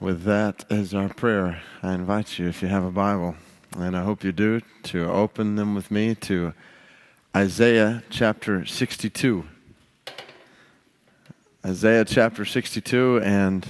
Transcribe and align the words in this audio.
With 0.00 0.22
that 0.22 0.64
as 0.70 0.94
our 0.94 1.10
prayer, 1.10 1.60
I 1.82 1.92
invite 1.92 2.38
you, 2.38 2.48
if 2.48 2.62
you 2.62 2.68
have 2.68 2.84
a 2.84 2.90
Bible, 2.90 3.36
and 3.76 3.94
I 3.94 4.02
hope 4.02 4.24
you 4.24 4.32
do, 4.32 4.62
to 4.84 5.04
open 5.04 5.56
them 5.56 5.74
with 5.74 5.90
me 5.90 6.14
to 6.14 6.54
Isaiah 7.36 8.02
chapter 8.08 8.64
62. 8.64 9.44
Isaiah 11.66 12.06
chapter 12.06 12.46
62, 12.46 13.20
and 13.22 13.66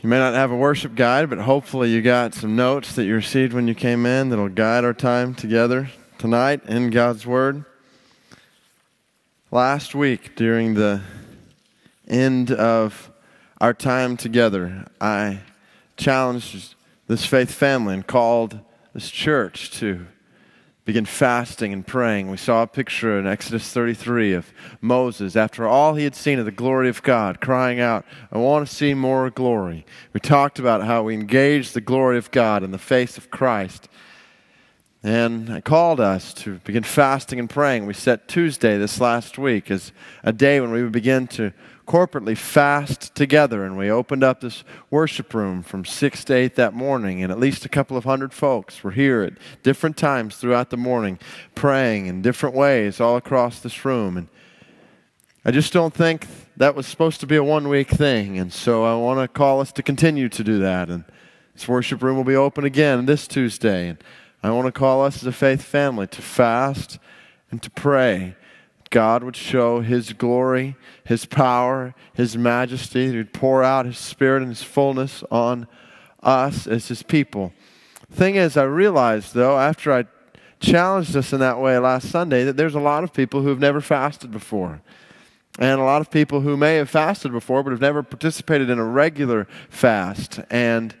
you 0.00 0.08
may 0.08 0.18
not 0.18 0.34
have 0.34 0.52
a 0.52 0.56
worship 0.56 0.94
guide, 0.94 1.28
but 1.28 1.38
hopefully 1.38 1.90
you 1.90 2.00
got 2.00 2.32
some 2.32 2.54
notes 2.54 2.94
that 2.94 3.04
you 3.04 3.16
received 3.16 3.52
when 3.52 3.66
you 3.66 3.74
came 3.74 4.06
in 4.06 4.28
that'll 4.28 4.48
guide 4.48 4.84
our 4.84 4.94
time 4.94 5.34
together 5.34 5.90
tonight 6.18 6.60
in 6.66 6.90
God's 6.90 7.26
Word. 7.26 7.64
Last 9.50 9.92
week, 9.92 10.36
during 10.36 10.74
the 10.74 11.00
end 12.06 12.52
of 12.52 13.11
our 13.62 13.72
time 13.72 14.16
together, 14.16 14.84
I 15.00 15.38
challenged 15.96 16.74
this 17.06 17.24
faith 17.24 17.52
family 17.52 17.94
and 17.94 18.04
called 18.04 18.58
this 18.92 19.08
church 19.08 19.70
to 19.78 20.04
begin 20.84 21.04
fasting 21.04 21.72
and 21.72 21.86
praying. 21.86 22.28
We 22.28 22.38
saw 22.38 22.64
a 22.64 22.66
picture 22.66 23.16
in 23.20 23.26
Exodus 23.28 23.72
33 23.72 24.32
of 24.32 24.52
Moses, 24.80 25.36
after 25.36 25.64
all 25.64 25.94
he 25.94 26.02
had 26.02 26.16
seen 26.16 26.40
of 26.40 26.44
the 26.44 26.50
glory 26.50 26.88
of 26.88 27.04
God, 27.04 27.40
crying 27.40 27.78
out, 27.78 28.04
I 28.32 28.38
want 28.38 28.66
to 28.66 28.74
see 28.74 28.94
more 28.94 29.30
glory. 29.30 29.86
We 30.12 30.18
talked 30.18 30.58
about 30.58 30.82
how 30.82 31.04
we 31.04 31.14
engage 31.14 31.70
the 31.70 31.80
glory 31.80 32.18
of 32.18 32.32
God 32.32 32.64
in 32.64 32.72
the 32.72 32.78
face 32.78 33.16
of 33.16 33.30
Christ. 33.30 33.88
And 35.04 35.50
I 35.50 35.60
called 35.60 36.00
us 36.00 36.34
to 36.34 36.58
begin 36.64 36.82
fasting 36.82 37.38
and 37.38 37.48
praying. 37.48 37.86
We 37.86 37.94
set 37.94 38.26
Tuesday 38.26 38.76
this 38.76 39.00
last 39.00 39.38
week 39.38 39.70
as 39.70 39.92
a 40.24 40.32
day 40.32 40.60
when 40.60 40.72
we 40.72 40.82
would 40.82 40.90
begin 40.90 41.28
to 41.28 41.52
corporately 41.86 42.36
fast 42.36 43.14
together. 43.14 43.64
And 43.64 43.76
we 43.76 43.90
opened 43.90 44.24
up 44.24 44.40
this 44.40 44.64
worship 44.90 45.34
room 45.34 45.62
from 45.62 45.84
6 45.84 46.24
to 46.24 46.34
8 46.34 46.56
that 46.56 46.74
morning. 46.74 47.22
And 47.22 47.32
at 47.32 47.38
least 47.38 47.64
a 47.64 47.68
couple 47.68 47.96
of 47.96 48.04
hundred 48.04 48.32
folks 48.32 48.82
were 48.82 48.92
here 48.92 49.22
at 49.22 49.34
different 49.62 49.96
times 49.96 50.36
throughout 50.36 50.70
the 50.70 50.76
morning, 50.76 51.18
praying 51.54 52.06
in 52.06 52.22
different 52.22 52.54
ways 52.54 53.00
all 53.00 53.16
across 53.16 53.60
this 53.60 53.84
room. 53.84 54.16
And 54.16 54.28
I 55.44 55.50
just 55.50 55.72
don't 55.72 55.94
think 55.94 56.26
that 56.56 56.74
was 56.74 56.86
supposed 56.86 57.20
to 57.20 57.26
be 57.26 57.36
a 57.36 57.44
one 57.44 57.68
week 57.68 57.90
thing. 57.90 58.38
And 58.38 58.52
so 58.52 58.84
I 58.84 58.94
want 58.94 59.20
to 59.20 59.28
call 59.28 59.60
us 59.60 59.72
to 59.72 59.82
continue 59.82 60.28
to 60.28 60.44
do 60.44 60.58
that. 60.60 60.88
And 60.88 61.04
this 61.54 61.68
worship 61.68 62.02
room 62.02 62.16
will 62.16 62.24
be 62.24 62.36
open 62.36 62.64
again 62.64 63.06
this 63.06 63.26
Tuesday. 63.26 63.88
And 63.88 63.98
I 64.42 64.50
want 64.50 64.66
to 64.66 64.72
call 64.72 65.04
us 65.04 65.16
as 65.16 65.26
a 65.26 65.32
faith 65.32 65.62
family 65.62 66.06
to 66.08 66.22
fast 66.22 66.98
and 67.50 67.62
to 67.62 67.70
pray 67.70 68.36
God 68.92 69.24
would 69.24 69.34
show 69.34 69.80
His 69.80 70.12
glory, 70.12 70.76
His 71.02 71.26
power, 71.26 71.94
His 72.14 72.36
majesty. 72.36 73.10
He 73.10 73.16
would 73.16 73.32
pour 73.32 73.64
out 73.64 73.86
His 73.86 73.98
Spirit 73.98 74.42
and 74.42 74.50
His 74.50 74.62
fullness 74.62 75.24
on 75.32 75.66
us 76.22 76.68
as 76.68 76.86
His 76.86 77.02
people. 77.02 77.52
Thing 78.12 78.36
is, 78.36 78.56
I 78.56 78.64
realized, 78.64 79.34
though, 79.34 79.58
after 79.58 79.92
I 79.92 80.04
challenged 80.60 81.16
us 81.16 81.32
in 81.32 81.40
that 81.40 81.58
way 81.58 81.76
last 81.78 82.10
Sunday, 82.10 82.44
that 82.44 82.56
there's 82.56 82.74
a 82.74 82.80
lot 82.80 83.02
of 83.02 83.12
people 83.12 83.42
who 83.42 83.48
have 83.48 83.58
never 83.58 83.80
fasted 83.80 84.30
before. 84.30 84.82
And 85.58 85.80
a 85.80 85.84
lot 85.84 86.00
of 86.00 86.10
people 86.10 86.42
who 86.42 86.56
may 86.56 86.76
have 86.76 86.88
fasted 86.88 87.32
before 87.32 87.62
but 87.62 87.70
have 87.70 87.80
never 87.80 88.02
participated 88.02 88.70
in 88.70 88.78
a 88.78 88.84
regular 88.84 89.48
fast 89.68 90.38
and, 90.50 90.94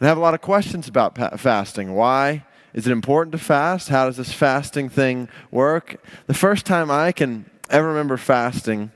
and 0.00 0.08
have 0.08 0.18
a 0.18 0.20
lot 0.20 0.34
of 0.34 0.40
questions 0.40 0.88
about 0.88 1.38
fasting. 1.38 1.94
Why? 1.94 2.44
Is 2.74 2.86
it 2.86 2.92
important 2.92 3.32
to 3.32 3.38
fast? 3.38 3.88
How 3.88 4.06
does 4.06 4.16
this 4.16 4.32
fasting 4.32 4.88
thing 4.88 5.28
work? 5.50 6.02
The 6.26 6.34
first 6.34 6.64
time 6.64 6.90
I 6.90 7.12
can 7.12 7.44
ever 7.68 7.88
remember 7.88 8.16
fasting 8.16 8.92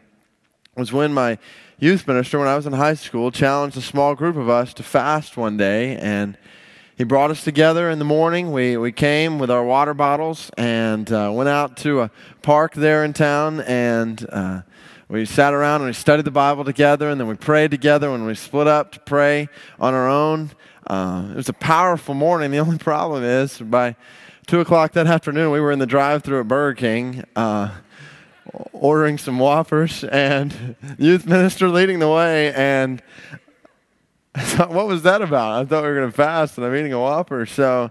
was 0.77 0.93
when 0.93 1.13
my 1.13 1.39
youth 1.79 2.09
minister, 2.09 2.39
when 2.39 2.49
I 2.49 2.57
was 2.57 2.67
in 2.67 2.73
high 2.73 2.95
school, 2.95 3.31
challenged 3.31 3.77
a 3.77 3.83
small 3.83 4.15
group 4.15 4.37
of 4.37 4.49
us 4.49 4.73
to 4.75 4.83
fast 4.83 5.37
one 5.37 5.59
day. 5.59 5.97
And 5.97 6.39
he 6.97 7.05
brought 7.05 7.31
us 7.31 7.45
together 7.45 7.91
in 7.91 7.99
the 7.99 8.07
morning. 8.07 8.51
We, 8.51 8.79
we 8.79 8.93
came 8.93 9.39
with 9.39 9.51
our 9.51 9.63
water 9.63 9.93
bottles 9.93 10.51
and 10.57 11.13
uh, 11.13 11.31
went 11.35 11.51
out 11.51 11.77
to 11.79 12.01
a 12.01 12.11
park 12.41 12.73
there 12.73 13.05
in 13.05 13.13
town. 13.13 13.61
And 13.61 14.27
uh, 14.31 14.63
we 15.09 15.27
sat 15.27 15.53
around 15.53 15.83
and 15.83 15.91
we 15.91 15.93
studied 15.93 16.25
the 16.25 16.31
Bible 16.31 16.65
together. 16.65 17.11
And 17.11 17.21
then 17.21 17.29
we 17.29 17.35
prayed 17.35 17.71
together. 17.71 18.11
When 18.11 18.25
we 18.25 18.35
split 18.35 18.67
up 18.67 18.93
to 18.93 19.01
pray 19.01 19.51
on 19.79 19.93
our 19.93 20.09
own, 20.09 20.53
uh, 20.87 21.29
it 21.31 21.37
was 21.37 21.49
a 21.49 21.53
powerful 21.55 22.15
morning. 22.15 22.51
The 22.51 22.59
only 22.59 22.79
problem 22.79 23.25
is 23.25 23.59
by 23.59 23.97
two 24.47 24.61
o'clock 24.61 24.93
that 24.93 25.07
afternoon, 25.07 25.51
we 25.51 25.61
were 25.61 25.73
in 25.73 25.79
the 25.79 25.87
drive-through 25.87 26.41
at 26.41 26.49
Burger 26.49 26.75
King, 26.75 27.25
uh, 27.35 27.71
ordering 28.73 29.19
some 29.19 29.39
Whoppers, 29.39 30.05
and 30.05 30.77
youth 30.99 31.27
minister 31.27 31.69
leading 31.69 31.99
the 31.99 32.09
way. 32.09 32.53
And 32.55 33.03
I 34.35 34.43
thought, 34.43 34.71
what 34.71 34.87
was 34.87 35.03
that 35.03 35.23
about? 35.23 35.61
I 35.61 35.65
thought 35.65 35.83
we 35.83 35.89
were 35.89 35.97
going 35.97 36.11
to 36.11 36.17
fast, 36.17 36.57
and 36.57 36.67
I'm 36.67 36.75
eating 36.77 36.93
a 36.93 37.01
Whopper. 37.01 37.47
So, 37.47 37.91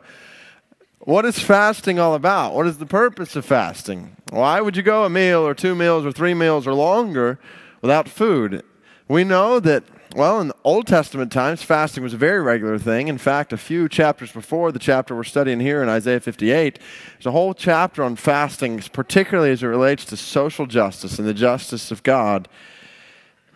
what 1.00 1.26
is 1.26 1.38
fasting 1.38 2.00
all 2.00 2.16
about? 2.16 2.54
What 2.54 2.66
is 2.66 2.78
the 2.78 2.86
purpose 2.86 3.36
of 3.36 3.46
fasting? 3.46 4.16
Why 4.32 4.62
would 4.62 4.78
you 4.78 4.84
go 4.84 5.04
a 5.04 5.10
meal 5.10 5.46
or 5.46 5.54
two 5.54 5.76
meals 5.76 6.06
or 6.06 6.12
three 6.12 6.34
meals 6.34 6.66
or 6.66 6.74
longer 6.74 7.40
without 7.82 8.08
food? 8.08 8.64
We 9.08 9.24
know 9.24 9.60
that 9.60 9.84
well, 10.16 10.40
in 10.40 10.48
the 10.48 10.56
Old 10.64 10.88
Testament 10.88 11.30
times, 11.30 11.62
fasting 11.62 12.02
was 12.02 12.14
a 12.14 12.18
very 12.18 12.42
regular 12.42 12.80
thing. 12.80 13.10
In 13.10 13.18
fact, 13.18 13.52
a 13.52 13.58
few 13.58 13.90
chapters 13.90 14.32
before 14.32 14.72
the 14.72 14.80
chapter 14.80 15.14
we're 15.14 15.26
studying 15.26 15.60
here 15.60 15.84
in 15.84 15.90
Isaiah 15.90 16.22
58, 16.22 16.80
there's 17.14 17.26
a 17.26 17.32
whole 17.32 17.54
chapter 17.54 18.02
on 18.02 18.16
fasting, 18.16 18.80
particularly 18.94 19.52
as 19.52 19.62
it 19.62 19.68
relates 19.68 20.06
to 20.06 20.16
social 20.16 20.68
justice 20.68 21.20
and 21.20 21.28
the 21.28 21.34
justice 21.34 21.92
of 21.92 22.02
God. 22.02 22.48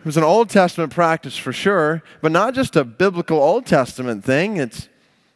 It 0.00 0.04
was 0.04 0.18
an 0.18 0.22
Old 0.22 0.50
Testament 0.50 0.92
practice 0.92 1.38
for 1.38 1.52
sure, 1.52 2.02
but 2.20 2.30
not 2.30 2.54
just 2.54 2.76
a 2.76 2.84
biblical 2.84 3.38
Old 3.38 3.64
Testament 3.64 4.22
thing. 4.22 4.58
It's 4.58 4.89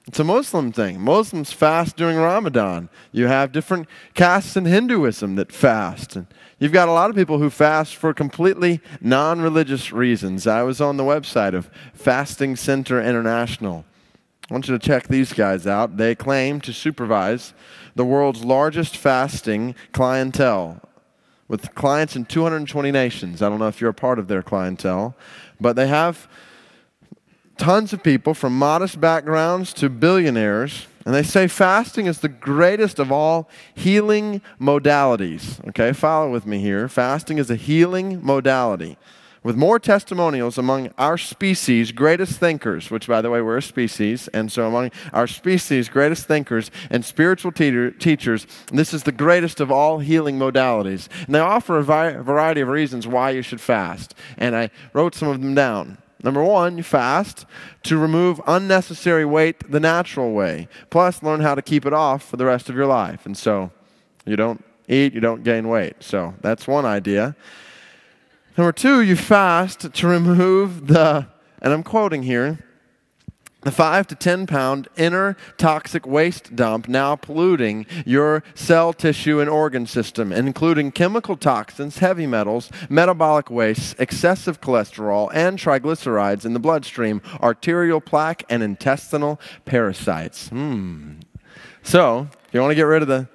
it's 0.06 0.19
a 0.19 0.25
Muslim 0.25 0.70
thing. 0.70 1.00
Muslims 1.00 1.53
fast 1.53 1.97
during 1.97 2.19
Ramadan. 2.19 2.91
You 3.10 3.26
have 3.26 3.53
different 3.53 3.88
castes 4.12 4.56
in 4.56 4.66
Hinduism 4.66 5.37
that 5.37 5.50
fast. 5.50 6.16
And 6.16 6.26
You've 6.59 6.72
got 6.72 6.88
a 6.88 6.92
lot 6.92 7.10
of 7.10 7.16
people 7.16 7.38
who 7.38 7.50
fast 7.50 7.97
for 7.97 8.12
completely 8.14 8.81
non 9.00 9.41
religious 9.41 9.93
reasons. 9.93 10.47
I 10.47 10.62
was 10.62 10.81
on 10.81 10.97
the 10.97 11.04
website 11.04 11.54
of 11.54 11.70
Fasting 11.94 12.56
Center 12.56 13.03
International. 13.03 13.84
I 14.50 14.54
want 14.54 14.69
you 14.69 14.78
to 14.78 14.87
check 14.87 15.09
these 15.09 15.32
guys 15.32 15.66
out. 15.66 15.97
They 15.97 16.14
claim 16.14 16.60
to 16.62 16.72
supervise 16.72 17.54
the 17.94 18.04
world's 18.04 18.44
largest 18.44 18.97
fasting 18.97 19.75
clientele 19.93 20.81
with 21.48 21.75
clients 21.75 22.14
in 22.14 22.26
220 22.26 22.91
nations. 22.91 23.41
I 23.41 23.48
don't 23.48 23.59
know 23.59 23.69
if 23.69 23.81
you're 23.81 23.91
a 23.91 23.94
part 23.94 24.19
of 24.19 24.28
their 24.28 24.43
clientele, 24.43 25.16
but 25.60 25.76
they 25.76 25.87
have 25.87 26.28
tons 27.56 27.92
of 27.92 28.03
people 28.03 28.34
from 28.34 28.59
modest 28.59 29.00
backgrounds 29.00 29.72
to 29.75 29.88
billionaires 29.88 30.87
and 31.04 31.15
they 31.15 31.22
say 31.22 31.47
fasting 31.48 32.06
is 32.06 32.20
the 32.20 32.28
greatest 32.28 32.98
of 32.98 33.12
all 33.12 33.48
healing 33.75 34.41
modalities. 34.59 35.66
Okay, 35.69 35.93
follow 35.93 36.31
with 36.31 36.47
me 36.47 36.60
here. 36.60 36.88
Fasting 36.88 37.38
is 37.38 37.50
a 37.50 37.56
healing 37.56 38.25
modality. 38.25 38.97
With 39.43 39.56
more 39.56 39.78
testimonials 39.78 40.56
among 40.56 40.88
our 40.97 41.19
species' 41.19 41.93
greatest 41.93 42.41
thinkers, 42.41 42.91
which, 42.91 43.06
by 43.06 43.20
the 43.20 43.28
way, 43.28 43.43
we're 43.43 43.59
a 43.59 43.62
species, 43.62 44.26
and 44.28 44.50
so 44.50 44.66
among 44.66 44.91
our 45.12 45.26
species' 45.26 45.91
greatest 45.91 46.26
thinkers 46.26 46.70
and 46.88 47.04
spiritual 47.04 47.53
te- 47.53 47.91
teachers, 47.91 48.47
this 48.72 48.94
is 48.94 49.03
the 49.03 49.12
greatest 49.12 49.60
of 49.60 49.70
all 49.70 49.98
healing 49.98 50.38
modalities. 50.38 51.09
And 51.26 51.34
they 51.34 51.41
offer 51.41 51.76
a 51.76 51.84
vi- 51.84 52.16
variety 52.22 52.62
of 52.62 52.69
reasons 52.69 53.06
why 53.06 53.31
you 53.31 53.43
should 53.43 53.60
fast. 53.60 54.14
And 54.38 54.56
I 54.56 54.70
wrote 54.94 55.14
some 55.14 55.28
of 55.28 55.43
them 55.43 55.54
down. 55.54 55.98
Number 56.25 56.43
one, 56.43 56.79
you 56.79 56.83
fast 56.83 57.45
to 57.83 57.99
remove 57.99 58.41
unnecessary 58.47 59.27
weight 59.27 59.71
the 59.71 59.79
natural 59.79 60.33
way, 60.33 60.69
plus 60.89 61.23
learn 61.23 61.41
how 61.41 61.55
to 61.55 61.61
keep 61.61 61.85
it 61.85 61.93
off 61.93 62.27
for 62.27 62.39
the 62.39 62.47
rest 62.47 62.71
of 62.71 62.75
your 62.75 62.87
life. 62.87 63.27
And 63.27 63.37
so 63.37 63.71
you 64.25 64.35
don't 64.35 64.65
eat, 64.89 65.12
you 65.12 65.21
don't 65.21 65.45
gain 65.45 65.69
weight. 65.69 65.97
So 66.01 66.33
that's 66.41 66.67
one 66.67 66.87
idea. 66.87 67.37
Number 68.57 68.73
two, 68.73 69.03
you 69.03 69.17
fast 69.17 69.93
to 69.93 70.07
remove 70.07 70.87
the, 70.87 71.26
and 71.61 71.75
I'm 71.75 71.82
quoting 71.82 72.23
here, 72.23 72.59
the 73.64 73.72
five 73.72 74.06
to 74.06 74.14
10 74.14 74.46
pound 74.46 74.88
inner 74.96 75.37
toxic 75.56 76.06
waste 76.06 76.55
dump 76.55 76.88
now 76.88 77.16
polluting 77.16 77.87
your 78.06 78.43
cell 78.55 78.93
tissue 78.93 79.40
and 79.40 79.50
organ 79.50 79.87
system, 79.87 80.32
including 80.32 80.93
chemical 80.93 81.37
toxins, 81.37 81.99
heavy 81.99 82.26
metals, 82.26 82.70
metabolic 82.88 83.50
wastes, 83.50 83.94
excessive 83.99 84.61
cholesterol, 84.61 85.31
and 85.34 85.58
triglycerides 85.58 86.44
in 86.44 86.52
the 86.52 86.61
bloodstream, 86.61 87.20
arterial 87.43 88.00
plaque, 88.00 88.44
and 88.49 88.62
intestinal 88.62 89.40
parasites. 89.64 90.49
Hmm. 90.49 91.14
So, 91.82 92.28
if 92.46 92.55
you 92.55 92.60
want 92.60 92.70
to 92.70 92.76
get 92.76 92.82
rid 92.82 93.02
of 93.02 93.08
the 93.08 93.28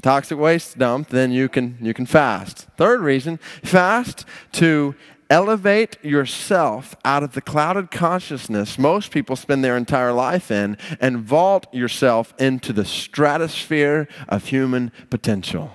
toxic 0.00 0.38
waste 0.38 0.78
dump, 0.78 1.08
then 1.08 1.32
you 1.32 1.48
can, 1.48 1.76
you 1.80 1.92
can 1.92 2.06
fast. 2.06 2.66
Third 2.76 3.00
reason, 3.00 3.38
fast 3.62 4.24
to 4.52 4.94
elevate 5.32 5.96
yourself 6.04 6.94
out 7.06 7.22
of 7.22 7.32
the 7.32 7.40
clouded 7.40 7.90
consciousness 7.90 8.78
most 8.78 9.10
people 9.10 9.34
spend 9.34 9.64
their 9.64 9.78
entire 9.78 10.12
life 10.12 10.50
in 10.50 10.76
and 11.00 11.16
vault 11.20 11.72
yourself 11.72 12.34
into 12.38 12.70
the 12.70 12.84
stratosphere 12.84 14.06
of 14.28 14.44
human 14.44 14.92
potential. 15.08 15.72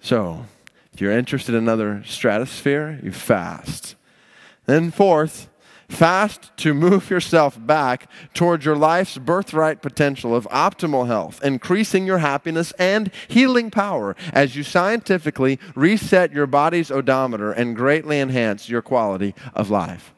So, 0.00 0.46
if 0.94 1.02
you're 1.02 1.12
interested 1.12 1.54
in 1.54 1.64
another 1.64 2.02
stratosphere, 2.06 2.98
you 3.02 3.12
fast. 3.12 3.94
Then, 4.64 4.90
fourth, 4.90 5.50
Fast 5.88 6.50
to 6.58 6.74
move 6.74 7.10
yourself 7.10 7.64
back 7.64 8.10
towards 8.34 8.64
your 8.64 8.76
life's 8.76 9.18
birthright 9.18 9.82
potential 9.82 10.34
of 10.34 10.48
optimal 10.48 11.06
health, 11.06 11.40
increasing 11.44 12.06
your 12.06 12.18
happiness 12.18 12.72
and 12.72 13.10
healing 13.28 13.70
power 13.70 14.16
as 14.32 14.56
you 14.56 14.64
scientifically 14.64 15.60
reset 15.76 16.32
your 16.32 16.46
body's 16.46 16.90
odometer 16.90 17.52
and 17.52 17.76
greatly 17.76 18.18
enhance 18.18 18.68
your 18.68 18.82
quality 18.82 19.34
of 19.54 19.70
life. 19.70 20.12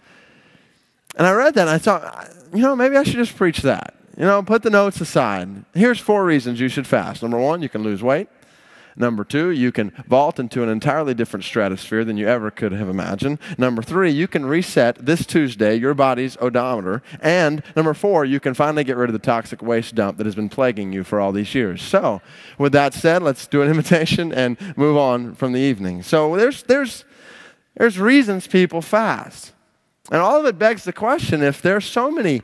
And 1.17 1.27
I 1.27 1.33
read 1.33 1.55
that 1.55 1.63
and 1.63 1.71
I 1.71 1.79
thought, 1.79 2.31
you 2.55 2.63
know, 2.63 2.75
maybe 2.75 2.97
I 2.97 3.03
should 3.03 3.15
just 3.15 3.37
preach 3.37 3.59
that. 3.63 3.95
You 4.17 4.25
know, 4.25 4.43
put 4.43 4.63
the 4.63 4.71
notes 4.71 5.01
aside. 5.01 5.65
Here's 5.75 6.01
four 6.01 6.25
reasons 6.25 6.59
you 6.61 6.69
should 6.69 6.87
fast. 6.87 7.23
Number 7.23 7.39
one, 7.39 7.63
you 7.63 7.69
can 7.69 7.83
lose 7.83 8.03
weight. 8.03 8.29
Number 8.99 9.23
two, 9.23 9.51
you 9.51 9.71
can 9.71 9.93
vault 10.09 10.41
into 10.41 10.63
an 10.65 10.69
entirely 10.69 11.15
different 11.15 11.45
stratosphere 11.45 12.05
than 12.05 12.17
you 12.17 12.27
ever 12.27 12.51
could 12.51 12.73
have 12.73 12.89
imagined. 12.89 13.39
Number 13.57 13.81
three, 13.81 14.11
you 14.11 14.27
can 14.27 14.45
reset 14.45 15.07
this 15.07 15.25
Tuesday 15.25 15.77
your 15.77 15.95
body's 15.95 16.37
odometer. 16.41 17.03
And 17.21 17.63
number 17.77 17.95
four, 17.95 18.25
you 18.25 18.41
can 18.41 18.55
finally 18.55 18.83
get 18.83 18.97
rid 18.97 19.09
of 19.09 19.13
the 19.13 19.21
toxic 19.21 19.63
waste 19.63 19.95
dump 19.95 20.19
that 20.19 20.27
has 20.27 20.35
been 20.35 20.49
plaguing 20.49 20.93
you 20.93 21.05
for 21.05 21.21
all 21.21 21.31
these 21.31 21.55
years. 21.55 21.81
So, 21.81 22.21
with 22.59 22.73
that 22.73 22.93
said, 22.93 23.23
let's 23.23 23.47
do 23.47 23.63
an 23.63 23.71
invitation 23.71 24.33
and 24.33 24.59
move 24.77 24.97
on 24.97 25.35
from 25.37 25.53
the 25.53 25.61
evening. 25.61 26.03
So, 26.03 26.37
there's, 26.37 26.65
there's, 26.65 27.05
there's 27.77 28.01
reasons 28.01 28.49
people 28.49 28.83
fast. 28.83 29.53
And 30.11 30.21
all 30.21 30.41
of 30.41 30.47
it 30.47 30.59
begs 30.59 30.85
the 30.85 30.93
question 30.93 31.43
if 31.43 31.63
there's 31.63 31.85
so 31.85 32.11
many, 32.11 32.43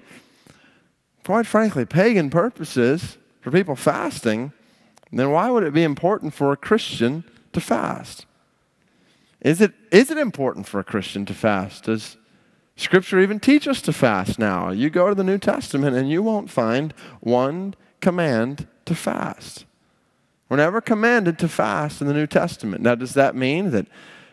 quite 1.24 1.46
frankly, 1.46 1.84
pagan 1.84 2.30
purposes 2.30 3.18
for 3.40 3.50
people 3.50 3.74
fasting, 3.74 4.52
then 5.19 5.31
why 5.31 5.50
would 5.50 5.62
it 5.62 5.72
be 5.72 5.82
important 5.82 6.34
for 6.34 6.52
a 6.52 6.56
Christian 6.56 7.25
to 7.52 7.61
fast? 7.61 8.26
Is 9.40 9.61
it, 9.61 9.72
is 9.90 10.11
it 10.11 10.19
important 10.19 10.66
for 10.66 10.81
a 10.81 10.84
Christian 10.84 11.26
to 11.26 11.34
fast? 11.34 11.84
Does 11.84 12.16
Scripture 12.76 13.20
even 13.20 13.38
teach 13.38 13.69
us 13.69 13.82
to 13.82 13.93
fast 13.93 14.38
now? 14.38 14.70
You 14.70 14.90
go 14.90 15.08
to 15.08 15.14
the 15.14 15.22
New 15.25 15.38
Testament 15.38 15.96
and 15.96 16.11
you 16.11 16.22
won't 16.22 16.50
find 16.50 16.94
one 17.20 17.75
command 18.00 18.66
to 18.87 18.94
fast. 18.94 19.66
We're 20.49 20.56
never 20.56 20.81
commanded 20.81 21.38
to 21.40 21.49
fast 21.49 22.00
in 22.00 22.06
the 22.06 22.14
New 22.14 22.26
Testament. 22.26 22.82
Now, 22.82 22.94
does 22.94 23.14
that 23.14 23.34
mean 23.34 23.70
that 23.70 23.87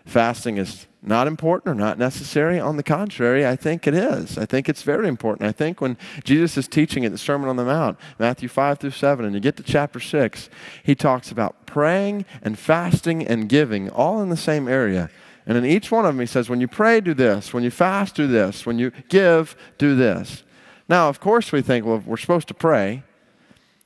fasting 0.05 0.57
is 0.57 0.87
not 1.03 1.27
important 1.27 1.71
or 1.71 1.75
not 1.75 1.97
necessary. 1.97 2.59
On 2.59 2.77
the 2.77 2.83
contrary, 2.83 3.45
I 3.45 3.55
think 3.55 3.87
it 3.87 3.93
is. 3.93 4.37
I 4.37 4.45
think 4.45 4.69
it's 4.69 4.83
very 4.83 5.07
important. 5.07 5.49
I 5.49 5.51
think 5.51 5.81
when 5.81 5.97
Jesus 6.23 6.57
is 6.57 6.67
teaching 6.67 7.05
at 7.05 7.11
the 7.11 7.17
Sermon 7.17 7.49
on 7.49 7.55
the 7.55 7.65
Mount, 7.65 7.97
Matthew 8.19 8.47
5 8.47 8.79
through 8.79 8.91
7, 8.91 9.25
and 9.25 9.33
you 9.33 9.39
get 9.39 9.57
to 9.57 9.63
chapter 9.63 9.99
6, 9.99 10.49
he 10.83 10.93
talks 10.93 11.31
about 11.31 11.65
praying 11.65 12.25
and 12.43 12.57
fasting 12.57 13.25
and 13.25 13.49
giving 13.49 13.89
all 13.89 14.21
in 14.21 14.29
the 14.29 14.37
same 14.37 14.67
area. 14.67 15.09
And 15.47 15.57
in 15.57 15.65
each 15.65 15.89
one 15.91 16.05
of 16.05 16.13
them, 16.13 16.19
he 16.19 16.27
says, 16.27 16.49
when 16.49 16.61
you 16.61 16.67
pray, 16.67 17.01
do 17.01 17.15
this. 17.15 17.51
When 17.51 17.63
you 17.63 17.71
fast, 17.71 18.15
do 18.15 18.27
this. 18.27 18.65
When 18.65 18.77
you 18.77 18.91
give, 19.09 19.55
do 19.79 19.95
this. 19.95 20.43
Now, 20.87 21.09
of 21.09 21.19
course, 21.19 21.51
we 21.51 21.61
think, 21.61 21.85
well, 21.85 22.03
we're 22.05 22.17
supposed 22.17 22.47
to 22.49 22.53
pray. 22.53 23.03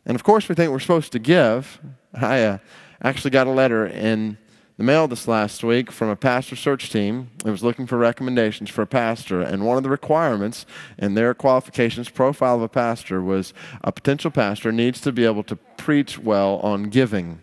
And 0.06 0.16
of 0.16 0.24
course, 0.24 0.50
we 0.50 0.56
think 0.56 0.72
we're 0.72 0.80
supposed 0.80 1.14
to 1.14 1.20
give. 1.20 1.80
I 2.14 2.44
uh, 2.44 2.58
actually 3.02 3.32
got 3.32 3.48
a 3.48 3.52
letter 3.52 3.86
in 3.86 4.38
the 4.78 4.84
mail 4.84 5.08
this 5.08 5.28
last 5.28 5.64
week 5.64 5.90
from 5.90 6.10
a 6.10 6.16
pastor 6.18 6.56
search 6.56 6.90
team. 6.90 7.30
It 7.46 7.50
was 7.50 7.64
looking 7.64 7.88
for 7.88 7.98
recommendations 7.98 8.70
for 8.70 8.82
a 8.82 8.88
pastor, 8.88 9.42
and 9.42 9.66
one 9.66 9.78
of 9.78 9.84
the 9.84 9.90
requirements 9.90 10.66
in 10.98 11.14
their 11.14 11.34
qualifications 11.34 12.10
profile 12.10 12.56
of 12.56 12.62
a 12.62 12.68
pastor 12.68 13.22
was 13.22 13.54
a 13.84 13.92
potential 13.92 14.32
pastor 14.32 14.74
needs 14.74 15.00
to 15.02 15.14
be 15.14 15.24
able 15.24 15.44
to 15.44 15.56
preach 15.56 16.20
well 16.20 16.58
on 16.58 16.90
giving. 16.90 17.42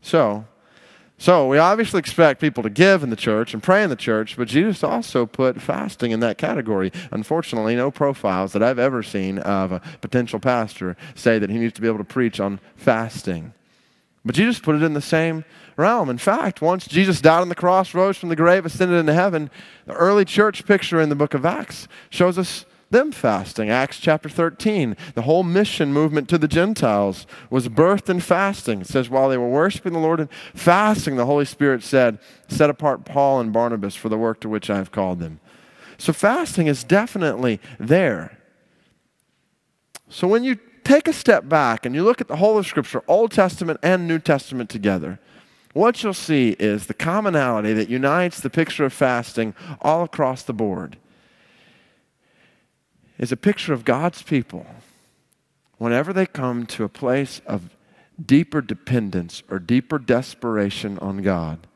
So, 0.00 0.46
so 1.18 1.46
we 1.46 1.58
obviously 1.58 1.98
expect 1.98 2.40
people 2.40 2.62
to 2.62 2.70
give 2.70 3.02
in 3.02 3.10
the 3.10 3.16
church 3.16 3.52
and 3.52 3.62
pray 3.62 3.84
in 3.84 3.90
the 3.90 3.96
church, 3.96 4.36
but 4.36 4.48
Jesus 4.48 4.82
also 4.82 5.26
put 5.26 5.60
fasting 5.60 6.12
in 6.12 6.20
that 6.20 6.38
category. 6.38 6.90
Unfortunately, 7.10 7.76
no 7.76 7.90
profiles 7.90 8.52
that 8.54 8.62
I've 8.62 8.78
ever 8.78 9.02
seen 9.02 9.38
of 9.38 9.70
a 9.70 9.82
potential 10.00 10.40
pastor 10.40 10.96
say 11.14 11.38
that 11.38 11.50
he 11.50 11.58
needs 11.58 11.74
to 11.74 11.82
be 11.82 11.88
able 11.88 11.98
to 11.98 12.04
preach 12.04 12.40
on 12.40 12.58
fasting. 12.74 13.52
But 14.24 14.34
Jesus 14.34 14.58
put 14.58 14.76
it 14.76 14.82
in 14.82 14.94
the 14.94 15.02
same 15.02 15.44
realm. 15.76 16.08
In 16.08 16.18
fact, 16.18 16.62
once 16.62 16.86
Jesus 16.86 17.20
died 17.20 17.40
on 17.40 17.48
the 17.48 17.54
cross, 17.54 17.94
rose 17.94 18.16
from 18.16 18.28
the 18.28 18.36
grave, 18.36 18.66
ascended 18.66 18.96
into 18.96 19.14
heaven, 19.14 19.50
the 19.86 19.94
early 19.94 20.24
church 20.24 20.66
picture 20.66 21.00
in 21.00 21.08
the 21.08 21.14
book 21.14 21.34
of 21.34 21.44
Acts 21.44 21.88
shows 22.10 22.38
us 22.38 22.64
them 22.90 23.10
fasting. 23.10 23.70
Acts 23.70 23.98
chapter 23.98 24.28
13. 24.28 24.96
The 25.14 25.22
whole 25.22 25.42
mission 25.42 25.92
movement 25.92 26.28
to 26.28 26.38
the 26.38 26.46
Gentiles 26.46 27.26
was 27.50 27.68
birthed 27.68 28.08
in 28.08 28.20
fasting. 28.20 28.82
It 28.82 28.86
says, 28.86 29.10
while 29.10 29.28
they 29.28 29.36
were 29.36 29.48
worshiping 29.48 29.92
the 29.92 29.98
Lord 29.98 30.20
and 30.20 30.28
fasting, 30.54 31.16
the 31.16 31.26
Holy 31.26 31.44
Spirit 31.44 31.82
said, 31.82 32.18
Set 32.48 32.70
apart 32.70 33.04
Paul 33.04 33.40
and 33.40 33.52
Barnabas 33.52 33.96
for 33.96 34.08
the 34.08 34.18
work 34.18 34.40
to 34.40 34.48
which 34.48 34.70
I 34.70 34.76
have 34.76 34.92
called 34.92 35.18
them. 35.18 35.40
So 35.98 36.12
fasting 36.12 36.68
is 36.68 36.84
definitely 36.84 37.60
there. 37.78 38.38
So 40.08 40.28
when 40.28 40.44
you 40.44 40.58
take 40.84 41.08
a 41.08 41.12
step 41.12 41.48
back 41.48 41.84
and 41.84 41.94
you 41.94 42.04
look 42.04 42.20
at 42.20 42.28
the 42.28 42.36
whole 42.36 42.58
of 42.58 42.66
Scripture, 42.66 43.02
Old 43.08 43.32
Testament 43.32 43.80
and 43.82 44.06
New 44.06 44.18
Testament 44.18 44.70
together, 44.70 45.18
what 45.74 46.02
you'll 46.02 46.14
see 46.14 46.50
is 46.58 46.86
the 46.86 46.94
commonality 46.94 47.74
that 47.74 47.90
unites 47.90 48.40
the 48.40 48.48
picture 48.48 48.84
of 48.84 48.92
fasting 48.92 49.54
all 49.82 50.04
across 50.04 50.42
the 50.42 50.54
board 50.54 50.96
is 53.18 53.30
a 53.30 53.36
picture 53.36 53.72
of 53.72 53.84
God's 53.84 54.22
people 54.22 54.66
whenever 55.78 56.12
they 56.12 56.26
come 56.26 56.66
to 56.66 56.84
a 56.84 56.88
place 56.88 57.40
of 57.46 57.76
deeper 58.24 58.60
dependence 58.60 59.42
or 59.50 59.58
deeper 59.58 59.98
desperation 59.98 60.98
on 61.00 61.18
God. 61.18 61.66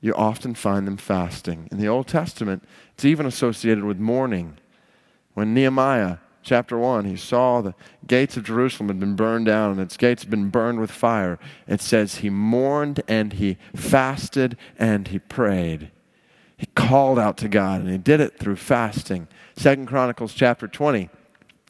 You 0.00 0.14
often 0.14 0.54
find 0.54 0.86
them 0.86 0.96
fasting. 0.96 1.68
In 1.72 1.78
the 1.78 1.88
Old 1.88 2.06
Testament, 2.06 2.62
it's 2.92 3.04
even 3.04 3.26
associated 3.26 3.84
with 3.84 3.98
mourning. 3.98 4.58
When 5.34 5.54
Nehemiah 5.54 6.18
chapter 6.44 6.78
1, 6.78 7.06
he 7.06 7.16
saw 7.16 7.60
the 7.60 7.74
gates 8.06 8.36
of 8.36 8.44
Jerusalem 8.44 8.88
had 8.88 9.00
been 9.00 9.16
burned 9.16 9.46
down 9.46 9.72
and 9.72 9.80
its 9.80 9.96
gates 9.96 10.22
had 10.22 10.30
been 10.30 10.50
burned 10.50 10.78
with 10.78 10.90
fire. 10.90 11.38
It 11.66 11.80
says 11.80 12.16
he 12.16 12.30
mourned 12.30 13.02
and 13.08 13.32
he 13.32 13.56
fasted 13.74 14.56
and 14.78 15.08
he 15.08 15.18
prayed. 15.18 15.90
He 16.56 16.66
called 16.74 17.18
out 17.18 17.36
to 17.38 17.48
God 17.48 17.80
and 17.80 17.90
he 17.90 17.98
did 17.98 18.20
it 18.20 18.38
through 18.38 18.56
fasting. 18.56 19.26
Second 19.56 19.86
Chronicles 19.86 20.34
chapter 20.34 20.68
20 20.68 21.10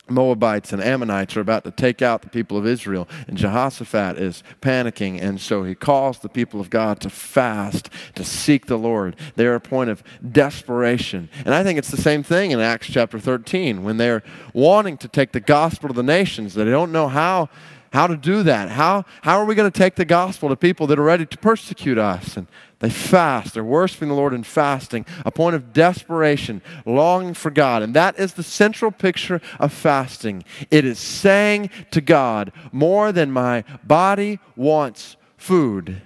Moabites 0.08 0.72
and 0.72 0.82
Ammonites 0.82 1.36
are 1.36 1.40
about 1.40 1.64
to 1.64 1.70
take 1.70 2.02
out 2.02 2.22
the 2.22 2.28
people 2.28 2.58
of 2.58 2.66
Israel, 2.66 3.08
and 3.26 3.38
Jehoshaphat 3.38 4.18
is 4.18 4.42
panicking, 4.60 5.20
and 5.22 5.40
so 5.40 5.64
he 5.64 5.74
calls 5.74 6.18
the 6.18 6.28
people 6.28 6.60
of 6.60 6.68
God 6.68 7.00
to 7.00 7.10
fast, 7.10 7.88
to 8.14 8.24
seek 8.24 8.66
the 8.66 8.76
Lord. 8.76 9.16
They're 9.36 9.54
a 9.54 9.60
point 9.60 9.90
of 9.90 10.02
desperation. 10.30 11.30
And 11.44 11.54
I 11.54 11.62
think 11.62 11.78
it's 11.78 11.90
the 11.90 11.96
same 11.96 12.22
thing 12.22 12.50
in 12.50 12.60
Acts 12.60 12.88
chapter 12.88 13.18
13 13.18 13.82
when 13.82 13.96
they're 13.96 14.22
wanting 14.52 14.98
to 14.98 15.08
take 15.08 15.32
the 15.32 15.40
gospel 15.40 15.88
to 15.88 15.94
the 15.94 16.02
nations. 16.02 16.54
They 16.54 16.64
don't 16.64 16.92
know 16.92 17.08
how 17.08 17.48
how 17.94 18.08
to 18.08 18.16
do 18.16 18.42
that. 18.42 18.70
How, 18.70 19.04
how 19.22 19.38
are 19.38 19.44
we 19.44 19.54
going 19.54 19.70
to 19.70 19.78
take 19.78 19.94
the 19.94 20.04
gospel 20.04 20.48
to 20.48 20.56
people 20.56 20.88
that 20.88 20.98
are 20.98 21.04
ready 21.04 21.26
to 21.26 21.38
persecute 21.38 21.96
us? 21.96 22.36
And 22.36 22.48
they 22.84 22.90
fast. 22.90 23.54
They're 23.54 23.64
worshiping 23.64 24.10
the 24.10 24.14
Lord 24.14 24.34
in 24.34 24.42
fasting, 24.42 25.06
a 25.24 25.30
point 25.30 25.56
of 25.56 25.72
desperation, 25.72 26.60
longing 26.84 27.32
for 27.32 27.50
God. 27.50 27.82
And 27.82 27.94
that 27.94 28.18
is 28.18 28.34
the 28.34 28.42
central 28.42 28.90
picture 28.90 29.40
of 29.58 29.72
fasting. 29.72 30.44
It 30.70 30.84
is 30.84 30.98
saying 30.98 31.70
to 31.92 32.02
God, 32.02 32.52
more 32.72 33.10
than 33.10 33.32
my 33.32 33.64
body 33.84 34.38
wants 34.54 35.16
food, 35.38 36.02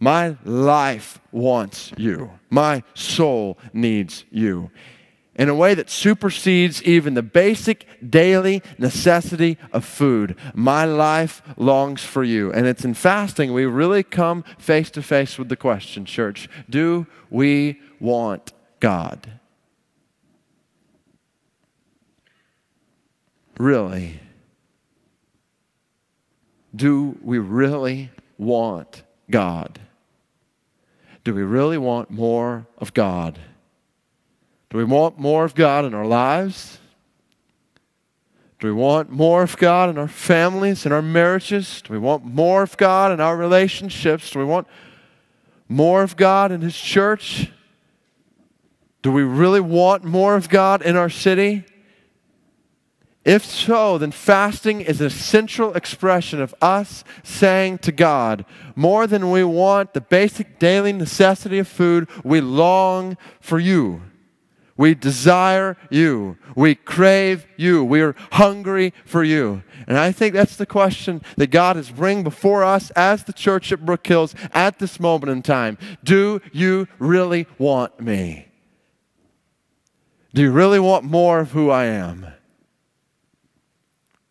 my 0.00 0.38
life 0.44 1.20
wants 1.30 1.92
you. 1.98 2.30
My 2.48 2.84
soul 2.94 3.58
needs 3.74 4.24
you 4.30 4.70
in 5.34 5.48
a 5.48 5.54
way 5.54 5.74
that 5.74 5.88
supersedes 5.88 6.82
even 6.82 7.14
the 7.14 7.22
basic 7.22 7.86
daily 8.08 8.62
necessity 8.78 9.56
of 9.72 9.84
food. 9.84 10.36
My 10.54 10.84
life 10.84 11.42
longs 11.56 12.02
for 12.02 12.22
you. 12.22 12.52
And 12.52 12.66
it's 12.66 12.84
in 12.84 12.94
fasting 12.94 13.52
we 13.52 13.64
really 13.64 14.02
come 14.02 14.44
face 14.58 14.90
to 14.90 15.02
face 15.02 15.38
with 15.38 15.48
the 15.48 15.56
question, 15.56 16.04
church 16.04 16.48
do 16.68 17.06
we 17.30 17.80
want 17.98 18.52
God? 18.80 19.38
Really? 23.58 24.20
Do 26.74 27.18
we 27.22 27.38
really 27.38 28.10
want 28.38 29.02
God? 29.30 29.78
Do 31.24 31.34
we 31.34 31.42
really 31.42 31.78
want 31.78 32.10
more 32.10 32.66
of 32.78 32.92
God? 32.92 33.38
Do 34.72 34.78
we 34.78 34.84
want 34.84 35.18
more 35.18 35.44
of 35.44 35.54
God 35.54 35.84
in 35.84 35.92
our 35.92 36.06
lives? 36.06 36.78
Do 38.58 38.68
we 38.68 38.72
want 38.72 39.10
more 39.10 39.42
of 39.42 39.58
God 39.58 39.90
in 39.90 39.98
our 39.98 40.08
families, 40.08 40.86
in 40.86 40.92
our 40.92 41.02
marriages? 41.02 41.82
Do 41.82 41.92
we 41.92 41.98
want 41.98 42.24
more 42.24 42.62
of 42.62 42.78
God 42.78 43.12
in 43.12 43.20
our 43.20 43.36
relationships? 43.36 44.30
Do 44.30 44.38
we 44.38 44.46
want 44.46 44.66
more 45.68 46.02
of 46.02 46.16
God 46.16 46.50
in 46.50 46.62
His 46.62 46.74
church? 46.74 47.50
Do 49.02 49.12
we 49.12 49.22
really 49.24 49.60
want 49.60 50.04
more 50.04 50.36
of 50.36 50.48
God 50.48 50.80
in 50.80 50.96
our 50.96 51.10
city? 51.10 51.64
If 53.26 53.44
so, 53.44 53.98
then 53.98 54.10
fasting 54.10 54.80
is 54.80 55.02
a 55.02 55.10
central 55.10 55.74
expression 55.74 56.40
of 56.40 56.54
us 56.62 57.04
saying 57.22 57.78
to 57.80 57.92
God, 57.92 58.46
more 58.74 59.06
than 59.06 59.30
we 59.30 59.44
want 59.44 59.92
the 59.92 60.00
basic 60.00 60.58
daily 60.58 60.94
necessity 60.94 61.58
of 61.58 61.68
food, 61.68 62.08
we 62.24 62.40
long 62.40 63.18
for 63.38 63.58
you. 63.58 64.00
We 64.76 64.94
desire 64.94 65.76
you. 65.90 66.36
We 66.56 66.74
crave 66.74 67.46
you. 67.56 67.84
We 67.84 68.00
are 68.00 68.14
hungry 68.32 68.94
for 69.04 69.22
you. 69.22 69.62
And 69.86 69.98
I 69.98 70.12
think 70.12 70.34
that's 70.34 70.56
the 70.56 70.66
question 70.66 71.22
that 71.36 71.50
God 71.50 71.76
is 71.76 71.90
bringing 71.90 72.24
before 72.24 72.64
us 72.64 72.90
as 72.92 73.24
the 73.24 73.32
church 73.32 73.72
at 73.72 73.84
Brook 73.84 74.06
Hills 74.06 74.34
at 74.52 74.78
this 74.78 74.98
moment 74.98 75.30
in 75.30 75.42
time. 75.42 75.76
Do 76.02 76.40
you 76.52 76.88
really 76.98 77.46
want 77.58 78.00
me? 78.00 78.48
Do 80.34 80.42
you 80.42 80.50
really 80.50 80.80
want 80.80 81.04
more 81.04 81.40
of 81.40 81.52
who 81.52 81.70
I 81.70 81.84
am? 81.84 82.26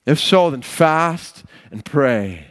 If 0.06 0.20
so, 0.20 0.50
then 0.50 0.64
fast 0.64 1.44
and 1.70 1.86
pray. 1.86 2.48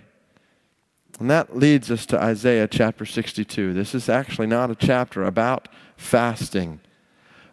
And 1.18 1.28
that 1.30 1.56
leads 1.56 1.90
us 1.90 2.06
to 2.06 2.22
Isaiah 2.22 2.68
chapter 2.68 3.04
62. 3.04 3.74
This 3.74 3.94
is 3.94 4.08
actually 4.08 4.46
not 4.46 4.70
a 4.70 4.74
chapter 4.74 5.24
about 5.24 5.68
fasting, 5.96 6.80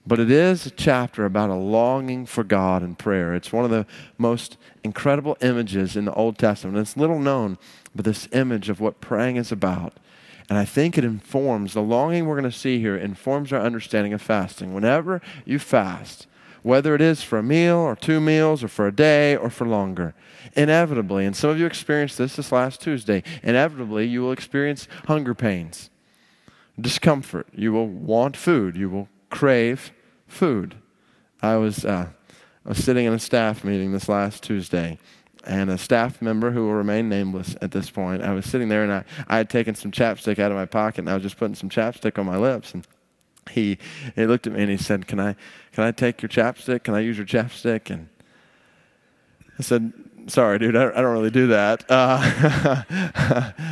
but 0.08 0.20
it 0.22 0.32
is 0.32 0.66
a 0.66 0.72
chapter 0.72 1.26
about 1.26 1.50
a 1.50 1.56
longing 1.56 2.26
for 2.26 2.46
God 2.46 2.82
and 2.82 2.98
prayer. 2.98 3.36
It's 3.36 3.52
one 3.52 3.66
of 3.66 3.72
the 3.72 3.86
most 4.18 4.58
incredible 4.82 5.36
images 5.42 5.98
in 5.98 6.06
the 6.06 6.14
Old 6.14 6.38
Testament. 6.38 6.78
It's 6.78 6.96
little 6.96 7.20
known, 7.20 7.58
but 7.94 8.06
this 8.06 8.30
image 8.32 8.70
of 8.70 8.80
what 8.80 9.02
praying 9.02 9.36
is 9.36 9.52
about. 9.52 9.98
And 10.50 10.58
I 10.58 10.64
think 10.64 10.98
it 10.98 11.04
informs 11.04 11.74
the 11.74 11.82
longing 11.82 12.26
we're 12.26 12.40
going 12.40 12.50
to 12.50 12.58
see 12.58 12.80
here, 12.80 12.96
informs 12.96 13.52
our 13.52 13.60
understanding 13.60 14.14
of 14.14 14.22
fasting. 14.22 14.74
Whenever 14.74 15.22
you 15.44 15.60
fast, 15.60 16.26
whether 16.64 16.96
it 16.96 17.02
is 17.02 17.22
for 17.22 17.38
a 17.38 17.44
meal 17.44 17.76
or 17.76 17.98
two 17.98 18.22
meals 18.22 18.64
or 18.64 18.70
for 18.70 18.88
a 18.88 18.96
day 18.96 19.36
or 19.36 19.50
for 19.50 19.68
longer, 19.68 20.16
inevitably, 20.56 21.26
and 21.26 21.36
some 21.36 21.50
of 21.50 21.60
you 21.60 21.66
experienced 21.66 22.18
this 22.18 22.38
this 22.38 22.54
last 22.54 22.80
Tuesday, 22.80 23.24
inevitably 23.44 24.06
you 24.08 24.22
will 24.22 24.32
experience 24.32 24.88
hunger 25.08 25.36
pains, 25.36 25.90
discomfort. 26.80 27.48
You 27.54 27.74
will 27.74 27.90
want 27.90 28.38
food. 28.38 28.78
You 28.78 28.90
will 28.90 29.10
crave 29.30 29.92
food. 30.28 30.76
I 31.42 31.56
was, 31.56 31.86
uh, 31.86 32.08
I 32.66 32.70
was 32.70 32.84
sitting 32.84 33.06
in 33.06 33.14
a 33.14 33.20
staff 33.20 33.64
meeting 33.64 33.92
this 33.92 34.10
last 34.10 34.44
Tuesday, 34.44 35.00
and 35.48 35.70
a 35.70 35.78
staff 35.78 36.22
member 36.22 36.52
who 36.52 36.66
will 36.66 36.74
remain 36.74 37.08
nameless 37.10 37.56
at 37.62 37.72
this 37.72 37.90
point, 37.90 38.22
I 38.22 38.34
was 38.34 38.46
sitting 38.46 38.68
there 38.68 38.84
and 38.84 38.92
I, 38.92 39.06
I 39.28 39.38
had 39.38 39.50
taken 39.50 39.76
some 39.76 39.92
chapstick 39.92 40.40
out 40.40 40.52
of 40.52 40.58
my 40.58 40.66
pocket 40.66 41.00
and 41.00 41.10
I 41.10 41.14
was 41.14 41.24
just 41.24 41.38
putting 41.38 41.56
some 41.56 41.70
chapstick 41.70 42.20
on 42.20 42.26
my 42.26 42.38
lips. 42.38 42.74
And 42.74 42.86
he, 43.52 43.78
he 44.16 44.26
looked 44.26 44.46
at 44.46 44.54
me 44.54 44.62
and 44.62 44.70
he 44.70 44.76
said, 44.76 45.08
can 45.08 45.22
I, 45.22 45.36
can 45.72 45.86
I 45.86 45.92
take 45.92 46.22
your 46.22 46.28
chapstick? 46.28 46.84
Can 46.84 46.96
I 46.96 47.00
use 47.00 47.18
your 47.18 47.26
chapstick? 47.26 47.90
And 47.90 48.10
I 49.58 49.62
said, 49.62 49.94
sorry, 50.28 50.60
dude, 50.60 50.76
I, 50.76 50.90
I 50.90 51.02
don't 51.02 51.14
really 51.14 51.32
do 51.32 51.48
that. 51.48 51.86
Uh, 51.90 52.84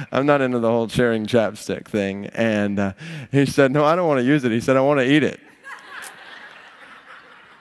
I'm 0.12 0.26
not 0.26 0.42
into 0.42 0.60
the 0.60 0.70
whole 0.70 0.88
sharing 0.88 1.26
chapstick 1.26 1.88
thing. 1.88 2.28
And 2.28 2.80
uh, 2.80 2.94
he 3.32 3.46
said, 3.46 3.72
No, 3.72 3.84
I 3.84 3.96
don't 3.96 4.08
want 4.08 4.20
to 4.20 4.26
use 4.26 4.44
it. 4.44 4.52
He 4.52 4.62
said, 4.62 4.78
I 4.78 4.82
want 4.82 5.00
to 5.00 5.12
eat 5.12 5.24
it. 5.24 5.40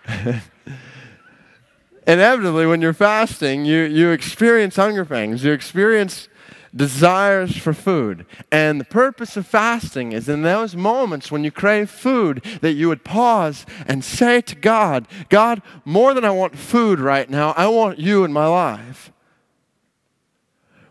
Inevitably, 2.07 2.67
when 2.67 2.83
you're 2.83 2.93
fasting, 2.93 3.65
you, 3.65 3.83
you 3.83 4.11
experience 4.11 4.77
hunger 4.77 5.05
pangs. 5.05 5.43
You 5.45 5.53
experience 5.53 6.29
desires 6.75 7.57
for 7.57 7.73
food. 7.73 8.27
And 8.51 8.81
the 8.81 8.85
purpose 8.85 9.37
of 9.37 9.47
fasting 9.47 10.13
is 10.13 10.29
in 10.29 10.43
those 10.43 10.75
moments 10.75 11.31
when 11.31 11.45
you 11.45 11.51
crave 11.51 11.89
food 11.89 12.45
that 12.61 12.73
you 12.73 12.89
would 12.89 13.05
pause 13.05 13.65
and 13.87 14.05
say 14.05 14.41
to 14.43 14.57
God, 14.57 15.07
God, 15.29 15.63
more 15.85 16.15
than 16.15 16.25
I 16.25 16.31
want 16.31 16.57
food 16.57 16.99
right 16.99 17.31
now, 17.31 17.53
I 17.57 17.69
want 17.69 17.99
you 17.99 18.25
in 18.25 18.33
my 18.33 18.47
life. 18.47 19.13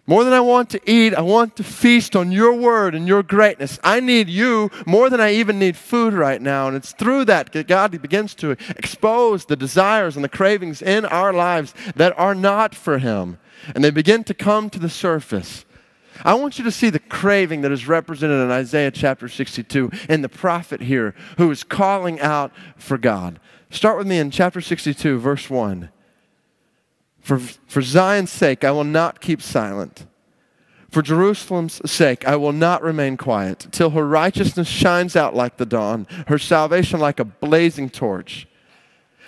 More 0.05 0.25
than 0.25 0.33
I 0.33 0.41
want 0.41 0.69
to 0.71 0.81
eat, 0.89 1.13
I 1.13 1.21
want 1.21 1.55
to 1.55 1.63
feast 1.63 2.13
on 2.13 2.33
your 2.33 2.53
word 2.53 2.93
and 2.93 3.07
your 3.07 3.23
greatness. 3.23 3.79
I 3.85 4.01
need 4.01 4.27
you 4.27 4.69
more 4.85 5.09
than 5.09 5.21
I 5.21 5.33
even 5.33 5.59
need 5.59 5.77
food 5.77 6.13
right 6.13 6.41
now. 6.41 6.67
And 6.67 6.75
it's 6.75 6.91
through 6.91 7.25
that 7.25 7.53
that 7.53 7.67
God 7.67 7.91
begins 8.01 8.35
to 8.35 8.51
expose 8.51 9.45
the 9.45 9.55
desires 9.55 10.15
and 10.15 10.23
the 10.23 10.29
cravings 10.29 10.81
in 10.81 11.05
our 11.05 11.31
lives 11.31 11.73
that 11.95 12.17
are 12.19 12.35
not 12.35 12.75
for 12.75 12.97
Him. 12.97 13.37
And 13.73 13.81
they 13.81 13.91
begin 13.91 14.25
to 14.25 14.33
come 14.33 14.69
to 14.71 14.79
the 14.79 14.89
surface. 14.89 15.63
I 16.25 16.33
want 16.33 16.57
you 16.57 16.65
to 16.65 16.71
see 16.71 16.89
the 16.89 16.99
craving 16.99 17.61
that 17.61 17.71
is 17.71 17.87
represented 17.87 18.43
in 18.43 18.51
Isaiah 18.51 18.91
chapter 18.91 19.29
62 19.29 19.89
in 20.09 20.21
the 20.21 20.29
prophet 20.29 20.81
here 20.81 21.15
who 21.37 21.49
is 21.49 21.63
calling 21.63 22.19
out 22.19 22.51
for 22.75 22.97
God. 22.97 23.39
Start 23.69 23.97
with 23.97 24.05
me 24.05 24.17
in 24.19 24.31
chapter 24.31 24.59
62, 24.59 25.17
verse 25.17 25.49
1. 25.49 25.89
For, 27.23 27.39
for 27.39 27.81
Zion's 27.81 28.31
sake, 28.31 28.63
I 28.63 28.71
will 28.71 28.83
not 28.83 29.21
keep 29.21 29.41
silent. 29.41 30.05
For 30.91 31.01
Jerusalem's 31.01 31.89
sake, 31.89 32.27
I 32.27 32.35
will 32.35 32.51
not 32.51 32.83
remain 32.83 33.17
quiet 33.17 33.67
till 33.71 33.91
her 33.91 34.07
righteousness 34.07 34.67
shines 34.67 35.15
out 35.15 35.33
like 35.33 35.57
the 35.57 35.65
dawn, 35.65 36.05
her 36.27 36.37
salvation 36.37 36.99
like 36.99 37.19
a 37.19 37.25
blazing 37.25 37.89
torch. 37.89 38.45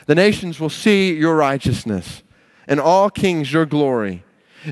The 0.05 0.13
nations 0.13 0.59
will 0.59 0.69
see 0.69 1.15
your 1.15 1.35
righteousness, 1.37 2.21
and 2.67 2.79
all 2.79 3.09
kings 3.09 3.51
your 3.51 3.65
glory. 3.65 4.23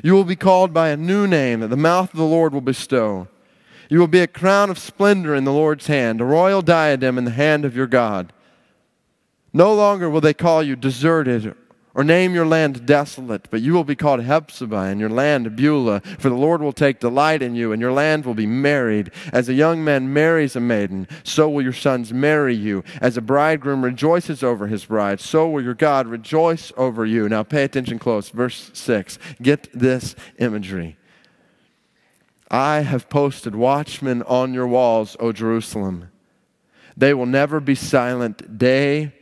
You 0.03 0.13
will 0.13 0.25
be 0.25 0.35
called 0.35 0.73
by 0.73 0.89
a 0.89 0.97
new 0.97 1.25
name 1.25 1.61
that 1.61 1.69
the 1.69 1.77
mouth 1.77 2.11
of 2.11 2.19
the 2.19 2.25
Lord 2.25 2.53
will 2.53 2.61
bestow. 2.61 3.27
You 3.89 3.99
will 3.99 4.07
be 4.07 4.19
a 4.19 4.27
crown 4.27 4.69
of 4.69 4.77
splendor 4.77 5.33
in 5.33 5.45
the 5.45 5.53
Lord's 5.53 5.87
hand, 5.87 6.19
a 6.19 6.25
royal 6.25 6.61
diadem 6.61 7.17
in 7.17 7.23
the 7.23 7.31
hand 7.31 7.63
of 7.63 7.75
your 7.75 7.87
God. 7.87 8.33
No 9.53 9.73
longer 9.73 10.09
will 10.09 10.21
they 10.21 10.33
call 10.33 10.61
you 10.61 10.75
deserted 10.75 11.55
or 11.95 12.03
name 12.03 12.33
your 12.33 12.45
land 12.45 12.85
desolate, 12.85 13.47
but 13.51 13.61
you 13.61 13.73
will 13.73 13.83
be 13.83 13.95
called 13.95 14.21
Hephzibah, 14.21 14.91
and 14.91 14.99
your 14.99 15.09
land 15.09 15.55
Beulah, 15.55 16.01
for 16.17 16.29
the 16.29 16.35
Lord 16.35 16.61
will 16.61 16.73
take 16.73 16.99
delight 16.99 17.41
in 17.41 17.55
you, 17.55 17.71
and 17.71 17.81
your 17.81 17.91
land 17.91 18.25
will 18.25 18.33
be 18.33 18.47
married. 18.47 19.11
As 19.31 19.47
a 19.47 19.53
young 19.53 19.83
man 19.83 20.11
marries 20.11 20.55
a 20.55 20.59
maiden, 20.59 21.07
so 21.23 21.47
will 21.47 21.61
your 21.61 21.73
sons 21.73 22.11
marry 22.11 22.55
you. 22.55 22.83
As 22.99 23.15
a 23.15 23.21
bridegroom 23.21 23.83
rejoices 23.83 24.43
over 24.43 24.67
his 24.67 24.85
bride, 24.85 25.19
so 25.19 25.47
will 25.47 25.63
your 25.63 25.75
God 25.75 26.07
rejoice 26.07 26.71
over 26.77 27.05
you. 27.05 27.29
Now 27.29 27.43
pay 27.43 27.63
attention 27.63 27.99
close. 27.99 28.29
Verse 28.29 28.71
6. 28.73 29.19
Get 29.41 29.69
this 29.71 30.15
imagery. 30.39 30.97
I 32.49 32.81
have 32.81 33.09
posted 33.09 33.55
watchmen 33.55 34.21
on 34.23 34.53
your 34.53 34.67
walls, 34.67 35.15
O 35.19 35.31
Jerusalem. 35.31 36.09
They 36.95 37.13
will 37.13 37.25
never 37.25 37.59
be 37.59 37.75
silent 37.75 38.57
day 38.57 39.13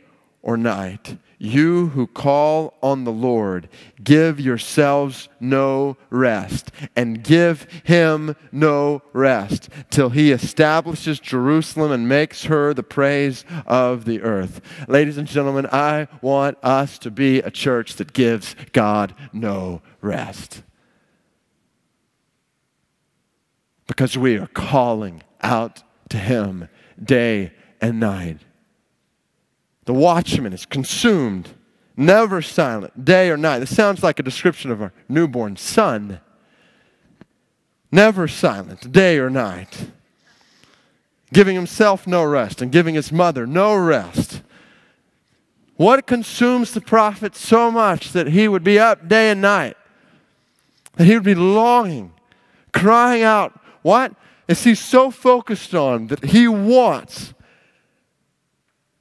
or 0.42 0.56
night. 0.56 1.16
You 1.44 1.88
who 1.88 2.06
call 2.06 2.74
on 2.84 3.02
the 3.02 3.10
Lord, 3.10 3.68
give 4.00 4.38
yourselves 4.38 5.28
no 5.40 5.96
rest, 6.08 6.70
and 6.94 7.24
give 7.24 7.66
him 7.82 8.36
no 8.52 9.02
rest 9.12 9.68
till 9.90 10.10
he 10.10 10.30
establishes 10.30 11.18
Jerusalem 11.18 11.90
and 11.90 12.08
makes 12.08 12.44
her 12.44 12.72
the 12.72 12.84
praise 12.84 13.44
of 13.66 14.04
the 14.04 14.22
earth. 14.22 14.60
Ladies 14.86 15.18
and 15.18 15.26
gentlemen, 15.26 15.66
I 15.72 16.06
want 16.20 16.58
us 16.62 16.96
to 17.00 17.10
be 17.10 17.40
a 17.40 17.50
church 17.50 17.96
that 17.96 18.12
gives 18.12 18.54
God 18.70 19.12
no 19.32 19.82
rest. 20.00 20.62
Because 23.88 24.16
we 24.16 24.36
are 24.36 24.46
calling 24.46 25.24
out 25.40 25.82
to 26.10 26.18
him 26.18 26.68
day 27.02 27.50
and 27.80 27.98
night. 27.98 28.38
The 29.84 29.94
watchman 29.94 30.52
is 30.52 30.64
consumed, 30.66 31.50
never 31.96 32.40
silent, 32.40 33.04
day 33.04 33.30
or 33.30 33.36
night. 33.36 33.58
This 33.60 33.74
sounds 33.74 34.02
like 34.02 34.18
a 34.18 34.22
description 34.22 34.70
of 34.70 34.80
our 34.80 34.92
newborn 35.08 35.56
son. 35.56 36.20
Never 37.90 38.28
silent, 38.28 38.92
day 38.92 39.18
or 39.18 39.28
night. 39.28 39.90
Giving 41.32 41.56
himself 41.56 42.06
no 42.06 42.24
rest 42.24 42.62
and 42.62 42.70
giving 42.70 42.94
his 42.94 43.10
mother 43.10 43.46
no 43.46 43.74
rest. 43.74 44.42
What 45.76 46.06
consumes 46.06 46.72
the 46.72 46.80
prophet 46.80 47.34
so 47.34 47.70
much 47.70 48.12
that 48.12 48.28
he 48.28 48.46
would 48.46 48.62
be 48.62 48.78
up 48.78 49.08
day 49.08 49.30
and 49.30 49.40
night? 49.40 49.76
That 50.94 51.06
he 51.06 51.14
would 51.14 51.24
be 51.24 51.34
longing, 51.34 52.12
crying 52.72 53.22
out, 53.22 53.58
What 53.80 54.14
is 54.46 54.62
he 54.64 54.74
so 54.74 55.10
focused 55.10 55.74
on 55.74 56.08
that 56.08 56.26
he 56.26 56.46
wants 56.46 57.34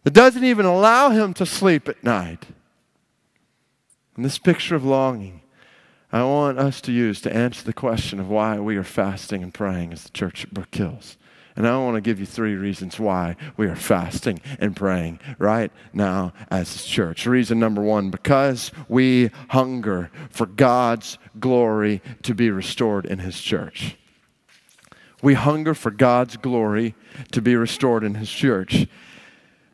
it 0.05 0.13
doesn't 0.13 0.43
even 0.43 0.65
allow 0.65 1.09
him 1.09 1.33
to 1.35 1.45
sleep 1.45 1.87
at 1.87 2.03
night. 2.03 2.47
And 4.15 4.25
this 4.25 4.39
picture 4.39 4.75
of 4.75 4.83
longing, 4.83 5.41
I 6.11 6.23
want 6.23 6.59
us 6.59 6.81
to 6.81 6.91
use 6.91 7.21
to 7.21 7.35
answer 7.35 7.63
the 7.63 7.73
question 7.73 8.19
of 8.19 8.29
why 8.29 8.59
we 8.59 8.75
are 8.77 8.83
fasting 8.83 9.43
and 9.43 9.53
praying 9.53 9.93
as 9.93 10.03
the 10.03 10.09
church 10.09 10.43
at 10.43 10.53
Brook 10.53 10.73
Hills. 10.75 11.17
And 11.55 11.67
I 11.67 11.77
want 11.77 11.95
to 11.95 12.01
give 12.01 12.19
you 12.19 12.25
three 12.25 12.55
reasons 12.55 12.99
why 12.99 13.35
we 13.57 13.67
are 13.67 13.75
fasting 13.75 14.41
and 14.59 14.75
praying 14.75 15.19
right 15.37 15.71
now 15.93 16.33
as 16.49 16.75
a 16.75 16.87
church. 16.87 17.25
Reason 17.25 17.59
number 17.59 17.81
one 17.81 18.09
because 18.09 18.71
we 18.87 19.31
hunger 19.49 20.09
for 20.29 20.45
God's 20.45 21.17
glory 21.39 22.01
to 22.23 22.33
be 22.33 22.49
restored 22.49 23.05
in 23.05 23.19
His 23.19 23.39
church. 23.39 23.97
We 25.21 25.33
hunger 25.33 25.73
for 25.73 25.91
God's 25.91 26.37
glory 26.37 26.95
to 27.31 27.41
be 27.41 27.55
restored 27.55 28.03
in 28.03 28.15
His 28.15 28.31
church. 28.31 28.87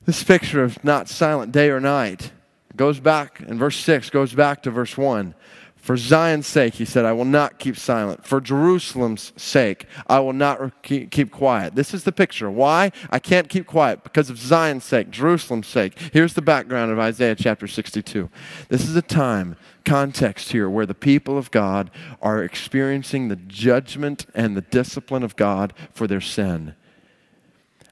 This 0.08 0.24
picture 0.24 0.64
of 0.64 0.82
not 0.86 1.10
silent 1.10 1.52
day 1.52 1.70
or 1.70 1.82
night 1.82 2.32
goes 2.78 2.98
back, 3.02 3.42
in 3.42 3.58
verse 3.58 3.76
6, 3.76 4.10
goes 4.10 4.34
back 4.34 4.64
to 4.64 4.72
verse 4.72 4.98
1. 4.98 5.36
For 5.76 5.98
Zion's 5.98 6.48
sake, 6.48 6.76
he 6.76 6.86
said, 6.86 7.04
I 7.04 7.12
will 7.12 7.26
not 7.26 7.60
keep 7.60 7.76
silent. 7.76 8.26
For 8.26 8.40
Jerusalem's 8.40 9.34
sake, 9.36 9.86
I 10.08 10.22
will 10.22 10.32
not 10.32 10.82
keep 10.82 11.30
quiet. 11.32 11.76
This 11.76 11.94
is 11.94 12.06
the 12.06 12.14
picture. 12.14 12.50
Why? 12.50 12.94
I 13.10 13.20
can't 13.20 13.50
keep 13.50 13.68
quiet. 13.68 14.06
Because 14.06 14.30
of 14.30 14.38
Zion's 14.38 14.86
sake, 14.86 15.10
Jerusalem's 15.10 15.68
sake. 15.68 16.00
Here's 16.14 16.36
the 16.36 16.42
background 16.42 16.90
of 16.90 17.00
Isaiah 17.00 17.36
chapter 17.36 17.68
62. 17.68 18.30
This 18.70 18.88
is 18.88 18.96
a 18.96 19.02
time, 19.02 19.58
context 19.84 20.54
here, 20.54 20.70
where 20.70 20.86
the 20.86 20.94
people 20.94 21.38
of 21.38 21.52
God 21.52 21.92
are 22.22 22.42
experiencing 22.42 23.28
the 23.28 23.36
judgment 23.36 24.26
and 24.34 24.56
the 24.56 24.62
discipline 24.62 25.24
of 25.24 25.36
God 25.36 25.74
for 25.92 26.08
their 26.08 26.22
sin. 26.22 26.76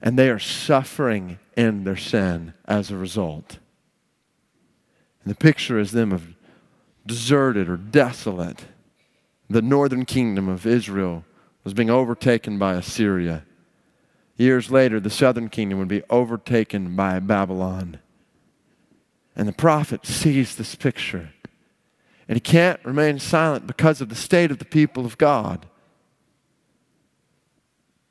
And 0.05 0.19
they 0.19 0.29
are 0.29 0.39
suffering 0.39 1.39
in 1.57 1.83
their 1.83 1.97
sin 1.97 2.53
as 2.65 2.91
a 2.91 2.95
result. 2.95 3.57
And 5.24 5.31
the 5.31 5.35
picture 5.35 5.79
is 5.79 5.91
them 5.91 6.12
of 6.12 6.35
deserted 7.07 7.67
or 7.67 7.75
desolate. 7.75 8.65
The 9.50 9.63
northern 9.63 10.05
kingdom 10.05 10.47
of 10.47 10.67
Israel 10.67 11.25
was 11.63 11.74
being 11.74 11.89
overtaken 11.89 12.59
by 12.59 12.75
Assyria. 12.75 13.45
Years 14.38 14.69
later, 14.69 15.00
the 15.00 15.09
southern 15.09 15.50
kingdom 15.50 15.79
would 15.79 15.88
be 15.88 16.03
overtaken 16.09 16.95
by 16.95 17.19
Babylon. 17.19 17.97
And 19.35 19.47
the 19.47 19.53
prophet 19.53 20.05
sees 20.05 20.55
this 20.55 20.75
picture. 20.75 21.31
And 22.27 22.35
he 22.35 22.41
can't 22.41 22.83
remain 22.85 23.17
silent 23.17 23.65
because 23.65 24.01
of 24.01 24.09
the 24.09 24.15
state 24.15 24.51
of 24.51 24.59
the 24.59 24.65
people 24.65 25.05
of 25.05 25.17
God. 25.17 25.65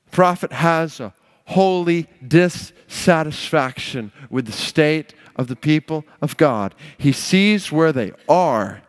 The 0.07 0.11
prophet 0.11 0.53
has 0.53 0.99
a 0.99 1.13
holy 1.47 2.09
dissatisfaction 2.27 4.13
with 4.31 4.47
the 4.47 4.53
state 4.53 5.15
of 5.37 5.49
the 5.49 5.57
people 5.57 6.05
of 6.21 6.37
God. 6.37 6.75
He 6.97 7.13
sees 7.13 7.71
where 7.71 7.93
they 7.93 8.13
are 8.29 8.83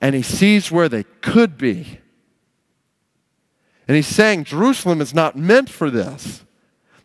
and 0.00 0.14
he 0.14 0.22
sees 0.22 0.70
where 0.70 0.88
they 0.88 1.04
could 1.20 1.56
be. 1.56 2.00
And 3.88 3.96
he's 3.96 4.06
saying 4.06 4.44
Jerusalem 4.44 5.00
is 5.00 5.14
not 5.14 5.36
meant 5.36 5.68
for 5.68 5.90
this. 5.90 6.44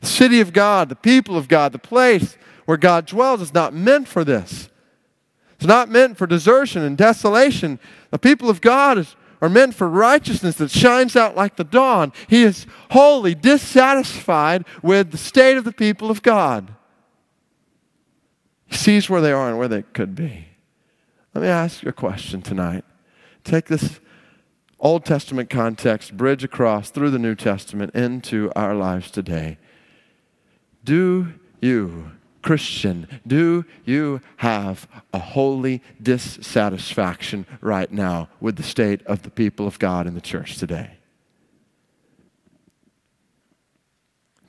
The 0.02 0.08
city 0.08 0.42
of 0.42 0.54
God, 0.54 0.90
the 0.90 0.96
people 0.96 1.38
of 1.38 1.48
God, 1.48 1.72
the 1.72 1.80
place 1.80 2.38
where 2.66 2.78
God 2.78 3.06
dwells 3.06 3.42
is 3.42 3.54
not 3.54 3.74
meant 3.74 4.08
for 4.08 4.24
this. 4.24 4.70
It's 5.56 5.66
not 5.66 5.90
meant 5.90 6.18
for 6.18 6.28
desertion 6.28 6.84
and 6.84 6.98
desolation. 6.98 7.80
The 8.12 8.20
people 8.20 8.50
of 8.50 8.62
God 8.62 9.00
is, 9.00 9.16
are 9.42 9.50
meant 9.50 9.76
for 9.76 9.88
righteousness 9.88 10.56
that 10.56 10.72
shines 10.72 11.16
out 11.16 11.36
like 11.36 11.56
the 11.56 11.64
dawn. 11.64 12.12
He 12.28 12.44
is 12.44 12.66
wholly 12.92 13.36
dissatisfied 13.36 14.66
with 14.82 15.12
the 15.12 15.18
state 15.18 15.58
of 15.58 15.64
the 15.64 15.72
people 15.72 16.10
of 16.10 16.22
God. 16.22 16.74
He 18.66 18.76
sees 18.76 19.10
where 19.10 19.22
they 19.22 19.32
are 19.32 19.50
and 19.50 19.58
where 19.58 19.68
they 19.68 19.84
could 19.84 20.16
be. 20.16 20.48
Let 21.34 21.42
me 21.44 21.48
ask 21.48 21.84
you 21.84 21.90
a 21.90 21.94
question 21.94 22.42
tonight. 22.42 22.84
Take 23.44 23.66
this 23.68 24.00
Old 24.80 25.06
Testament 25.06 25.50
context, 25.50 26.18
bridge 26.18 26.44
across 26.44 26.90
through 26.90 27.12
the 27.12 27.20
New 27.20 27.36
Testament 27.36 27.96
into 27.96 28.52
our 28.56 28.76
lives 28.76 29.10
today. 29.10 29.58
Do 30.84 31.34
you, 31.62 32.12
Christian, 32.48 33.10
do 33.28 33.66
you 33.84 34.22
have 34.38 34.88
a 35.12 35.20
holy 35.20 35.84
dissatisfaction 36.02 37.46
right 37.60 37.92
now 37.92 38.30
with 38.40 38.56
the 38.56 38.64
state 38.64 39.06
of 39.06 39.24
the 39.24 39.30
people 39.30 39.68
of 39.68 39.80
God 39.80 40.08
in 40.08 40.14
the 40.14 40.22
church 40.22 40.58
today? 40.58 40.92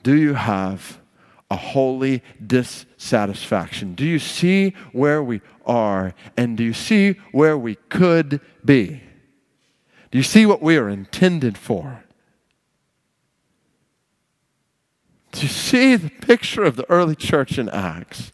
Do 0.01 0.15
you 0.15 0.35
have 0.35 1.01
a 1.51 1.57
holy 1.57 2.23
dissatisfaction? 2.47 3.95
Do 3.95 4.05
you 4.05 4.17
see 4.17 4.75
where 4.93 5.21
we 5.21 5.41
are 5.65 6.13
and 6.37 6.55
do 6.55 6.63
you 6.63 6.71
see 6.71 7.19
where 7.33 7.57
we 7.57 7.75
could 7.89 8.39
be? 8.63 9.03
Do 10.09 10.17
you 10.17 10.23
see 10.23 10.45
what 10.45 10.61
we 10.61 10.77
are 10.77 10.87
intended 10.87 11.57
for? 11.57 12.05
Do 15.31 15.41
you 15.41 15.47
see 15.47 15.95
the 15.95 16.09
picture 16.09 16.63
of 16.63 16.75
the 16.75 16.89
early 16.89 17.15
church 17.15 17.57
in 17.57 17.69
Acts? 17.69 18.31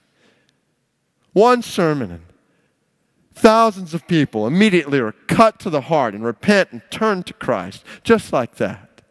One 1.34 1.62
sermon 1.62 2.12
and 2.12 2.22
thousands 3.34 3.94
of 3.94 4.08
people 4.08 4.48
immediately 4.48 5.00
are 5.00 5.12
cut 5.28 5.60
to 5.60 5.70
the 5.70 5.82
heart 5.82 6.14
and 6.14 6.24
repent 6.24 6.72
and 6.72 6.82
turn 6.90 7.24
to 7.24 7.34
Christ, 7.34 7.84
just 8.04 8.32
like 8.32 8.56
that. 8.56 9.02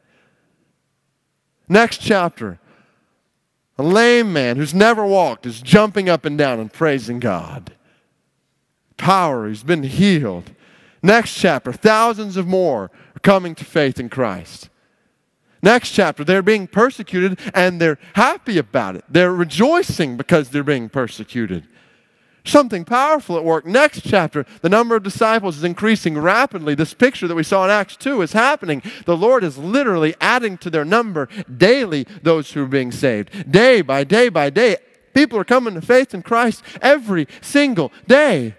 Next 1.68 1.98
chapter, 1.98 2.58
a 3.76 3.82
lame 3.82 4.32
man 4.32 4.56
who's 4.56 4.74
never 4.74 5.04
walked 5.04 5.46
is 5.46 5.60
jumping 5.60 6.08
up 6.08 6.24
and 6.24 6.38
down 6.38 6.60
and 6.60 6.72
praising 6.72 7.20
God. 7.20 7.74
Power, 8.96 9.48
he's 9.48 9.62
been 9.62 9.82
healed. 9.82 10.52
Next 11.02 11.34
chapter, 11.34 11.72
thousands 11.72 12.36
of 12.36 12.46
more 12.46 12.84
are 13.14 13.20
coming 13.20 13.54
to 13.56 13.64
faith 13.64 14.00
in 14.00 14.08
Christ. 14.08 14.70
Next 15.64 15.92
chapter, 15.92 16.24
they're 16.24 16.42
being 16.42 16.66
persecuted 16.66 17.40
and 17.54 17.80
they're 17.80 17.98
happy 18.12 18.58
about 18.58 18.96
it. 18.96 19.04
They're 19.08 19.32
rejoicing 19.32 20.18
because 20.18 20.50
they're 20.50 20.62
being 20.62 20.90
persecuted 20.90 21.66
something 22.46 22.84
powerful 22.84 23.38
at 23.38 23.44
work. 23.44 23.64
Next 23.64 24.02
chapter, 24.02 24.44
the 24.60 24.68
number 24.68 24.94
of 24.94 25.02
disciples 25.02 25.56
is 25.56 25.64
increasing 25.64 26.18
rapidly. 26.18 26.74
This 26.74 26.92
picture 26.92 27.26
that 27.26 27.34
we 27.34 27.42
saw 27.42 27.64
in 27.64 27.70
Acts 27.70 27.96
2 27.96 28.20
is 28.20 28.34
happening. 28.34 28.82
The 29.06 29.16
Lord 29.16 29.42
is 29.42 29.56
literally 29.56 30.14
adding 30.20 30.58
to 30.58 30.68
their 30.68 30.84
number 30.84 31.26
daily 31.56 32.06
those 32.22 32.52
who 32.52 32.64
are 32.64 32.66
being 32.66 32.92
saved. 32.92 33.50
Day 33.50 33.80
by 33.80 34.04
day 34.04 34.28
by 34.28 34.50
day, 34.50 34.76
people 35.14 35.38
are 35.38 35.44
coming 35.44 35.72
to 35.72 35.80
faith 35.80 36.12
in 36.12 36.20
Christ 36.20 36.62
every 36.82 37.26
single 37.40 37.90
day. 38.06 38.56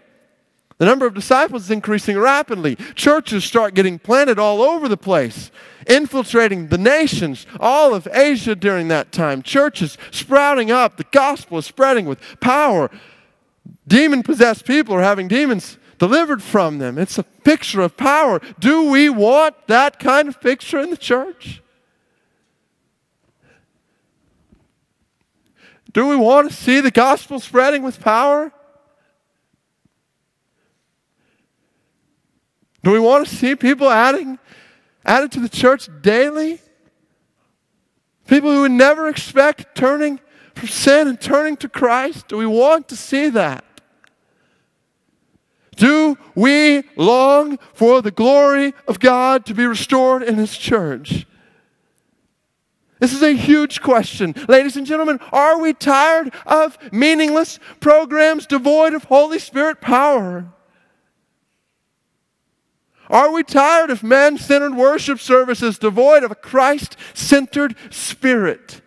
The 0.77 0.85
number 0.85 1.05
of 1.05 1.13
disciples 1.13 1.65
is 1.65 1.71
increasing 1.71 2.17
rapidly. 2.17 2.75
Churches 2.95 3.45
start 3.45 3.75
getting 3.75 3.97
planted 3.97 4.38
all 4.38 4.61
over 4.61 4.89
the 4.89 4.97
place, 4.97 5.49
infiltrating 5.88 6.67
the 6.67 6.77
nations, 6.77 7.45
all 7.61 7.95
of 7.95 8.07
Asia 8.11 8.55
during 8.55 8.89
that 8.89 9.13
time. 9.13 9.41
Churches 9.41 9.97
sprouting 10.11 10.71
up. 10.71 10.97
The 10.97 11.05
gospel 11.11 11.59
is 11.59 11.65
spreading 11.65 12.05
with 12.05 12.19
power. 12.41 12.91
Demon 13.88 14.21
possessed 14.21 14.65
people 14.65 14.95
are 14.95 15.01
having 15.01 15.29
demons 15.29 15.77
delivered 15.97 16.43
from 16.43 16.79
them. 16.79 16.97
It's 16.97 17.17
a 17.17 17.23
picture 17.23 17.79
of 17.79 17.95
power. 17.95 18.41
Do 18.59 18.89
we 18.89 19.07
want 19.09 19.55
that 19.67 19.97
kind 19.97 20.27
of 20.27 20.41
picture 20.41 20.79
in 20.79 20.89
the 20.89 20.97
church? 20.97 21.61
Do 25.93 26.07
we 26.07 26.17
want 26.17 26.49
to 26.49 26.55
see 26.55 26.81
the 26.81 26.91
gospel 26.91 27.39
spreading 27.39 27.81
with 27.81 28.01
power? 28.01 28.51
Do 32.85 32.91
we 32.91 32.99
want 32.99 33.27
to 33.27 33.35
see 33.35 33.55
people 33.55 33.89
adding 33.89 34.37
added 35.03 35.31
to 35.31 35.39
the 35.39 35.49
church 35.49 35.89
daily? 36.03 36.61
People 38.27 38.51
who 38.51 38.61
would 38.61 38.71
never 38.71 39.09
expect 39.09 39.75
turning 39.75 40.19
from 40.53 40.67
sin 40.67 41.07
and 41.07 41.19
turning 41.19 41.57
to 41.57 41.67
Christ? 41.67 42.27
Do 42.27 42.37
we 42.37 42.45
want 42.45 42.87
to 42.89 42.95
see 42.95 43.29
that? 43.29 43.65
Do 45.75 46.15
we 46.35 46.83
long 46.95 47.57
for 47.73 48.03
the 48.03 48.11
glory 48.11 48.75
of 48.87 48.99
God 48.99 49.47
to 49.47 49.55
be 49.55 49.65
restored 49.65 50.21
in 50.21 50.35
His 50.35 50.55
church? 50.55 51.25
This 52.99 53.13
is 53.13 53.23
a 53.23 53.31
huge 53.31 53.81
question. 53.81 54.35
Ladies 54.47 54.77
and 54.77 54.85
gentlemen, 54.85 55.19
are 55.31 55.59
we 55.59 55.73
tired 55.73 56.31
of 56.45 56.77
meaningless 56.93 57.59
programs 57.79 58.45
devoid 58.45 58.93
of 58.93 59.05
Holy 59.05 59.39
Spirit 59.39 59.81
power? 59.81 60.51
Are 63.09 63.31
we 63.31 63.43
tired 63.43 63.89
of 63.89 64.03
man 64.03 64.37
centered 64.37 64.75
worship 64.75 65.19
services 65.19 65.77
devoid 65.77 66.23
of 66.23 66.31
a 66.31 66.35
Christ 66.35 66.97
centered 67.13 67.75
spirit? 67.89 68.81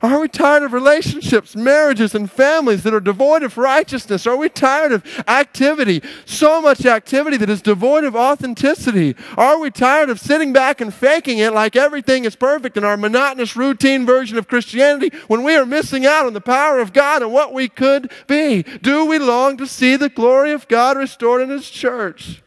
Are 0.00 0.20
we 0.20 0.28
tired 0.28 0.62
of 0.62 0.72
relationships, 0.72 1.56
marriages, 1.56 2.14
and 2.14 2.30
families 2.30 2.84
that 2.84 2.94
are 2.94 3.00
devoid 3.00 3.42
of 3.42 3.58
righteousness? 3.58 4.28
Are 4.28 4.36
we 4.36 4.48
tired 4.48 4.92
of 4.92 5.04
activity, 5.26 6.02
so 6.24 6.62
much 6.62 6.86
activity 6.86 7.36
that 7.36 7.50
is 7.50 7.60
devoid 7.60 8.04
of 8.04 8.14
authenticity? 8.14 9.16
Are 9.36 9.58
we 9.58 9.72
tired 9.72 10.08
of 10.08 10.20
sitting 10.20 10.52
back 10.52 10.80
and 10.80 10.94
faking 10.94 11.38
it 11.38 11.52
like 11.52 11.74
everything 11.74 12.24
is 12.24 12.36
perfect 12.36 12.76
in 12.76 12.84
our 12.84 12.96
monotonous, 12.96 13.56
routine 13.56 14.06
version 14.06 14.38
of 14.38 14.46
Christianity 14.46 15.10
when 15.26 15.42
we 15.42 15.56
are 15.56 15.66
missing 15.66 16.06
out 16.06 16.26
on 16.26 16.32
the 16.32 16.40
power 16.40 16.78
of 16.78 16.92
God 16.92 17.22
and 17.22 17.32
what 17.32 17.52
we 17.52 17.68
could 17.68 18.12
be? 18.28 18.62
Do 18.62 19.04
we 19.04 19.18
long 19.18 19.56
to 19.56 19.66
see 19.66 19.96
the 19.96 20.08
glory 20.08 20.52
of 20.52 20.68
God 20.68 20.96
restored 20.96 21.42
in 21.42 21.50
His 21.50 21.68
church? 21.68 22.40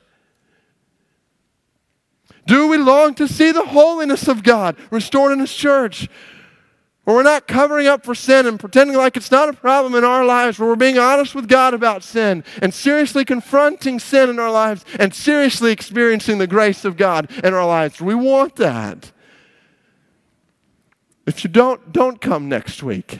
Do 2.48 2.70
we 2.70 2.78
long 2.78 3.14
to 3.16 3.28
see 3.28 3.52
the 3.52 3.66
holiness 3.66 4.30
of 4.30 4.42
God 4.42 4.78
restored 4.90 5.34
in 5.34 5.40
His 5.40 5.54
church? 5.54 6.08
Where 7.04 7.16
we're 7.16 7.24
not 7.24 7.48
covering 7.48 7.88
up 7.88 8.06
for 8.06 8.14
sin 8.14 8.46
and 8.46 8.60
pretending 8.60 8.96
like 8.96 9.18
it's 9.18 9.32
not 9.32 9.50
a 9.50 9.54
problem 9.54 9.96
in 9.96 10.04
our 10.04 10.24
lives, 10.24 10.60
where 10.60 10.70
we're 10.70 10.76
being 10.76 11.00
honest 11.00 11.34
with 11.34 11.48
God 11.48 11.74
about 11.74 12.04
sin 12.04 12.44
and 12.62 12.72
seriously 12.74 13.26
confronting 13.26 14.00
sin 14.00 14.30
in 14.30 14.38
our 14.38 14.52
lives 14.52 14.86
and 15.00 15.14
seriously 15.14 15.72
experiencing 15.72 16.38
the 16.38 16.46
grace 16.46 16.86
of 16.86 16.98
God 16.98 17.32
in 17.44 17.56
our 17.56 17.66
lives. 17.66 18.02
We 18.02 18.14
want 18.14 18.56
that. 18.58 19.12
If 21.26 21.44
you 21.44 21.50
don't, 21.50 21.92
don't 21.92 22.22
come 22.22 22.48
next 22.48 22.84
week. 22.84 23.20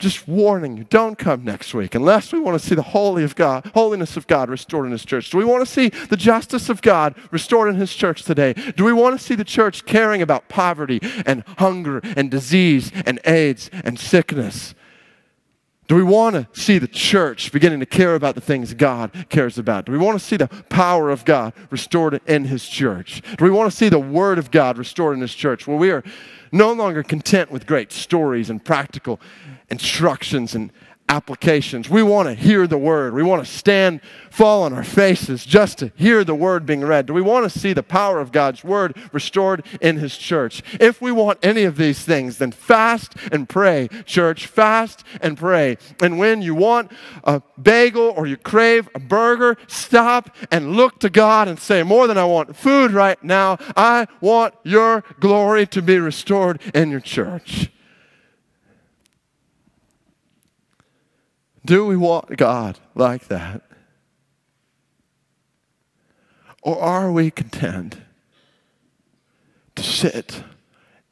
Just 0.00 0.26
warning 0.26 0.76
you, 0.76 0.84
don't 0.84 1.16
come 1.16 1.44
next 1.44 1.72
week 1.74 1.94
unless 1.94 2.32
we 2.32 2.40
want 2.40 2.60
to 2.60 2.66
see 2.66 2.74
the 2.74 2.82
holy 2.82 3.22
of 3.22 3.36
God, 3.36 3.70
holiness 3.74 4.16
of 4.16 4.26
God 4.26 4.48
restored 4.48 4.86
in 4.86 4.92
His 4.92 5.04
church. 5.04 5.30
Do 5.30 5.38
we 5.38 5.44
want 5.44 5.64
to 5.64 5.72
see 5.72 5.90
the 5.90 6.16
justice 6.16 6.68
of 6.68 6.82
God 6.82 7.14
restored 7.30 7.68
in 7.68 7.76
His 7.76 7.94
church 7.94 8.24
today? 8.24 8.54
Do 8.54 8.84
we 8.84 8.92
want 8.92 9.18
to 9.18 9.24
see 9.24 9.34
the 9.34 9.44
church 9.44 9.84
caring 9.86 10.22
about 10.22 10.48
poverty 10.48 11.00
and 11.24 11.44
hunger 11.58 12.00
and 12.16 12.30
disease 12.30 12.90
and 13.06 13.20
AIDS 13.24 13.70
and 13.72 13.98
sickness? 13.98 14.74
Do 15.90 15.96
we 15.96 16.04
want 16.04 16.36
to 16.36 16.46
see 16.52 16.78
the 16.78 16.86
church 16.86 17.50
beginning 17.50 17.80
to 17.80 17.86
care 17.86 18.14
about 18.14 18.36
the 18.36 18.40
things 18.40 18.72
God 18.74 19.26
cares 19.28 19.58
about? 19.58 19.86
Do 19.86 19.92
we 19.92 19.98
want 19.98 20.16
to 20.20 20.24
see 20.24 20.36
the 20.36 20.46
power 20.46 21.10
of 21.10 21.24
God 21.24 21.52
restored 21.68 22.20
in 22.28 22.44
His 22.44 22.68
church? 22.68 23.22
Do 23.36 23.44
we 23.44 23.50
want 23.50 23.72
to 23.72 23.76
see 23.76 23.88
the 23.88 23.98
Word 23.98 24.38
of 24.38 24.52
God 24.52 24.78
restored 24.78 25.16
in 25.16 25.20
His 25.20 25.34
church? 25.34 25.66
Well, 25.66 25.78
we 25.78 25.90
are 25.90 26.04
no 26.52 26.72
longer 26.72 27.02
content 27.02 27.50
with 27.50 27.66
great 27.66 27.90
stories 27.90 28.50
and 28.50 28.64
practical 28.64 29.20
instructions 29.70 30.54
and 30.54 30.72
applications. 31.10 31.90
We 31.90 32.04
want 32.04 32.28
to 32.28 32.34
hear 32.34 32.68
the 32.68 32.78
word. 32.78 33.14
We 33.14 33.24
want 33.24 33.44
to 33.44 33.50
stand, 33.50 34.00
fall 34.30 34.62
on 34.62 34.72
our 34.72 34.84
faces 34.84 35.44
just 35.44 35.78
to 35.78 35.90
hear 35.96 36.22
the 36.22 36.36
word 36.36 36.64
being 36.64 36.82
read. 36.82 37.06
Do 37.06 37.12
we 37.12 37.20
want 37.20 37.50
to 37.50 37.58
see 37.58 37.72
the 37.72 37.82
power 37.82 38.20
of 38.20 38.30
God's 38.30 38.62
word 38.62 38.96
restored 39.12 39.66
in 39.80 39.96
his 39.96 40.16
church? 40.16 40.62
If 40.80 41.02
we 41.02 41.10
want 41.10 41.40
any 41.42 41.64
of 41.64 41.76
these 41.76 42.00
things, 42.00 42.38
then 42.38 42.52
fast 42.52 43.16
and 43.32 43.48
pray, 43.48 43.88
church. 44.06 44.46
Fast 44.46 45.02
and 45.20 45.36
pray. 45.36 45.78
And 46.00 46.16
when 46.16 46.42
you 46.42 46.54
want 46.54 46.92
a 47.24 47.42
bagel 47.60 48.14
or 48.16 48.28
you 48.28 48.36
crave 48.36 48.88
a 48.94 49.00
burger, 49.00 49.56
stop 49.66 50.34
and 50.52 50.76
look 50.76 51.00
to 51.00 51.10
God 51.10 51.48
and 51.48 51.58
say, 51.58 51.82
More 51.82 52.06
than 52.06 52.18
I 52.18 52.24
want 52.24 52.54
food 52.54 52.92
right 52.92 53.22
now, 53.24 53.58
I 53.76 54.06
want 54.20 54.54
your 54.62 55.02
glory 55.18 55.66
to 55.66 55.82
be 55.82 55.98
restored 55.98 56.60
in 56.72 56.92
your 56.92 57.00
church. 57.00 57.70
Do 61.70 61.86
we 61.86 61.96
want 61.96 62.36
God 62.36 62.80
like 62.96 63.28
that? 63.28 63.62
Or 66.64 66.76
are 66.82 67.12
we 67.12 67.30
content 67.30 67.98
to 69.76 69.82
sit 69.84 70.42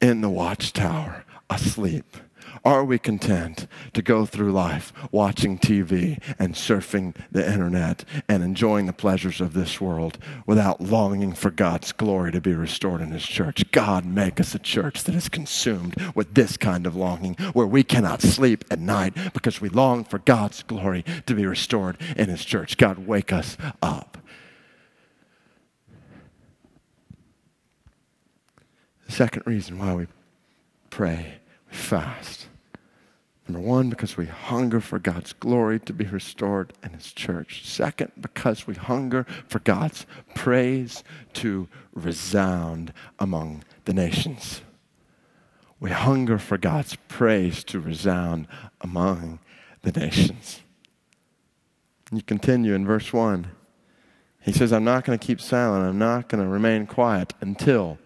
in 0.01 0.19
the 0.19 0.27
watchtower 0.27 1.23
asleep? 1.49 2.17
Are 2.69 2.85
we 2.85 2.99
content 2.99 3.65
to 3.93 4.03
go 4.03 4.27
through 4.27 4.51
life 4.51 4.93
watching 5.11 5.57
TV 5.57 6.21
and 6.37 6.53
surfing 6.53 7.15
the 7.31 7.43
internet 7.43 8.05
and 8.27 8.43
enjoying 8.43 8.85
the 8.85 8.93
pleasures 8.93 9.41
of 9.41 9.53
this 9.53 9.81
world 9.81 10.19
without 10.45 10.79
longing 10.79 11.33
for 11.33 11.49
God's 11.49 11.91
glory 11.91 12.31
to 12.31 12.39
be 12.39 12.53
restored 12.53 13.01
in 13.01 13.09
His 13.09 13.25
church? 13.25 13.71
God, 13.71 14.05
make 14.05 14.39
us 14.39 14.53
a 14.53 14.59
church 14.59 15.03
that 15.05 15.15
is 15.15 15.29
consumed 15.29 15.95
with 16.13 16.35
this 16.35 16.57
kind 16.57 16.85
of 16.85 16.95
longing 16.95 17.33
where 17.53 17.65
we 17.65 17.83
cannot 17.83 18.21
sleep 18.21 18.63
at 18.69 18.77
night 18.77 19.15
because 19.33 19.59
we 19.59 19.69
long 19.69 20.03
for 20.03 20.19
God's 20.19 20.61
glory 20.61 21.03
to 21.25 21.33
be 21.33 21.47
restored 21.47 21.97
in 22.15 22.29
His 22.29 22.45
church. 22.45 22.77
God, 22.77 23.07
wake 23.07 23.33
us 23.33 23.57
up. 23.81 24.19
The 29.07 29.11
second 29.11 29.47
reason 29.47 29.79
why 29.79 29.95
we 29.95 30.05
pray, 30.91 31.39
we 31.71 31.75
fast 31.75 32.48
Number 33.49 33.67
one, 33.67 33.89
because 33.89 34.15
we 34.15 34.27
hunger 34.27 34.79
for 34.79 34.99
God's 34.99 35.33
glory 35.33 35.79
to 35.79 35.91
be 35.91 36.05
restored 36.05 36.71
in 36.83 36.91
His 36.91 37.11
church. 37.11 37.65
Second, 37.65 38.11
because 38.21 38.67
we 38.67 38.75
hunger 38.75 39.25
for 39.47 39.57
God's 39.57 40.05
praise 40.35 41.03
to 41.33 41.67
resound 41.91 42.93
among 43.17 43.63
the 43.85 43.93
nations. 43.93 44.61
We 45.79 45.89
hunger 45.89 46.37
for 46.37 46.59
God's 46.59 46.95
praise 47.07 47.63
to 47.65 47.79
resound 47.79 48.47
among 48.81 49.39
the 49.81 49.99
nations. 49.99 50.59
You 52.11 52.21
continue 52.21 52.75
in 52.75 52.85
verse 52.85 53.11
1. 53.11 53.47
He 54.41 54.51
says, 54.51 54.71
I'm 54.71 54.83
not 54.83 55.05
going 55.05 55.17
to 55.17 55.25
keep 55.25 55.41
silent. 55.41 55.87
I'm 55.87 55.97
not 55.97 56.29
going 56.29 56.43
to 56.43 56.49
remain 56.49 56.85
quiet 56.85 57.33
until. 57.41 57.97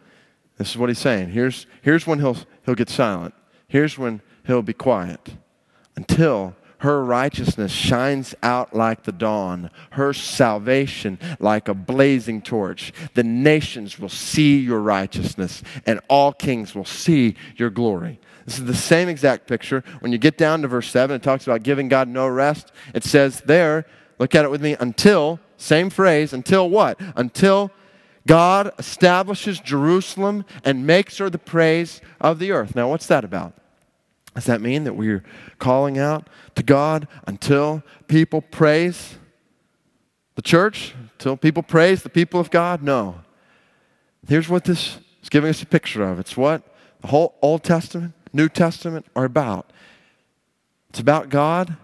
This 0.57 0.69
is 0.69 0.77
what 0.77 0.87
he's 0.87 0.99
saying. 0.99 1.31
Here's, 1.31 1.65
here's 1.81 2.07
when 2.07 2.19
he'll, 2.19 2.37
he'll 2.65 2.75
get 2.75 2.89
silent. 2.89 3.33
Here's 3.67 3.97
when 3.97 4.21
he'll 4.45 4.61
be 4.61 4.73
quiet 4.73 5.35
until 5.95 6.55
her 6.83 7.01
righteousness 7.01 7.71
shines 7.71 8.35
out 8.43 8.75
like 8.75 9.03
the 9.03 9.13
dawn, 9.13 9.71
her 9.91 10.11
salvation 10.11 11.17
like 11.39 11.69
a 11.69 11.73
blazing 11.73 12.41
torch. 12.41 12.91
The 13.13 13.23
nations 13.23 13.97
will 13.97 14.09
see 14.09 14.59
your 14.59 14.81
righteousness, 14.81 15.63
and 15.85 16.01
all 16.09 16.33
kings 16.33 16.75
will 16.75 16.83
see 16.83 17.35
your 17.55 17.69
glory. 17.69 18.19
This 18.45 18.59
is 18.59 18.65
the 18.65 18.75
same 18.75 19.07
exact 19.07 19.47
picture. 19.47 19.81
When 20.01 20.11
you 20.11 20.17
get 20.17 20.37
down 20.37 20.61
to 20.63 20.67
verse 20.67 20.89
7, 20.89 21.15
it 21.15 21.23
talks 21.23 21.47
about 21.47 21.63
giving 21.63 21.87
God 21.87 22.09
no 22.09 22.27
rest. 22.27 22.73
It 22.93 23.05
says 23.05 23.39
there, 23.45 23.85
look 24.19 24.35
at 24.35 24.43
it 24.43 24.51
with 24.51 24.61
me, 24.61 24.75
until, 24.77 25.39
same 25.55 25.89
phrase, 25.89 26.33
until 26.33 26.69
what? 26.69 26.99
Until 27.15 27.71
God 28.27 28.73
establishes 28.77 29.61
Jerusalem 29.61 30.43
and 30.65 30.85
makes 30.85 31.17
her 31.19 31.29
the 31.29 31.37
praise 31.37 32.01
of 32.19 32.39
the 32.39 32.51
earth. 32.51 32.75
Now, 32.75 32.89
what's 32.89 33.07
that 33.07 33.23
about? 33.23 33.53
Does 34.35 34.45
that 34.45 34.61
mean 34.61 34.83
that 34.83 34.95
we're 34.95 35.23
calling 35.59 35.97
out 35.99 36.27
to 36.55 36.63
God 36.63 37.07
until 37.27 37.83
people 38.07 38.41
praise 38.41 39.15
the 40.35 40.41
church? 40.41 40.95
Until 41.13 41.37
people 41.37 41.63
praise 41.63 42.03
the 42.03 42.09
people 42.09 42.39
of 42.39 42.49
God? 42.49 42.81
No. 42.81 43.21
Here's 44.27 44.49
what 44.49 44.63
this 44.63 44.97
is 45.21 45.29
giving 45.29 45.49
us 45.49 45.61
a 45.61 45.65
picture 45.65 46.03
of 46.03 46.19
it's 46.19 46.35
what 46.35 46.63
the 47.01 47.07
whole 47.07 47.35
Old 47.41 47.63
Testament, 47.63 48.13
New 48.31 48.49
Testament 48.49 49.05
are 49.15 49.25
about. 49.25 49.71
It's 50.89 50.99
about 50.99 51.29
God 51.29 51.77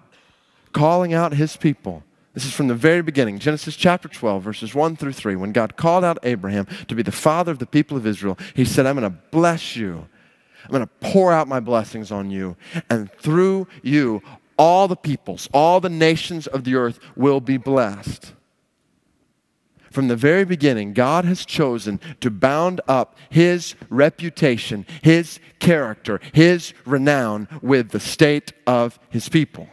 calling 0.71 1.13
out 1.13 1.33
his 1.33 1.57
people. 1.57 2.03
This 2.33 2.45
is 2.45 2.53
from 2.53 2.67
the 2.67 2.75
very 2.75 3.01
beginning, 3.01 3.39
Genesis 3.39 3.75
chapter 3.75 4.07
12, 4.07 4.43
verses 4.43 4.75
1 4.75 4.95
through 4.95 5.13
3. 5.13 5.35
When 5.35 5.51
God 5.51 5.75
called 5.75 6.03
out 6.03 6.19
Abraham 6.23 6.67
to 6.87 6.95
be 6.95 7.01
the 7.01 7.11
father 7.11 7.51
of 7.51 7.59
the 7.59 7.65
people 7.65 7.97
of 7.97 8.05
Israel, 8.05 8.37
he 8.55 8.65
said, 8.65 8.85
I'm 8.85 8.97
going 8.97 9.11
to 9.11 9.17
bless 9.31 9.75
you 9.75 10.07
I'm 10.63 10.71
going 10.71 10.81
to 10.81 11.11
pour 11.11 11.31
out 11.31 11.47
my 11.47 11.59
blessings 11.59 12.11
on 12.11 12.29
you. 12.29 12.55
And 12.89 13.11
through 13.13 13.67
you, 13.81 14.21
all 14.57 14.87
the 14.87 14.95
peoples, 14.95 15.47
all 15.53 15.79
the 15.79 15.89
nations 15.89 16.47
of 16.47 16.63
the 16.63 16.75
earth 16.75 16.99
will 17.15 17.39
be 17.39 17.57
blessed. 17.57 18.33
From 19.91 20.07
the 20.07 20.15
very 20.15 20.45
beginning, 20.45 20.93
God 20.93 21.25
has 21.25 21.45
chosen 21.45 21.99
to 22.21 22.29
bound 22.29 22.79
up 22.87 23.17
His 23.29 23.75
reputation, 23.89 24.85
His 25.01 25.39
character, 25.59 26.19
His 26.33 26.73
renown 26.85 27.47
with 27.61 27.89
the 27.89 27.99
state 27.99 28.53
of 28.67 28.99
His 29.09 29.29
people. 29.29 29.67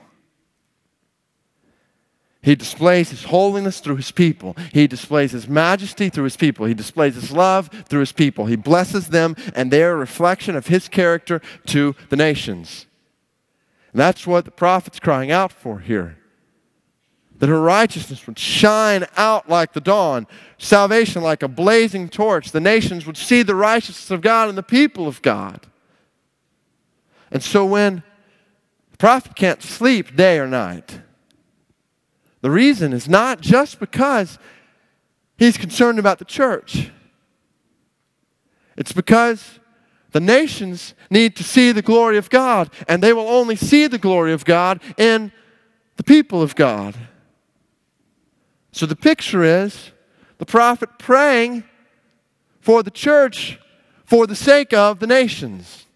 He 2.46 2.54
displays 2.54 3.11
his 3.11 3.24
holiness 3.24 3.80
through 3.80 3.96
his 3.96 4.12
people. 4.12 4.54
He 4.72 4.87
displays 4.87 5.32
his 5.32 5.48
majesty 5.48 6.09
through 6.09 6.22
his 6.22 6.37
people. 6.37 6.64
He 6.66 6.74
displays 6.74 7.16
his 7.16 7.32
love 7.32 7.68
through 7.88 7.98
his 7.98 8.12
people. 8.12 8.46
He 8.46 8.54
blesses 8.54 9.09
them, 9.09 9.35
and 9.56 9.72
they 9.72 9.82
are 9.82 9.90
a 9.90 9.96
reflection 9.96 10.54
of 10.54 10.68
his 10.68 10.87
character 10.87 11.42
to 11.66 11.96
the 12.09 12.14
nations. 12.14 12.87
And 13.90 14.00
that's 14.00 14.28
what 14.28 14.44
the 14.44 14.52
prophet's 14.52 15.00
crying 15.00 15.32
out 15.32 15.50
for 15.50 15.80
here. 15.80 16.18
That 17.40 17.48
her 17.48 17.61
righteousness 17.61 18.28
would 18.28 18.38
shine 18.38 19.06
out 19.16 19.48
like 19.48 19.72
the 19.72 19.80
dawn, 19.80 20.28
salvation 20.56 21.24
like 21.24 21.42
a 21.42 21.48
blazing 21.48 22.09
torch. 22.09 22.52
The 22.52 22.61
nations 22.61 23.06
would 23.06 23.16
see 23.16 23.42
the 23.42 23.56
righteousness 23.56 24.12
of 24.12 24.20
God 24.20 24.48
and 24.48 24.56
the 24.56 24.62
people 24.62 25.09
of 25.09 25.20
God. 25.20 25.66
And 27.32 27.42
so 27.42 27.66
when 27.66 28.04
the 28.92 28.98
prophet 28.98 29.35
can't 29.35 29.64
sleep 29.64 30.14
day 30.14 30.38
or 30.38 30.46
night, 30.46 31.00
the 32.46 32.50
reason 32.52 32.92
is 32.92 33.09
not 33.09 33.40
just 33.40 33.80
because 33.80 34.38
he's 35.37 35.59
concerned 35.59 35.98
about 35.98 36.20
the 36.20 36.24
church, 36.24 36.92
it's 38.76 38.92
because 38.92 39.59
the 40.12 40.20
nations 40.20 40.94
need 41.11 41.35
to 41.35 41.42
see 41.42 41.72
the 41.72 41.82
glory 41.82 42.16
of 42.16 42.30
God, 42.30 42.70
and 42.87 43.02
they 43.02 43.12
will 43.12 43.26
only 43.26 43.56
see 43.56 43.88
the 43.88 43.98
glory 43.98 44.32
of 44.32 44.44
God 44.44 44.80
in 44.96 45.32
the 45.96 46.04
people 46.04 46.40
of 46.40 46.54
God. 46.54 46.94
So 48.70 48.87
the 48.87 48.94
picture 48.94 49.42
is 49.42 49.90
the 50.38 50.46
prophet 50.46 51.00
praying 51.00 51.64
for 52.61 52.85
the 52.85 52.92
church 52.92 53.59
for 54.04 54.24
the 54.28 54.37
sake 54.37 54.72
of 54.72 55.00
the 55.00 55.09
nations. 55.09 55.87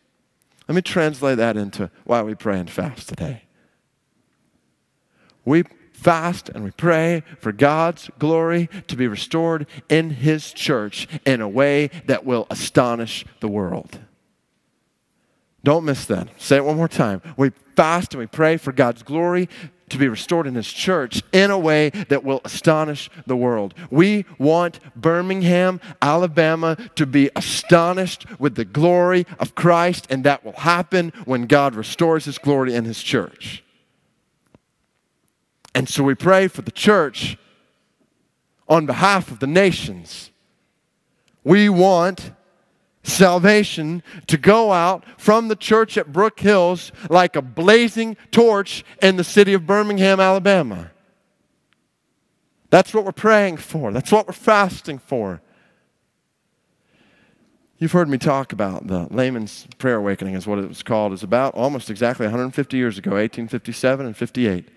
Let 0.67 0.75
me 0.75 0.83
translate 0.83 1.37
that 1.37 1.57
into 1.57 1.93
why 2.03 2.23
we 2.23 2.35
pray 2.35 2.59
and 2.59 2.69
fast 2.69 3.09
today. 3.09 3.45
We 5.45 5.63
fast 6.01 6.49
and 6.49 6.65
we 6.65 6.71
pray 6.71 7.23
for 7.39 7.53
God's 7.53 8.11
glory 8.19 8.69
to 8.89 8.97
be 8.97 9.07
restored 9.07 9.67
in 9.89 10.11
His 10.11 10.53
church 10.53 11.07
in 11.27 11.41
a 11.41 11.49
way 11.49 11.91
that 12.07 12.25
will 12.25 12.47
astonish 12.51 13.25
the 13.41 13.49
world. 13.49 13.99
Don't 15.63 15.85
miss 15.85 16.07
that. 16.07 16.29
Say 16.41 16.57
it 16.57 16.65
one 16.65 16.77
more 16.77 16.89
time. 16.89 17.21
We 17.37 17.51
fast 17.77 18.15
and 18.15 18.21
we 18.21 18.27
pray 18.27 18.57
for 18.57 18.73
God's 18.73 19.03
glory 19.03 19.49
to 19.91 19.99
be 19.99 20.09
restored 20.09 20.47
in 20.47 20.55
His 20.55 20.73
church 20.73 21.23
in 21.33 21.51
a 21.51 21.59
way 21.59 21.91
that 21.91 22.25
will 22.25 22.41
astonish 22.45 23.11
the 23.27 23.37
world. 23.37 23.75
We 23.91 24.25
want 24.39 24.81
Birmingham, 24.97 25.81
Alabama 26.01 26.77
to 26.95 27.05
be 27.05 27.31
astonished 27.37 28.25
with 28.39 28.55
the 28.55 28.65
glory 28.65 29.27
of 29.39 29.55
Christ, 29.55 30.07
and 30.09 30.25
that 30.25 30.45
will 30.45 30.53
happen 30.53 31.13
when 31.25 31.47
God 31.47 31.75
restores 31.75 32.25
His 32.25 32.39
glory 32.39 32.75
in 32.75 32.85
His 32.85 33.03
church. 33.03 33.63
And 35.75 35.89
so 35.89 36.03
we 36.03 36.15
pray 36.15 36.49
for 36.49 36.63
the 36.63 36.71
church 36.71 37.37
on 38.69 38.87
behalf 38.87 39.31
of 39.31 39.39
the 39.41 39.47
nations. 39.47 40.31
We 41.45 41.69
want 41.69 42.33
salvation 43.03 44.03
to 44.27 44.37
go 44.37 44.73
out 44.73 45.05
from 45.19 45.49
the 45.49 45.57
church 45.57 45.97
at 45.97 46.13
Brook 46.13 46.41
Hills 46.41 46.93
like 47.09 47.35
a 47.35 47.43
blazing 47.43 48.17
torch 48.31 48.85
in 49.03 49.17
the 49.17 49.25
city 49.25 49.55
of 49.55 49.67
Birmingham, 49.67 50.21
Alabama. 50.21 50.91
That's 52.69 52.95
what 52.95 53.05
we're 53.05 53.13
praying 53.13 53.57
for. 53.57 53.91
That's 53.93 54.13
what 54.13 54.27
we're 54.27 54.33
fasting 54.33 54.99
for. 54.99 55.41
You've 57.79 57.93
heard 57.93 58.11
me 58.11 58.19
talk 58.19 58.53
about 58.53 58.87
the 58.87 59.09
layman's 59.11 59.67
prayer 59.79 59.97
awakening, 59.97 60.35
is 60.35 60.47
what 60.47 60.59
it 60.59 60.69
was 60.69 60.83
called. 60.83 61.15
It's 61.15 61.23
about 61.23 61.55
almost 61.55 61.89
exactly 61.89 62.27
150 62.27 62.77
years 62.77 62.99
ago, 62.99 63.13
1857 63.13 64.07
and 64.07 64.17
58. 64.17 64.69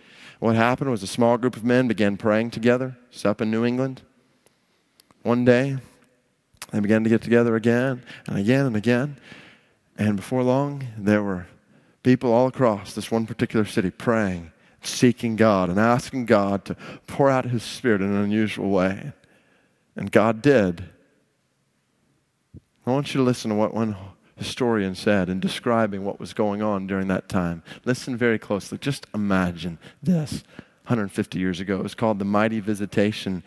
What 0.43 0.57
happened 0.57 0.91
was 0.91 1.01
a 1.01 1.07
small 1.07 1.37
group 1.37 1.55
of 1.55 1.63
men 1.63 1.87
began 1.87 2.17
praying 2.17 2.51
together. 2.51 2.97
It's 3.09 3.23
up 3.23 3.39
in 3.39 3.49
New 3.49 3.63
England. 3.63 4.01
One 5.21 5.45
day, 5.45 5.77
they 6.69 6.81
began 6.81 7.05
to 7.05 7.09
get 7.09 7.21
together 7.21 7.55
again 7.55 8.03
and 8.27 8.37
again 8.37 8.65
and 8.65 8.75
again. 8.75 9.21
And 9.97 10.17
before 10.17 10.43
long, 10.43 10.85
there 10.97 11.23
were 11.23 11.47
people 12.03 12.33
all 12.33 12.47
across 12.47 12.93
this 12.93 13.09
one 13.09 13.25
particular 13.25 13.63
city 13.63 13.89
praying, 13.89 14.51
seeking 14.81 15.37
God, 15.37 15.69
and 15.69 15.79
asking 15.79 16.25
God 16.25 16.65
to 16.65 16.75
pour 17.07 17.29
out 17.29 17.45
His 17.45 17.63
Spirit 17.63 18.01
in 18.01 18.11
an 18.11 18.21
unusual 18.21 18.69
way. 18.69 19.13
And 19.95 20.11
God 20.11 20.41
did. 20.41 20.83
I 22.85 22.91
want 22.91 23.13
you 23.13 23.19
to 23.21 23.23
listen 23.23 23.47
to 23.51 23.55
what 23.55 23.73
one 23.73 23.95
historian 24.35 24.95
said 24.95 25.29
in 25.29 25.39
describing 25.39 26.03
what 26.03 26.19
was 26.19 26.33
going 26.33 26.61
on 26.61 26.87
during 26.87 27.07
that 27.07 27.29
time. 27.29 27.63
Listen 27.85 28.17
very 28.17 28.39
closely. 28.39 28.77
Just 28.77 29.07
imagine 29.13 29.77
this 30.01 30.43
150 30.85 31.39
years 31.39 31.59
ago. 31.59 31.79
It 31.79 31.83
was 31.83 31.95
called 31.95 32.19
the 32.19 32.25
Mighty 32.25 32.59
Visitation 32.59 33.43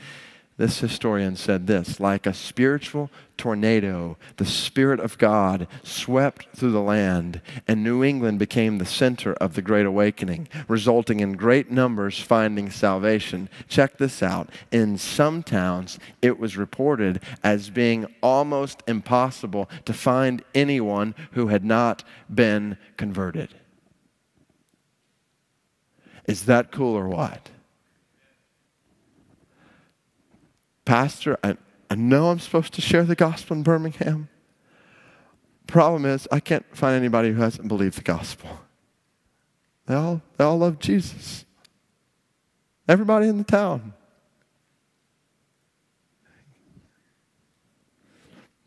this 0.59 0.79
historian 0.81 1.37
said 1.37 1.67
this 1.67 2.01
like 2.01 2.27
a 2.27 2.33
spiritual 2.33 3.11
tornado, 3.37 4.17
the 4.39 4.47
Spirit 4.47 5.01
of 5.01 5.19
God 5.19 5.69
swept 5.83 6.47
through 6.57 6.73
the 6.73 6.81
land, 6.81 7.43
and 7.69 7.85
New 7.85 8.03
England 8.03 8.39
became 8.39 8.79
the 8.79 8.87
center 8.87 9.35
of 9.35 9.55
the 9.55 9.61
Great 9.61 9.85
Awakening, 9.85 10.49
resulting 10.67 11.21
in 11.21 11.33
great 11.35 11.71
numbers 11.71 12.19
finding 12.19 12.71
salvation. 12.71 13.51
Check 13.69 13.99
this 13.99 14.23
out. 14.23 14.49
In 14.73 14.97
some 14.97 15.43
towns, 15.43 15.99
it 16.23 16.39
was 16.39 16.57
reported 16.57 17.21
as 17.43 17.69
being 17.69 18.07
almost 18.23 18.83
impossible 18.87 19.69
to 19.85 19.93
find 19.93 20.43
anyone 20.55 21.15
who 21.33 21.49
had 21.49 21.65
not 21.65 22.03
been 22.35 22.79
converted. 22.97 23.55
Is 26.27 26.47
that 26.47 26.73
cool 26.73 26.97
or 26.97 27.09
what? 27.09 27.51
Pastor, 30.87 31.37
I, 31.45 31.59
I 31.91 31.97
know 31.97 32.31
I'm 32.31 32.39
supposed 32.39 32.73
to 32.75 32.81
share 32.81 33.03
the 33.03 33.17
gospel 33.17 33.57
in 33.57 33.63
Birmingham. 33.63 34.29
Problem 35.67 36.07
is, 36.07 36.27
I 36.31 36.41
can't 36.41 36.65
find 36.75 36.97
anybody 36.97 37.33
who 37.33 37.43
hasn't 37.43 37.69
believed 37.69 37.99
the 37.99 38.03
gospel. 38.03 38.61
They 39.87 39.95
all, 39.95 40.23
they 40.37 40.45
all 40.45 40.59
love 40.59 40.79
Jesus. 40.79 41.45
Everybody 42.89 43.27
in 43.27 43.37
the 43.37 43.45
town. 43.45 43.95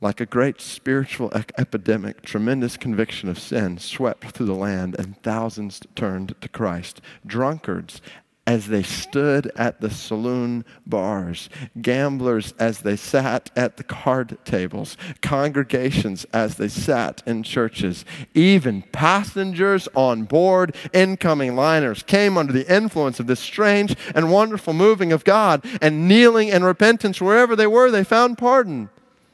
Like 0.02 0.20
a 0.20 0.26
great 0.26 0.62
spiritual 0.62 1.32
epidemic, 1.58 2.22
tremendous 2.22 2.78
conviction 2.78 3.30
of 3.30 3.40
sin 3.40 3.78
swept 3.78 4.32
through 4.32 4.46
the 4.46 4.54
land, 4.54 4.96
and 5.00 5.22
thousands 5.24 5.82
turned 5.96 6.36
to 6.42 6.50
Christ. 6.50 7.02
Drunkards 7.26 8.02
as 8.50 8.66
they 8.66 8.82
stood 8.82 9.52
at 9.56 9.80
the 9.80 9.92
saloon 9.92 10.66
bars, 10.84 11.52
gamblers 11.84 12.52
as 12.54 12.80
they 12.80 12.96
sat 12.96 13.52
at 13.56 13.78
the 13.78 13.84
card 13.84 14.36
tables, 14.44 14.98
congregations 15.22 16.26
as 16.34 16.56
they 16.56 16.68
sat 16.68 17.22
in 17.28 17.44
churches, 17.44 18.06
even 18.34 18.82
passengers 18.92 19.88
on 19.94 20.24
board 20.24 20.76
incoming 20.94 21.56
liners 21.56 22.02
came 22.02 22.40
under 22.40 22.52
the 22.52 22.76
influence 22.76 23.20
of 23.20 23.28
this 23.28 23.40
strange 23.40 23.96
and 24.16 24.32
wonderful 24.32 24.74
moving 24.74 25.12
of 25.12 25.24
God, 25.24 25.64
and 25.80 26.08
kneeling 26.08 26.48
in 26.48 26.64
repentance 26.64 27.22
wherever 27.22 27.56
they 27.56 27.68
were, 27.68 27.92
they 27.92 28.04
found 28.04 28.40
pardon. 28.40 28.90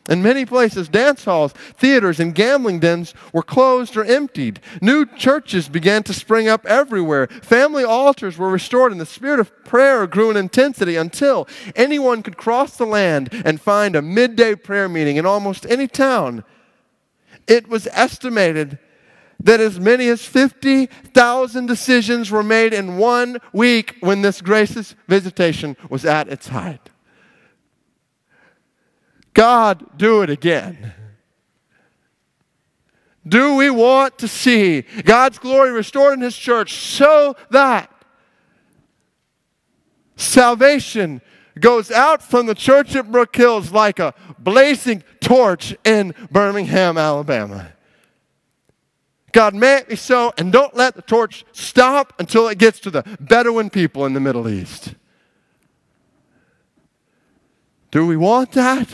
In 0.08 0.22
many 0.22 0.46
places, 0.46 0.88
dance 0.88 1.26
halls, 1.26 1.52
theaters, 1.54 2.20
and 2.20 2.36
gambling 2.36 2.80
dens 2.80 3.16
were 3.34 3.42
closed 3.42 3.98
or 3.98 4.06
emptied. 4.06 4.60
New 4.80 5.06
churches 5.06 5.68
began 5.68 6.04
to 6.04 6.14
spring 6.14 6.48
up 6.48 6.64
everywhere. 6.68 7.28
Family 7.28 7.84
altars 7.84 8.38
were 8.38 8.50
restored, 8.52 8.92
and 8.92 9.02
the 9.02 9.06
spirit 9.06 9.40
of 9.40 9.66
prayer 9.66 10.06
grew 10.06 10.30
in 10.30 10.38
intensity 10.38 10.96
until 10.96 11.48
anyone 11.76 12.22
could 12.22 12.38
cross 12.38 12.78
the 12.78 12.86
land 12.86 13.30
and 13.44 13.60
find 13.60 13.96
a 13.96 14.02
midday 14.02 14.54
prayer 14.54 14.88
meeting 14.88 15.18
in 15.18 15.26
almost 15.26 15.66
any 15.66 15.88
town. 15.88 16.44
It 17.48 17.68
was 17.68 17.88
estimated 17.92 18.78
that 19.44 19.60
as 19.60 19.80
many 19.80 20.08
as 20.08 20.24
50,000 20.24 21.66
decisions 21.66 22.30
were 22.30 22.44
made 22.44 22.74
in 22.74 22.98
one 22.98 23.40
week 23.54 23.96
when 24.02 24.22
this 24.22 24.42
gracious 24.42 24.96
visitation 25.08 25.76
was 25.90 26.06
at 26.06 26.30
its 26.30 26.48
height. 26.50 26.90
God, 29.36 29.98
do 29.98 30.24
it 30.24 30.30
again. 30.32 30.94
Do 33.28 33.56
we 33.56 33.70
want 33.70 34.18
to 34.20 34.28
see 34.28 34.84
God's 35.04 35.40
glory 35.40 35.72
restored 35.72 36.14
in 36.14 36.22
His 36.22 36.38
church 36.38 36.74
so 36.74 37.36
that 37.50 37.92
salvation 40.16 41.22
goes 41.60 41.92
out 41.92 42.24
from 42.24 42.46
the 42.46 42.56
church 42.56 42.96
at 42.96 43.12
Brook 43.12 43.36
Hills 43.36 43.72
like 43.72 44.00
a 44.00 44.14
blazing 44.40 45.04
torch 45.20 45.76
in 45.84 46.16
Birmingham, 46.32 46.98
Alabama? 46.98 47.74
God, 49.34 49.54
may 49.54 49.84
me 49.90 49.98
so, 49.98 50.34
and 50.38 50.50
don't 50.50 50.74
let 50.78 50.96
the 50.96 51.02
torch 51.02 51.44
stop 51.52 52.14
until 52.20 52.48
it 52.48 52.58
gets 52.58 52.80
to 52.80 52.90
the 52.90 53.04
Bedouin 53.20 53.70
people 53.70 54.06
in 54.06 54.14
the 54.14 54.22
Middle 54.22 54.48
East. 54.48 54.96
Do 57.92 58.08
we 58.08 58.16
want 58.16 58.54
that? 58.54 58.88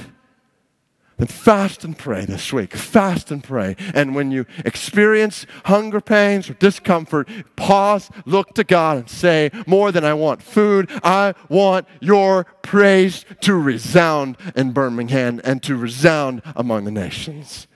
Then 1.21 1.27
fast 1.27 1.83
and 1.83 1.95
pray 1.95 2.25
this 2.25 2.51
week. 2.51 2.73
Fast 2.73 3.29
and 3.29 3.43
pray. 3.43 3.75
And 3.93 4.15
when 4.15 4.31
you 4.31 4.47
experience 4.65 5.45
hunger 5.65 6.01
pains 6.01 6.49
or 6.49 6.55
discomfort, 6.55 7.29
pause, 7.55 8.09
look 8.25 8.55
to 8.55 8.63
God, 8.63 8.97
and 8.97 9.09
say, 9.09 9.51
More 9.67 9.91
than 9.91 10.03
I 10.03 10.15
want 10.15 10.41
food, 10.41 10.89
I 11.03 11.35
want 11.47 11.87
your 11.99 12.45
praise 12.63 13.23
to 13.41 13.53
resound 13.53 14.35
in 14.55 14.71
Birmingham 14.71 15.39
and 15.43 15.61
to 15.61 15.75
resound 15.75 16.41
among 16.55 16.85
the 16.85 16.91
nations. 16.91 17.67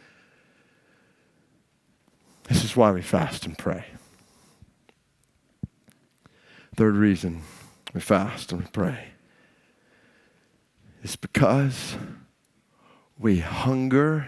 This 2.45 2.63
is 2.63 2.75
why 2.75 2.91
we 2.91 3.03
fast 3.03 3.45
and 3.45 3.55
pray. 3.55 3.85
Third 6.75 6.95
reason 6.95 7.43
we 7.93 8.01
fast 8.01 8.51
and 8.51 8.61
we 8.61 8.67
pray 8.71 9.09
is 11.03 11.15
because 11.15 11.95
we 13.17 13.39
hunger 13.39 14.27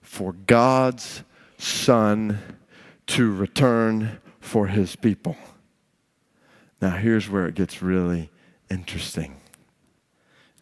for 0.00 0.32
God's 0.32 1.22
Son 1.58 2.38
to 3.06 3.34
return 3.34 4.20
for 4.40 4.68
his 4.68 4.96
people. 4.96 5.36
Now, 6.80 6.90
here's 6.90 7.28
where 7.28 7.46
it 7.46 7.54
gets 7.54 7.82
really 7.82 8.30
interesting. 8.70 9.36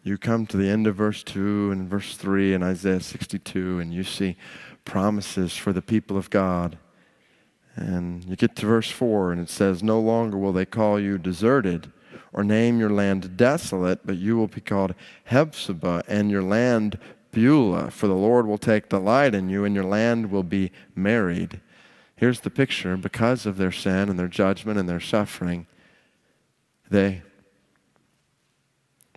You 0.03 0.17
come 0.17 0.47
to 0.47 0.57
the 0.57 0.69
end 0.69 0.87
of 0.87 0.95
verse 0.95 1.23
2 1.23 1.71
and 1.71 1.89
verse 1.89 2.15
3 2.15 2.53
in 2.53 2.63
Isaiah 2.63 3.01
62, 3.01 3.79
and 3.79 3.93
you 3.93 4.03
see 4.03 4.37
promises 4.85 5.55
for 5.55 5.73
the 5.73 5.81
people 5.81 6.17
of 6.17 6.29
God. 6.29 6.77
And 7.75 8.25
you 8.25 8.35
get 8.35 8.55
to 8.55 8.65
verse 8.65 8.89
4, 8.89 9.33
and 9.33 9.41
it 9.41 9.49
says, 9.49 9.83
No 9.83 9.99
longer 9.99 10.37
will 10.37 10.53
they 10.53 10.65
call 10.65 10.99
you 10.99 11.17
deserted 11.17 11.91
or 12.33 12.43
name 12.43 12.79
your 12.79 12.89
land 12.89 13.37
desolate, 13.37 14.05
but 14.05 14.17
you 14.17 14.37
will 14.37 14.47
be 14.47 14.61
called 14.61 14.95
Hephzibah, 15.25 16.03
and 16.07 16.31
your 16.31 16.43
land 16.43 16.97
Beulah, 17.31 17.91
for 17.91 18.07
the 18.07 18.15
Lord 18.15 18.47
will 18.47 18.57
take 18.57 18.89
delight 18.89 19.35
in 19.35 19.49
you, 19.49 19.65
and 19.65 19.75
your 19.75 19.83
land 19.83 20.31
will 20.31 20.43
be 20.43 20.71
married. 20.95 21.61
Here's 22.15 22.39
the 22.39 22.49
picture 22.49 22.97
because 22.97 23.45
of 23.45 23.57
their 23.57 23.71
sin 23.71 24.09
and 24.09 24.17
their 24.17 24.27
judgment 24.27 24.79
and 24.79 24.89
their 24.89 24.99
suffering, 24.99 25.67
they, 26.89 27.21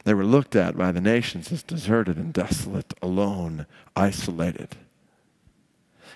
they 0.05 0.15
were 0.15 0.25
looked 0.25 0.55
at 0.55 0.77
by 0.77 0.93
the 0.93 1.01
nations 1.01 1.51
as 1.51 1.63
deserted 1.63 2.17
and 2.17 2.33
desolate, 2.33 2.93
alone, 3.01 3.67
isolated. 3.97 4.77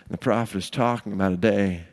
And 0.05 0.11
the 0.11 0.19
prophet 0.19 0.59
is 0.59 0.71
talking 0.71 1.13
about 1.13 1.33
a 1.33 1.39
day 1.39 1.85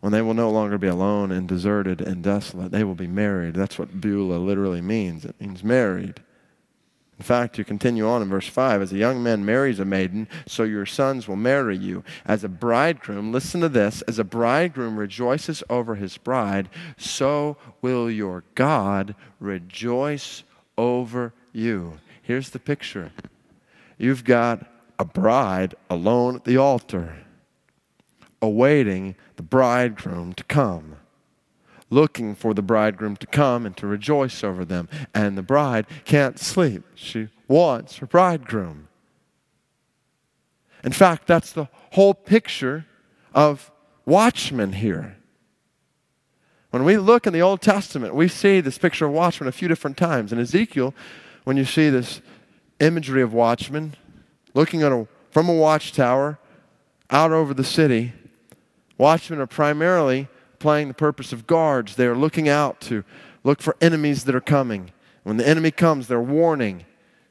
when 0.00 0.12
they 0.12 0.22
will 0.22 0.34
no 0.34 0.50
longer 0.50 0.78
be 0.78 0.86
alone 0.86 1.30
and 1.32 1.48
deserted 1.48 2.00
and 2.00 2.22
desolate. 2.22 2.70
They 2.70 2.84
will 2.84 2.94
be 2.94 3.06
married. 3.06 3.54
That's 3.54 3.78
what 3.78 4.00
Beulah 4.00 4.36
literally 4.36 4.82
means. 4.82 5.24
It 5.24 5.40
means 5.40 5.64
married. 5.64 6.22
In 7.18 7.24
fact, 7.24 7.58
you 7.58 7.64
continue 7.64 8.08
on 8.08 8.22
in 8.22 8.28
verse 8.28 8.48
5 8.48 8.82
As 8.82 8.92
a 8.92 8.96
young 8.96 9.22
man 9.22 9.44
marries 9.44 9.78
a 9.78 9.84
maiden, 9.84 10.28
so 10.46 10.64
your 10.64 10.86
sons 10.86 11.28
will 11.28 11.36
marry 11.36 11.76
you. 11.76 12.02
As 12.24 12.42
a 12.42 12.48
bridegroom, 12.48 13.32
listen 13.32 13.60
to 13.60 13.68
this, 13.68 14.02
as 14.02 14.18
a 14.18 14.24
bridegroom 14.24 14.96
rejoices 14.96 15.62
over 15.70 15.94
his 15.94 16.16
bride, 16.18 16.68
so 16.96 17.56
will 17.80 18.10
your 18.10 18.44
God 18.54 19.14
rejoice 19.38 20.42
over 20.76 21.32
you. 21.52 21.98
Here's 22.22 22.50
the 22.50 22.58
picture 22.58 23.12
you've 23.96 24.24
got 24.24 24.66
a 24.98 25.04
bride 25.04 25.74
alone 25.88 26.36
at 26.36 26.44
the 26.44 26.56
altar 26.56 27.24
awaiting 28.44 29.14
the 29.36 29.42
bridegroom 29.42 30.34
to 30.34 30.44
come, 30.44 30.93
looking 31.90 32.34
for 32.34 32.54
the 32.54 32.62
bridegroom 32.62 33.16
to 33.16 33.26
come 33.26 33.66
and 33.66 33.76
to 33.76 33.86
rejoice 33.86 34.42
over 34.42 34.64
them. 34.64 34.88
And 35.14 35.36
the 35.36 35.42
bride 35.42 35.86
can't 36.04 36.38
sleep. 36.38 36.82
She 36.94 37.28
wants 37.48 37.98
her 37.98 38.06
bridegroom. 38.06 38.88
In 40.82 40.92
fact, 40.92 41.26
that's 41.26 41.52
the 41.52 41.68
whole 41.92 42.14
picture 42.14 42.86
of 43.34 43.70
watchmen 44.04 44.74
here. 44.74 45.16
When 46.70 46.84
we 46.84 46.96
look 46.96 47.26
in 47.26 47.32
the 47.32 47.42
Old 47.42 47.62
Testament, 47.62 48.14
we 48.14 48.28
see 48.28 48.60
this 48.60 48.78
picture 48.78 49.06
of 49.06 49.12
watchmen 49.12 49.48
a 49.48 49.52
few 49.52 49.68
different 49.68 49.96
times. 49.96 50.32
In 50.32 50.40
Ezekiel, 50.40 50.94
when 51.44 51.56
you 51.56 51.64
see 51.64 51.88
this 51.88 52.20
imagery 52.80 53.22
of 53.22 53.32
watchmen 53.32 53.94
looking 54.54 54.82
a, 54.82 55.06
from 55.30 55.48
a 55.48 55.54
watchtower 55.54 56.38
out 57.10 57.30
over 57.30 57.54
the 57.54 57.64
city, 57.64 58.12
Watchmen 58.96 59.40
are 59.40 59.46
primarily 59.46 60.28
playing 60.58 60.88
the 60.88 60.94
purpose 60.94 61.32
of 61.32 61.46
guards. 61.46 61.96
They 61.96 62.06
are 62.06 62.16
looking 62.16 62.48
out 62.48 62.80
to 62.82 63.04
look 63.42 63.60
for 63.60 63.76
enemies 63.80 64.24
that 64.24 64.34
are 64.34 64.40
coming. 64.40 64.92
When 65.22 65.36
the 65.36 65.48
enemy 65.48 65.70
comes, 65.70 66.06
they're 66.08 66.20
warning. 66.20 66.84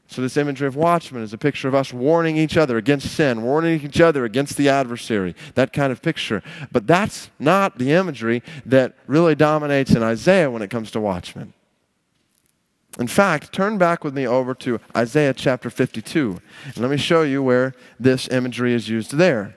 So, 0.08 0.22
this 0.22 0.38
imagery 0.38 0.68
of 0.68 0.76
watchmen 0.76 1.24
is 1.24 1.34
a 1.34 1.38
picture 1.38 1.68
of 1.68 1.74
us 1.74 1.92
warning 1.92 2.38
each 2.38 2.58
other 2.58 2.78
against 2.78 3.16
sin, 3.16 3.42
warning 3.42 3.82
each 3.84 4.02
other 4.02 4.26
against 4.26 4.58
the 4.58 4.70
adversary, 4.70 5.36
that 5.56 5.74
kind 5.74 5.92
of 5.92 6.02
picture. 6.02 6.44
But 6.72 6.86
that's 6.86 7.32
not 7.40 7.80
the 7.80 7.94
imagery 7.94 8.44
that 8.66 8.96
really 9.08 9.34
dominates 9.34 9.92
in 9.92 10.04
Isaiah 10.04 10.52
when 10.52 10.62
it 10.62 10.70
comes 10.70 10.92
to 10.92 11.00
watchmen. 11.00 11.54
In 13.00 13.08
fact, 13.08 13.52
turn 13.52 13.80
back 13.80 14.04
with 14.04 14.14
me 14.14 14.28
over 14.28 14.54
to 14.56 14.80
Isaiah 14.96 15.34
chapter 15.34 15.72
52, 15.72 16.40
and 16.66 16.78
let 16.78 16.92
me 16.92 16.98
show 16.98 17.24
you 17.24 17.42
where 17.42 17.74
this 18.00 18.28
imagery 18.28 18.74
is 18.74 18.88
used 18.88 19.18
there. 19.18 19.56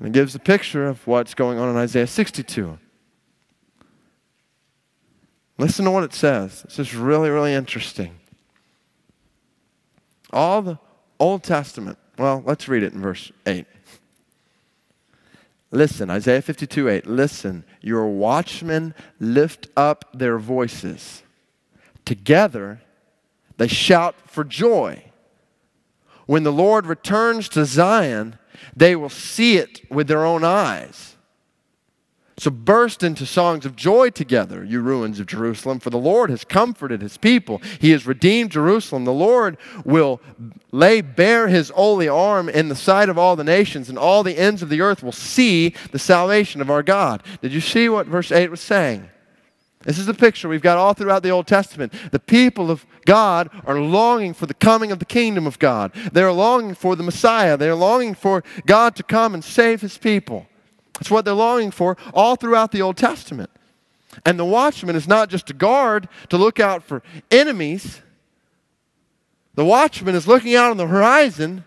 And 0.00 0.08
it 0.08 0.12
gives 0.12 0.34
a 0.34 0.38
picture 0.38 0.86
of 0.86 1.06
what's 1.06 1.34
going 1.34 1.58
on 1.58 1.68
in 1.68 1.76
Isaiah 1.76 2.06
62. 2.06 2.78
Listen 5.58 5.84
to 5.84 5.90
what 5.90 6.04
it 6.04 6.14
says. 6.14 6.62
This 6.62 6.78
is 6.78 6.94
really, 6.94 7.28
really 7.28 7.52
interesting. 7.52 8.18
All 10.32 10.62
the 10.62 10.78
Old 11.18 11.42
Testament, 11.42 11.98
well, 12.16 12.42
let's 12.46 12.66
read 12.66 12.82
it 12.82 12.94
in 12.94 13.02
verse 13.02 13.30
8. 13.46 13.66
Listen, 15.70 16.08
Isaiah 16.08 16.40
52 16.40 16.88
8. 16.88 17.06
Listen, 17.06 17.64
your 17.82 18.06
watchmen 18.06 18.94
lift 19.20 19.68
up 19.76 20.06
their 20.14 20.38
voices. 20.38 21.22
Together, 22.06 22.80
they 23.58 23.68
shout 23.68 24.16
for 24.24 24.44
joy. 24.44 25.04
When 26.24 26.42
the 26.42 26.52
Lord 26.52 26.86
returns 26.86 27.48
to 27.50 27.66
Zion, 27.66 28.38
they 28.76 28.96
will 28.96 29.08
see 29.08 29.56
it 29.56 29.90
with 29.90 30.08
their 30.08 30.24
own 30.24 30.44
eyes. 30.44 31.16
So 32.40 32.50
burst 32.50 33.02
into 33.02 33.26
songs 33.26 33.66
of 33.66 33.76
joy 33.76 34.08
together, 34.08 34.64
you 34.64 34.80
ruins 34.80 35.20
of 35.20 35.26
Jerusalem, 35.26 35.78
for 35.78 35.90
the 35.90 35.98
Lord 35.98 36.30
has 36.30 36.42
comforted 36.42 37.02
his 37.02 37.18
people. 37.18 37.60
He 37.78 37.90
has 37.90 38.06
redeemed 38.06 38.50
Jerusalem. 38.50 39.04
The 39.04 39.12
Lord 39.12 39.58
will 39.84 40.22
lay 40.72 41.02
bare 41.02 41.48
his 41.48 41.68
holy 41.68 42.08
arm 42.08 42.48
in 42.48 42.70
the 42.70 42.74
sight 42.74 43.10
of 43.10 43.18
all 43.18 43.36
the 43.36 43.44
nations, 43.44 43.90
and 43.90 43.98
all 43.98 44.22
the 44.22 44.38
ends 44.38 44.62
of 44.62 44.70
the 44.70 44.80
earth 44.80 45.02
will 45.02 45.12
see 45.12 45.74
the 45.92 45.98
salvation 45.98 46.62
of 46.62 46.70
our 46.70 46.82
God. 46.82 47.22
Did 47.42 47.52
you 47.52 47.60
see 47.60 47.90
what 47.90 48.06
verse 48.06 48.32
8 48.32 48.50
was 48.50 48.62
saying? 48.62 49.10
This 49.84 49.98
is 49.98 50.04
the 50.04 50.14
picture 50.14 50.48
we've 50.48 50.60
got 50.60 50.76
all 50.76 50.92
throughout 50.92 51.22
the 51.22 51.30
Old 51.30 51.46
Testament. 51.46 51.94
The 52.10 52.18
people 52.20 52.70
of 52.70 52.84
God 53.06 53.48
are 53.64 53.80
longing 53.80 54.34
for 54.34 54.44
the 54.44 54.54
coming 54.54 54.92
of 54.92 54.98
the 54.98 55.06
kingdom 55.06 55.46
of 55.46 55.58
God. 55.58 55.92
They're 56.12 56.32
longing 56.32 56.74
for 56.74 56.96
the 56.96 57.02
Messiah. 57.02 57.56
They're 57.56 57.74
longing 57.74 58.14
for 58.14 58.44
God 58.66 58.94
to 58.96 59.02
come 59.02 59.32
and 59.32 59.42
save 59.42 59.80
his 59.80 59.96
people. 59.96 60.46
That's 60.94 61.10
what 61.10 61.24
they're 61.24 61.32
longing 61.32 61.70
for 61.70 61.96
all 62.12 62.36
throughout 62.36 62.72
the 62.72 62.82
Old 62.82 62.98
Testament. 62.98 63.48
And 64.26 64.38
the 64.38 64.44
watchman 64.44 64.96
is 64.96 65.08
not 65.08 65.30
just 65.30 65.48
a 65.48 65.54
guard 65.54 66.08
to 66.28 66.36
look 66.36 66.60
out 66.60 66.82
for 66.82 67.02
enemies, 67.30 68.02
the 69.54 69.64
watchman 69.64 70.14
is 70.14 70.26
looking 70.26 70.54
out 70.54 70.70
on 70.70 70.76
the 70.76 70.86
horizon, 70.86 71.64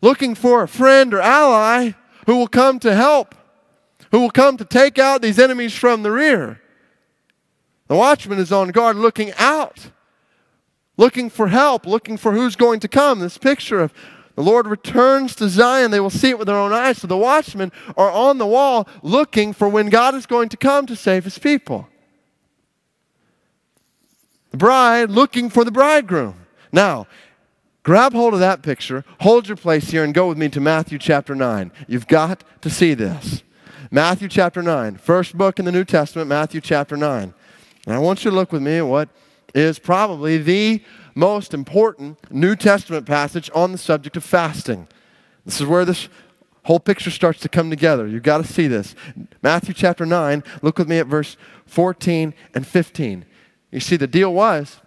looking 0.00 0.34
for 0.34 0.62
a 0.62 0.68
friend 0.68 1.12
or 1.12 1.20
ally 1.20 1.92
who 2.26 2.36
will 2.36 2.48
come 2.48 2.78
to 2.80 2.94
help 2.94 3.34
who 4.10 4.20
will 4.20 4.30
come 4.30 4.56
to 4.56 4.64
take 4.64 4.98
out 4.98 5.22
these 5.22 5.38
enemies 5.38 5.74
from 5.74 6.02
the 6.02 6.10
rear. 6.10 6.60
The 7.88 7.96
watchman 7.96 8.38
is 8.38 8.52
on 8.52 8.70
guard 8.70 8.96
looking 8.96 9.32
out, 9.38 9.90
looking 10.96 11.30
for 11.30 11.48
help, 11.48 11.86
looking 11.86 12.16
for 12.16 12.32
who's 12.32 12.56
going 12.56 12.80
to 12.80 12.88
come. 12.88 13.20
This 13.20 13.38
picture 13.38 13.80
of 13.80 13.92
the 14.34 14.42
Lord 14.42 14.66
returns 14.66 15.34
to 15.36 15.48
Zion, 15.48 15.90
they 15.90 16.00
will 16.00 16.10
see 16.10 16.30
it 16.30 16.38
with 16.38 16.46
their 16.46 16.56
own 16.56 16.72
eyes. 16.72 16.98
So 16.98 17.06
the 17.06 17.16
watchmen 17.16 17.72
are 17.96 18.10
on 18.10 18.38
the 18.38 18.46
wall 18.46 18.86
looking 19.02 19.52
for 19.52 19.68
when 19.68 19.88
God 19.88 20.14
is 20.14 20.26
going 20.26 20.50
to 20.50 20.56
come 20.56 20.86
to 20.86 20.96
save 20.96 21.24
his 21.24 21.38
people. 21.38 21.88
The 24.50 24.58
bride 24.58 25.10
looking 25.10 25.48
for 25.48 25.64
the 25.64 25.70
bridegroom. 25.70 26.46
Now, 26.70 27.06
grab 27.82 28.12
hold 28.12 28.34
of 28.34 28.40
that 28.40 28.62
picture, 28.62 29.04
hold 29.20 29.48
your 29.48 29.56
place 29.56 29.90
here, 29.90 30.04
and 30.04 30.12
go 30.12 30.28
with 30.28 30.36
me 30.36 30.50
to 30.50 30.60
Matthew 30.60 30.98
chapter 30.98 31.34
9. 31.34 31.72
You've 31.86 32.06
got 32.06 32.44
to 32.60 32.68
see 32.68 32.92
this. 32.92 33.42
Matthew 33.90 34.28
chapter 34.28 34.62
9, 34.62 34.96
first 34.96 35.36
book 35.38 35.58
in 35.58 35.64
the 35.64 35.72
New 35.72 35.84
Testament, 35.84 36.28
Matthew 36.28 36.60
chapter 36.60 36.96
9. 36.96 37.32
And 37.86 37.94
I 37.94 37.98
want 37.98 38.24
you 38.24 38.30
to 38.30 38.36
look 38.36 38.50
with 38.50 38.62
me 38.62 38.78
at 38.78 38.86
what 38.86 39.08
is 39.54 39.78
probably 39.78 40.38
the 40.38 40.82
most 41.14 41.54
important 41.54 42.18
New 42.32 42.56
Testament 42.56 43.06
passage 43.06 43.48
on 43.54 43.72
the 43.72 43.78
subject 43.78 44.16
of 44.16 44.24
fasting. 44.24 44.88
This 45.44 45.60
is 45.60 45.66
where 45.66 45.84
this 45.84 46.08
whole 46.64 46.80
picture 46.80 47.12
starts 47.12 47.40
to 47.40 47.48
come 47.48 47.70
together. 47.70 48.08
You've 48.08 48.24
got 48.24 48.38
to 48.38 48.44
see 48.44 48.66
this. 48.66 48.96
Matthew 49.40 49.72
chapter 49.72 50.04
9, 50.04 50.42
look 50.62 50.78
with 50.78 50.88
me 50.88 50.98
at 50.98 51.06
verse 51.06 51.36
14 51.66 52.34
and 52.54 52.66
15. 52.66 53.24
You 53.70 53.80
see, 53.80 53.96
the 53.96 54.08
deal 54.08 54.34
was 54.34 54.80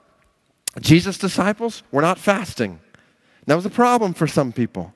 Jesus' 0.82 1.18
disciples 1.18 1.84
were 1.92 2.02
not 2.02 2.20
fasting. 2.20 2.82
That 3.46 3.56
was 3.56 3.66
a 3.66 3.70
problem 3.70 4.14
for 4.14 4.28
some 4.28 4.52
people. 4.52 4.94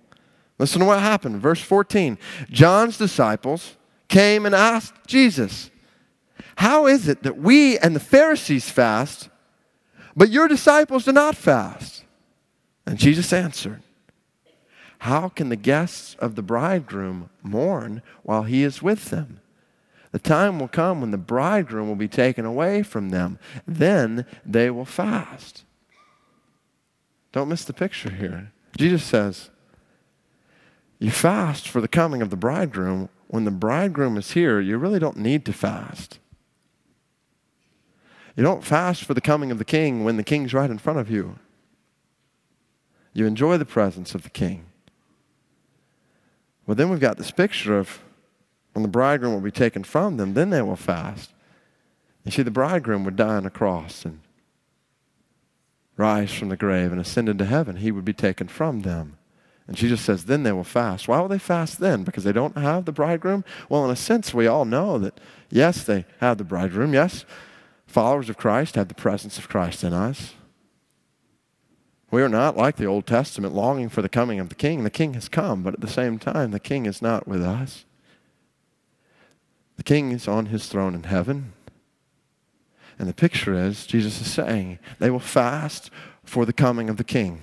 Listen 0.59 0.81
to 0.81 0.85
what 0.85 0.99
happened. 0.99 1.41
Verse 1.41 1.61
14 1.61 2.17
John's 2.49 2.97
disciples 2.97 3.77
came 4.13 4.45
and 4.45 4.53
asked 4.53 4.93
Jesus, 5.07 5.71
How 6.57 6.85
is 6.85 7.07
it 7.07 7.23
that 7.23 7.37
we 7.37 7.79
and 7.79 7.95
the 7.95 7.99
Pharisees 7.99 8.69
fast, 8.69 9.27
but 10.15 10.29
your 10.29 10.47
disciples 10.47 11.05
do 11.05 11.11
not 11.11 11.35
fast? 11.35 12.05
And 12.85 12.99
Jesus 12.99 13.33
answered, 13.33 13.81
How 14.99 15.29
can 15.29 15.49
the 15.49 15.55
guests 15.55 16.15
of 16.19 16.35
the 16.35 16.43
bridegroom 16.43 17.31
mourn 17.41 18.03
while 18.21 18.43
he 18.43 18.61
is 18.63 18.83
with 18.83 19.09
them? 19.09 19.39
The 20.11 20.19
time 20.19 20.59
will 20.59 20.67
come 20.67 21.01
when 21.01 21.09
the 21.09 21.17
bridegroom 21.17 21.87
will 21.87 21.95
be 21.95 22.07
taken 22.07 22.45
away 22.45 22.83
from 22.83 23.09
them. 23.09 23.39
Then 23.65 24.27
they 24.45 24.69
will 24.69 24.85
fast. 24.85 25.65
Don't 27.31 27.49
miss 27.49 27.65
the 27.65 27.73
picture 27.73 28.11
here. 28.11 28.51
Jesus 28.77 29.03
says, 29.03 29.49
You 30.99 31.09
fast 31.09 31.67
for 31.67 31.81
the 31.81 31.87
coming 31.87 32.21
of 32.21 32.29
the 32.29 32.37
bridegroom 32.37 33.09
when 33.33 33.45
the 33.45 33.49
bridegroom 33.51 34.15
is 34.15 34.33
here, 34.33 34.59
you 34.59 34.77
really 34.77 34.99
don't 34.99 35.17
need 35.17 35.43
to 35.43 35.51
fast. 35.51 36.19
You 38.35 38.43
don't 38.43 38.63
fast 38.63 39.05
for 39.05 39.15
the 39.15 39.21
coming 39.21 39.49
of 39.49 39.57
the 39.57 39.65
king 39.65 40.03
when 40.03 40.17
the 40.17 40.23
king's 40.23 40.53
right 40.53 40.69
in 40.69 40.77
front 40.77 40.99
of 40.99 41.09
you. 41.09 41.39
You 43.11 43.25
enjoy 43.25 43.57
the 43.57 43.65
presence 43.65 44.13
of 44.13 44.21
the 44.21 44.29
king. 44.29 44.67
Well, 46.67 46.75
then 46.75 46.89
we've 46.89 46.99
got 46.99 47.17
this 47.17 47.31
picture 47.31 47.75
of 47.75 48.03
when 48.73 48.83
the 48.83 48.87
bridegroom 48.87 49.33
will 49.33 49.41
be 49.41 49.49
taken 49.49 49.83
from 49.83 50.17
them, 50.17 50.35
then 50.35 50.51
they 50.51 50.61
will 50.61 50.75
fast. 50.75 51.31
You 52.25 52.31
see, 52.31 52.43
the 52.43 52.51
bridegroom 52.51 53.03
would 53.03 53.15
die 53.15 53.37
on 53.37 53.47
a 53.47 53.49
cross 53.49 54.05
and 54.05 54.19
rise 55.97 56.31
from 56.31 56.49
the 56.49 56.55
grave 56.55 56.91
and 56.91 57.01
ascend 57.01 57.29
into 57.29 57.45
heaven. 57.45 57.77
He 57.77 57.91
would 57.91 58.05
be 58.05 58.13
taken 58.13 58.47
from 58.47 58.81
them. 58.81 59.17
And 59.67 59.77
Jesus 59.77 60.01
says, 60.01 60.25
then 60.25 60.43
they 60.43 60.51
will 60.51 60.63
fast. 60.63 61.07
Why 61.07 61.21
will 61.21 61.29
they 61.29 61.39
fast 61.39 61.79
then? 61.79 62.03
Because 62.03 62.25
they 62.25 62.33
don't 62.33 62.57
have 62.57 62.85
the 62.85 62.91
bridegroom? 62.91 63.45
Well, 63.69 63.85
in 63.85 63.91
a 63.91 63.95
sense, 63.95 64.33
we 64.33 64.45
all 64.45 64.65
know 64.65 64.97
that, 64.97 65.19
yes, 65.49 65.83
they 65.83 66.05
have 66.19 66.37
the 66.37 66.43
bridegroom. 66.43 66.93
Yes, 66.93 67.23
followers 67.87 68.29
of 68.29 68.37
Christ 68.37 68.75
have 68.75 68.89
the 68.89 68.93
presence 68.93 69.37
of 69.37 69.47
Christ 69.47 69.83
in 69.83 69.93
us. 69.93 70.33
We 72.11 72.21
are 72.21 72.29
not 72.29 72.57
like 72.57 72.75
the 72.75 72.85
Old 72.85 73.07
Testament, 73.07 73.55
longing 73.55 73.89
for 73.89 74.01
the 74.01 74.09
coming 74.09 74.39
of 74.39 74.49
the 74.49 74.55
king. 74.55 74.83
The 74.83 74.89
king 74.89 75.13
has 75.13 75.29
come, 75.29 75.63
but 75.63 75.73
at 75.73 75.81
the 75.81 75.87
same 75.87 76.19
time, 76.19 76.51
the 76.51 76.59
king 76.59 76.85
is 76.85 77.01
not 77.01 77.27
with 77.27 77.41
us. 77.41 77.85
The 79.77 79.83
king 79.83 80.11
is 80.11 80.27
on 80.27 80.47
his 80.47 80.67
throne 80.67 80.93
in 80.93 81.03
heaven. 81.03 81.53
And 82.99 83.09
the 83.09 83.13
picture 83.13 83.55
is 83.55 83.87
Jesus 83.87 84.21
is 84.21 84.31
saying 84.31 84.77
they 84.99 85.09
will 85.09 85.19
fast 85.19 85.89
for 86.23 86.45
the 86.45 86.53
coming 86.53 86.89
of 86.89 86.97
the 86.97 87.03
king. 87.03 87.41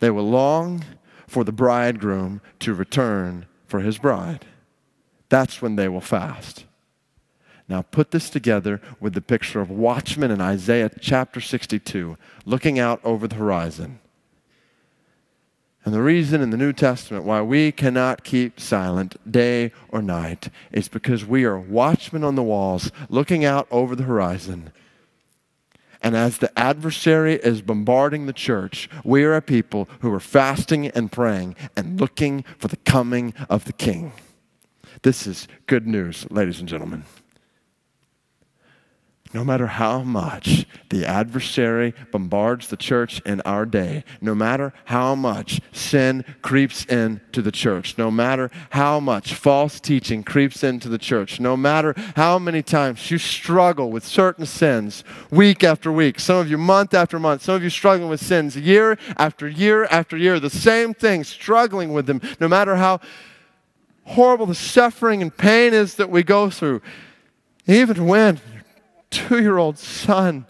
They 0.00 0.10
will 0.10 0.28
long 0.28 0.84
for 1.26 1.44
the 1.44 1.52
bridegroom 1.52 2.40
to 2.60 2.74
return 2.74 3.46
for 3.66 3.80
his 3.80 3.98
bride. 3.98 4.46
That's 5.28 5.60
when 5.60 5.76
they 5.76 5.88
will 5.88 6.00
fast. 6.00 6.64
Now, 7.68 7.82
put 7.82 8.10
this 8.10 8.28
together 8.28 8.80
with 9.00 9.14
the 9.14 9.22
picture 9.22 9.60
of 9.60 9.70
watchmen 9.70 10.30
in 10.30 10.40
Isaiah 10.40 10.90
chapter 11.00 11.40
62, 11.40 12.18
looking 12.44 12.78
out 12.78 13.00
over 13.02 13.26
the 13.26 13.36
horizon. 13.36 14.00
And 15.84 15.92
the 15.92 16.02
reason 16.02 16.40
in 16.40 16.50
the 16.50 16.56
New 16.56 16.72
Testament 16.72 17.24
why 17.24 17.42
we 17.42 17.72
cannot 17.72 18.24
keep 18.24 18.58
silent 18.58 19.16
day 19.30 19.70
or 19.88 20.00
night 20.00 20.48
is 20.72 20.88
because 20.88 21.24
we 21.26 21.44
are 21.44 21.58
watchmen 21.58 22.24
on 22.24 22.36
the 22.36 22.42
walls, 22.42 22.90
looking 23.08 23.44
out 23.44 23.66
over 23.70 23.94
the 23.94 24.04
horizon. 24.04 24.72
And 26.04 26.14
as 26.14 26.38
the 26.38 26.56
adversary 26.56 27.36
is 27.36 27.62
bombarding 27.62 28.26
the 28.26 28.34
church, 28.34 28.90
we 29.04 29.24
are 29.24 29.34
a 29.34 29.42
people 29.42 29.88
who 30.00 30.12
are 30.12 30.20
fasting 30.20 30.88
and 30.88 31.10
praying 31.10 31.56
and 31.76 31.98
looking 31.98 32.44
for 32.58 32.68
the 32.68 32.76
coming 32.76 33.32
of 33.48 33.64
the 33.64 33.72
King. 33.72 34.12
This 35.02 35.26
is 35.26 35.48
good 35.66 35.86
news, 35.86 36.30
ladies 36.30 36.60
and 36.60 36.68
gentlemen 36.68 37.04
no 39.34 39.42
matter 39.44 39.66
how 39.66 40.00
much 40.00 40.64
the 40.90 41.04
adversary 41.04 41.92
bombards 42.12 42.68
the 42.68 42.76
church 42.76 43.20
in 43.26 43.40
our 43.40 43.66
day, 43.66 44.04
no 44.20 44.32
matter 44.32 44.72
how 44.84 45.16
much 45.16 45.60
sin 45.72 46.24
creeps 46.40 46.84
into 46.84 47.42
the 47.42 47.50
church, 47.50 47.98
no 47.98 48.12
matter 48.12 48.48
how 48.70 49.00
much 49.00 49.34
false 49.34 49.80
teaching 49.80 50.22
creeps 50.22 50.62
into 50.62 50.88
the 50.88 50.98
church, 50.98 51.40
no 51.40 51.56
matter 51.56 51.94
how 52.14 52.38
many 52.38 52.62
times 52.62 53.10
you 53.10 53.18
struggle 53.18 53.90
with 53.90 54.04
certain 54.04 54.46
sins 54.46 55.02
week 55.32 55.64
after 55.64 55.90
week, 55.90 56.20
some 56.20 56.36
of 56.36 56.48
you 56.48 56.56
month 56.56 56.94
after 56.94 57.18
month, 57.18 57.42
some 57.42 57.56
of 57.56 57.62
you 57.64 57.70
struggling 57.70 58.08
with 58.08 58.22
sins 58.22 58.56
year 58.56 58.96
after 59.16 59.48
year 59.48 59.84
after 59.86 60.16
year, 60.16 60.38
the 60.38 60.48
same 60.48 60.94
thing, 60.94 61.24
struggling 61.24 61.92
with 61.92 62.06
them, 62.06 62.20
no 62.38 62.46
matter 62.46 62.76
how 62.76 63.00
horrible 64.04 64.46
the 64.46 64.54
suffering 64.54 65.22
and 65.22 65.36
pain 65.36 65.74
is 65.74 65.96
that 65.96 66.08
we 66.08 66.22
go 66.22 66.50
through, 66.50 66.80
even 67.66 68.06
when 68.06 68.38
two 69.14 69.40
year 69.40 69.56
old 69.56 69.78
son 69.78 70.46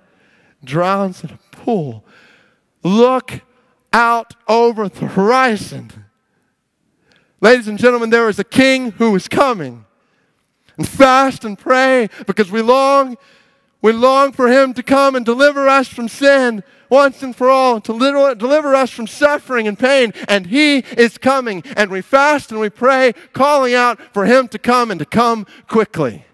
drowns 0.65 1.23
in 1.23 1.31
a 1.31 1.39
pool. 1.57 2.05
Look 2.83 3.43
out 3.93 4.35
over 4.49 4.89
the 4.89 5.07
horizon. 5.07 5.91
Ladies 7.41 7.69
and 7.69 7.79
gentlemen, 7.79 8.11
there 8.11 8.29
is 8.29 8.39
a 8.39 8.45
king 8.45 8.93
who 8.93 9.15
is 9.15 9.29
coming. 9.29 9.85
And 10.77 10.89
fast 10.89 11.45
and 11.45 11.59
pray 11.59 12.09
because 12.27 12.51
we 12.51 12.62
long, 12.62 13.17
we 13.83 13.93
long 13.93 14.33
for 14.33 14.49
him 14.49 14.73
to 14.75 14.83
come 14.83 15.15
and 15.15 15.25
deliver 15.25 15.69
us 15.69 15.87
from 15.87 16.09
sin 16.09 16.65
once 16.89 17.23
and 17.23 17.37
for 17.37 17.49
all, 17.51 17.81
to 17.83 18.35
deliver 18.35 18.75
us 18.75 18.91
from 18.91 19.07
suffering 19.07 19.69
and 19.69 19.79
pain. 19.79 20.12
And 20.27 20.47
he 20.47 20.79
is 20.79 21.19
coming. 21.19 21.62
And 21.77 21.91
we 21.91 22.01
fast 22.01 22.51
and 22.51 22.61
we 22.61 22.71
pray, 22.71 23.12
calling 23.33 23.75
out 23.75 24.01
for 24.12 24.25
him 24.25 24.49
to 24.49 24.59
come 24.59 24.91
and 24.91 24.99
to 24.99 25.07
come 25.07 25.47
quickly. 25.69 26.25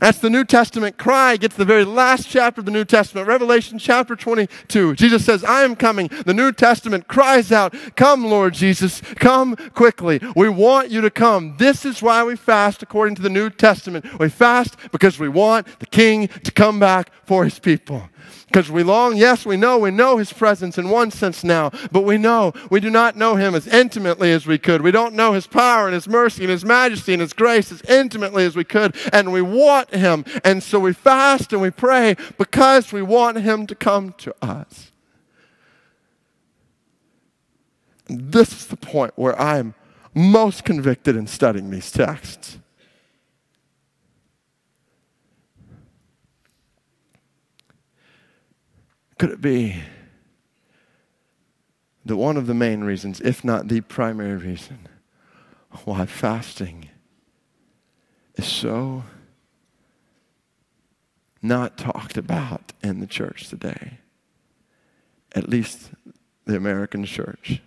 That's 0.00 0.18
the 0.18 0.30
New 0.30 0.44
Testament 0.44 0.96
cry. 0.96 1.34
It 1.34 1.40
gets 1.40 1.56
the 1.56 1.64
very 1.64 1.84
last 1.84 2.28
chapter 2.28 2.60
of 2.60 2.64
the 2.64 2.70
New 2.70 2.84
Testament, 2.84 3.26
Revelation 3.26 3.78
chapter 3.78 4.14
22. 4.14 4.94
Jesus 4.94 5.24
says, 5.24 5.42
I 5.44 5.64
am 5.64 5.74
coming. 5.74 6.08
The 6.24 6.34
New 6.34 6.52
Testament 6.52 7.08
cries 7.08 7.50
out, 7.50 7.74
Come, 7.96 8.24
Lord 8.24 8.54
Jesus, 8.54 9.00
come 9.16 9.56
quickly. 9.74 10.20
We 10.36 10.48
want 10.48 10.90
you 10.90 11.00
to 11.00 11.10
come. 11.10 11.56
This 11.58 11.84
is 11.84 12.02
why 12.02 12.22
we 12.24 12.36
fast 12.36 12.82
according 12.82 13.16
to 13.16 13.22
the 13.22 13.28
New 13.28 13.50
Testament. 13.50 14.18
We 14.18 14.28
fast 14.28 14.76
because 14.92 15.18
we 15.18 15.28
want 15.28 15.66
the 15.80 15.86
King 15.86 16.28
to 16.28 16.52
come 16.52 16.78
back 16.78 17.10
for 17.24 17.44
his 17.44 17.58
people. 17.58 18.08
Because 18.48 18.70
we 18.70 18.82
long, 18.82 19.18
yes, 19.18 19.44
we 19.44 19.58
know, 19.58 19.78
we 19.78 19.90
know 19.90 20.16
his 20.16 20.32
presence 20.32 20.78
in 20.78 20.88
one 20.88 21.10
sense 21.10 21.44
now, 21.44 21.70
but 21.92 22.00
we 22.00 22.16
know 22.16 22.54
we 22.70 22.80
do 22.80 22.88
not 22.88 23.14
know 23.14 23.36
him 23.36 23.54
as 23.54 23.66
intimately 23.66 24.32
as 24.32 24.46
we 24.46 24.56
could. 24.56 24.80
We 24.80 24.90
don't 24.90 25.14
know 25.14 25.34
his 25.34 25.46
power 25.46 25.84
and 25.84 25.92
his 25.92 26.08
mercy 26.08 26.44
and 26.44 26.50
his 26.50 26.64
majesty 26.64 27.12
and 27.12 27.20
his 27.20 27.34
grace 27.34 27.70
as 27.70 27.82
intimately 27.82 28.46
as 28.46 28.56
we 28.56 28.64
could, 28.64 28.96
and 29.12 29.32
we 29.32 29.42
want 29.42 29.94
him. 29.94 30.24
And 30.44 30.62
so 30.62 30.80
we 30.80 30.94
fast 30.94 31.52
and 31.52 31.60
we 31.60 31.70
pray 31.70 32.16
because 32.38 32.90
we 32.90 33.02
want 33.02 33.36
him 33.36 33.66
to 33.66 33.74
come 33.74 34.14
to 34.14 34.34
us. 34.40 34.92
This 38.08 38.52
is 38.52 38.66
the 38.68 38.78
point 38.78 39.12
where 39.16 39.38
I'm 39.38 39.74
most 40.14 40.64
convicted 40.64 41.16
in 41.16 41.26
studying 41.26 41.70
these 41.70 41.90
texts. 41.90 42.58
Could 49.18 49.30
it 49.30 49.40
be 49.40 49.82
that 52.04 52.16
one 52.16 52.36
of 52.36 52.46
the 52.46 52.54
main 52.54 52.84
reasons, 52.84 53.20
if 53.20 53.44
not 53.44 53.68
the 53.68 53.80
primary 53.80 54.36
reason, 54.36 54.88
why 55.84 56.06
fasting 56.06 56.88
is 58.36 58.46
so 58.46 59.02
not 61.42 61.76
talked 61.76 62.16
about 62.16 62.72
in 62.82 63.00
the 63.00 63.06
church 63.06 63.48
today, 63.48 63.98
at 65.34 65.48
least 65.48 65.90
the 66.44 66.56
American 66.56 67.04
church? 67.04 67.60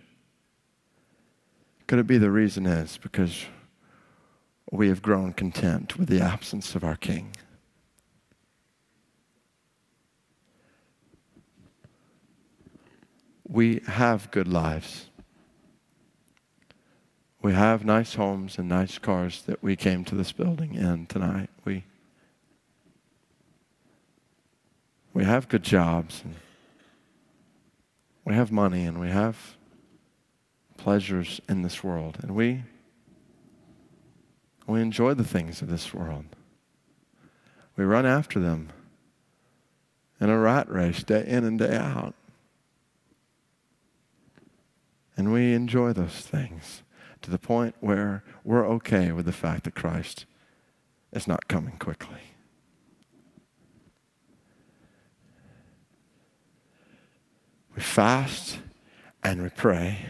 Could 1.88 1.99
it 1.99 2.08
be 2.08 2.18
the 2.18 2.32
reason 2.32 2.66
is 2.66 2.97
because 2.97 3.45
we 4.72 4.88
have 4.88 5.02
grown 5.02 5.34
content 5.34 5.97
with 5.97 6.08
the 6.08 6.22
absence 6.22 6.76
of 6.76 6.86
our 6.86 6.95
King? 6.95 7.36
We 13.52 13.82
have 13.86 14.32
good 14.32 14.47
lives. 14.47 15.08
We 17.41 17.54
have 17.54 17.84
nice 17.84 18.16
homes 18.16 18.58
and 18.58 18.70
nice 18.70 18.97
cars 18.97 19.41
that 19.41 19.62
we 19.62 19.76
came 19.76 20.06
to 20.06 20.16
this 20.16 20.32
building 20.32 20.74
in 20.74 21.06
tonight. 21.08 21.49
We 21.66 21.84
we 25.14 25.26
have 25.26 25.49
good 25.49 25.64
jobs 25.64 26.22
and 26.24 26.36
we 28.24 28.36
have 28.36 28.52
money 28.52 28.86
and 28.86 29.02
we 29.02 29.10
have 29.10 29.58
pleasures 30.78 31.41
in 31.49 31.62
this 31.62 31.84
world 31.84 32.20
and 32.22 32.34
we 32.34 32.64
we 34.66 34.80
enjoy 34.80 35.14
the 35.14 35.26
things 35.26 35.62
of 35.62 35.68
this 35.68 35.93
world. 35.93 36.26
We 37.76 37.84
run 37.84 38.06
after 38.06 38.39
them 38.39 38.70
in 40.22 40.30
a 40.30 40.38
rat 40.38 40.72
race 40.72 41.04
day 41.04 41.26
in 41.28 41.43
and 41.43 41.60
day 41.60 41.76
out. 41.76 42.16
And 45.22 45.32
we 45.32 45.53
enjoy 45.53 45.93
those 45.93 46.22
things 46.22 46.82
to 47.22 47.30
the 47.30 47.38
point 47.38 47.76
where 47.80 48.24
we're 48.43 48.67
okay 48.67 49.11
with 49.11 49.28
the 49.28 49.32
fact 49.32 49.65
that 49.65 49.76
Christ 49.76 50.26
is 51.13 51.28
not 51.28 51.47
coming 51.47 51.78
quickly. 51.78 52.34
We 57.76 57.84
fast 57.84 58.61
and 59.24 59.43
we 59.43 59.49
pray 59.49 60.07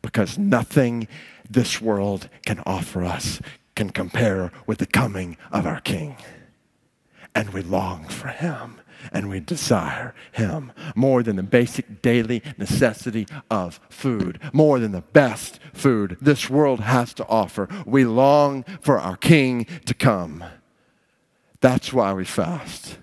because 0.00 0.38
nothing 0.38 1.06
this 1.46 1.78
world 1.78 2.30
can 2.46 2.62
offer 2.64 3.04
us 3.04 3.42
can 3.74 3.90
compare 3.90 4.52
with 4.66 4.78
the 4.78 4.86
coming 4.86 5.36
of 5.52 5.66
our 5.66 5.82
King. 5.82 6.16
And 7.36 7.50
we 7.50 7.62
long 7.62 8.08
for 8.08 8.28
him 8.28 8.80
and 9.12 9.28
we 9.28 9.40
desire 9.40 10.14
Him 10.32 10.72
more 10.94 11.22
than 11.22 11.36
the 11.36 11.42
basic 11.42 12.02
daily 12.02 12.42
necessity 12.58 13.26
of 13.50 13.80
food, 13.88 14.38
more 14.52 14.78
than 14.78 14.92
the 14.92 15.00
best 15.00 15.60
food 15.72 16.16
this 16.20 16.50
world 16.50 16.80
has 16.80 17.14
to 17.14 17.26
offer. 17.26 17.68
We 17.84 18.04
long 18.04 18.64
for 18.80 18.98
our 18.98 19.16
King 19.16 19.66
to 19.84 19.94
come. 19.94 20.44
That's 21.60 21.92
why 21.92 22.12
we 22.12 22.24
fast. 22.24 22.98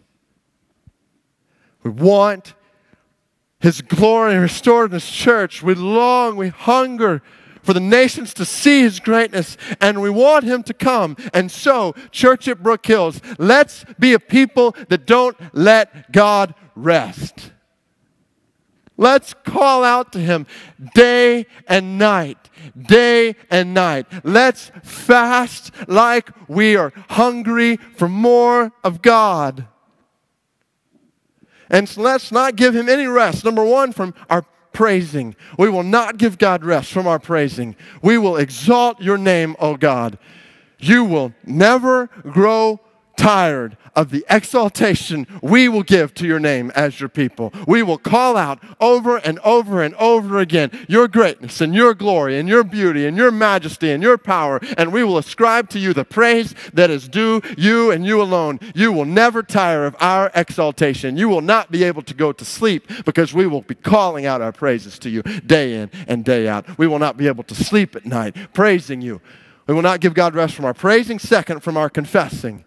We 1.84 1.92
want 1.92 2.54
His 3.60 3.82
glory 3.82 4.38
restored 4.38 4.92
in 4.92 4.94
His 4.94 5.10
church. 5.10 5.64
We 5.64 5.76
long, 5.76 6.36
we 6.36 6.50
hunger 6.50 7.22
for 7.64 7.74
the 7.74 7.80
nations 7.80 8.34
to 8.36 8.46
see 8.46 8.82
his 8.82 9.00
greatness, 9.00 9.58
and 9.82 10.02
we 10.02 10.10
want 10.10 10.44
him 10.44 10.62
to 10.64 10.74
come. 10.74 11.18
And 11.34 11.52
so, 11.52 11.94
church 12.12 12.48
at 12.48 12.62
Brook 12.62 12.86
Hills, 12.86 13.22
let's 13.40 13.86
be 13.98 14.14
a 14.14 14.20
people 14.20 14.76
that 14.90 15.06
don't 15.08 15.38
let 15.54 16.12
God 16.12 16.54
rest. 16.76 17.52
Let's 18.96 19.34
call 19.34 19.84
out 19.84 20.12
to 20.14 20.20
him 20.20 20.46
day 20.94 21.48
and 21.68 21.98
night, 21.98 22.50
day 22.80 23.36
and 23.50 23.74
night. 23.74 24.06
Let's 24.24 24.72
fast 24.84 25.72
like 25.88 26.30
we 26.48 26.76
are 26.76 26.94
hungry 27.10 27.78
for 27.78 28.08
more 28.08 28.72
of 28.84 29.02
God. 29.02 29.68
And 31.70 31.90
so 31.90 32.02
let's 32.02 32.32
not 32.32 32.56
give 32.56 32.76
him 32.76 32.88
any 32.88 33.08
rest. 33.08 33.44
Number 33.44 33.66
one, 33.66 33.94
from 33.94 34.14
our 34.30 34.46
praising. 34.74 35.36
We 35.58 35.70
will 35.70 35.84
not 35.84 36.18
give 36.18 36.38
God 36.38 36.64
rest 36.64 36.92
from 36.92 37.08
our 37.08 37.20
praising. 37.20 37.76
We 38.02 38.18
will 38.18 38.38
exalt 38.38 39.02
your 39.02 39.18
name, 39.18 39.56
O 39.60 39.78
God. 39.78 40.18
You 40.80 41.06
will 41.06 41.34
never 41.46 42.08
grow 42.08 42.82
tired 43.16 43.78
of 43.96 44.10
the 44.10 44.26
exaltation 44.30 45.28
we 45.42 45.70
will 45.70 45.84
give 45.84 46.14
to 46.16 46.26
your 46.26 46.40
name 46.40 46.72
as 46.76 47.00
your 47.00 47.10
people. 47.10 47.54
We 47.68 47.84
will 47.84 47.98
call 47.98 48.36
out 48.38 48.60
over 48.80 49.18
and 49.18 49.40
over 49.40 49.82
and 49.82 49.94
over 49.96 50.40
again 50.40 50.72
your 50.88 51.08
greatness 51.08 51.62
and 51.62 51.76
your 51.76 51.94
glory 51.94 52.40
and 52.40 52.50
your 52.50 52.64
beauty 52.64 53.06
and 53.06 53.16
your 53.16 53.32
majesty 53.32 53.92
and 53.92 54.02
your 54.02 54.18
power, 54.18 54.60
and 54.78 54.92
we 54.92 55.04
will 55.04 55.18
ascribe 55.18 55.70
to 55.70 55.80
you 55.80 55.94
the 55.94 56.06
praise 56.06 56.56
that 56.74 56.90
is 56.90 57.08
due 57.08 57.42
you 57.58 57.92
and 57.92 58.06
you 58.06 58.22
alone. 58.22 58.60
You 58.74 58.92
will 58.92 59.06
never 59.06 59.44
tire 59.44 59.86
of 59.86 59.96
our 60.00 60.32
exaltation. 60.34 61.18
You 61.18 61.30
will 61.30 61.42
not 61.42 61.72
be 61.72 61.84
able 61.84 62.02
to 62.04 62.14
go 62.14 62.32
to 62.32 62.46
sleep 62.46 62.90
because 63.06 63.34
we 63.34 63.48
will 63.48 63.62
be 63.62 63.76
calling 63.76 64.26
out 64.26 64.42
our 64.42 64.52
praises 64.52 64.98
to 65.00 65.10
you 65.10 65.22
day 65.22 65.76
in 65.76 65.92
and 66.08 66.26
day 66.26 66.48
out. 66.48 66.78
We 66.78 66.88
will 66.88 67.00
not 67.00 67.18
be 67.18 67.28
able 67.28 67.44
to 67.44 67.56
sleep 67.56 67.96
at 67.96 68.06
night 68.06 68.36
praising 68.54 69.02
you. 69.02 69.22
We 69.68 69.74
will 69.74 69.82
not 69.82 70.02
give 70.02 70.14
God 70.14 70.36
rest 70.36 70.56
from 70.56 70.66
our 70.66 70.74
praising, 70.74 71.20
second, 71.20 71.62
from 71.62 71.78
our 71.78 71.90
confessing. 71.90 72.66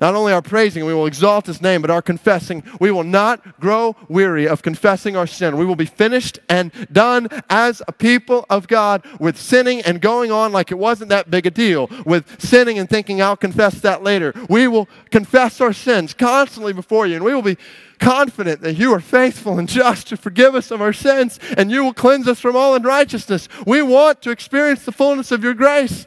Not 0.00 0.14
only 0.14 0.32
our 0.32 0.42
praising, 0.42 0.84
we 0.84 0.94
will 0.94 1.06
exalt 1.06 1.46
his 1.46 1.62
name, 1.62 1.80
but 1.80 1.90
our 1.90 2.02
confessing. 2.02 2.62
We 2.80 2.90
will 2.90 3.04
not 3.04 3.60
grow 3.60 3.96
weary 4.08 4.48
of 4.48 4.62
confessing 4.62 5.16
our 5.16 5.26
sin. 5.26 5.56
We 5.56 5.66
will 5.66 5.76
be 5.76 5.86
finished 5.86 6.38
and 6.48 6.72
done 6.92 7.28
as 7.48 7.82
a 7.86 7.92
people 7.92 8.46
of 8.50 8.68
God 8.68 9.04
with 9.20 9.38
sinning 9.38 9.82
and 9.82 10.00
going 10.00 10.32
on 10.32 10.52
like 10.52 10.70
it 10.70 10.78
wasn't 10.78 11.10
that 11.10 11.30
big 11.30 11.46
a 11.46 11.50
deal, 11.50 11.88
with 12.04 12.40
sinning 12.40 12.78
and 12.78 12.88
thinking, 12.88 13.22
I'll 13.22 13.36
confess 13.36 13.80
that 13.80 14.02
later. 14.02 14.32
We 14.48 14.68
will 14.68 14.88
confess 15.10 15.60
our 15.60 15.72
sins 15.72 16.14
constantly 16.14 16.72
before 16.72 17.06
you, 17.06 17.16
and 17.16 17.24
we 17.24 17.34
will 17.34 17.42
be 17.42 17.58
confident 17.98 18.60
that 18.60 18.74
you 18.74 18.92
are 18.92 19.00
faithful 19.00 19.58
and 19.58 19.68
just 19.68 20.08
to 20.08 20.16
forgive 20.16 20.54
us 20.54 20.70
of 20.70 20.82
our 20.82 20.92
sins, 20.92 21.38
and 21.56 21.70
you 21.70 21.84
will 21.84 21.94
cleanse 21.94 22.28
us 22.28 22.40
from 22.40 22.56
all 22.56 22.74
unrighteousness. 22.74 23.48
We 23.66 23.82
want 23.82 24.22
to 24.22 24.30
experience 24.30 24.84
the 24.84 24.92
fullness 24.92 25.30
of 25.30 25.44
your 25.44 25.54
grace. 25.54 26.06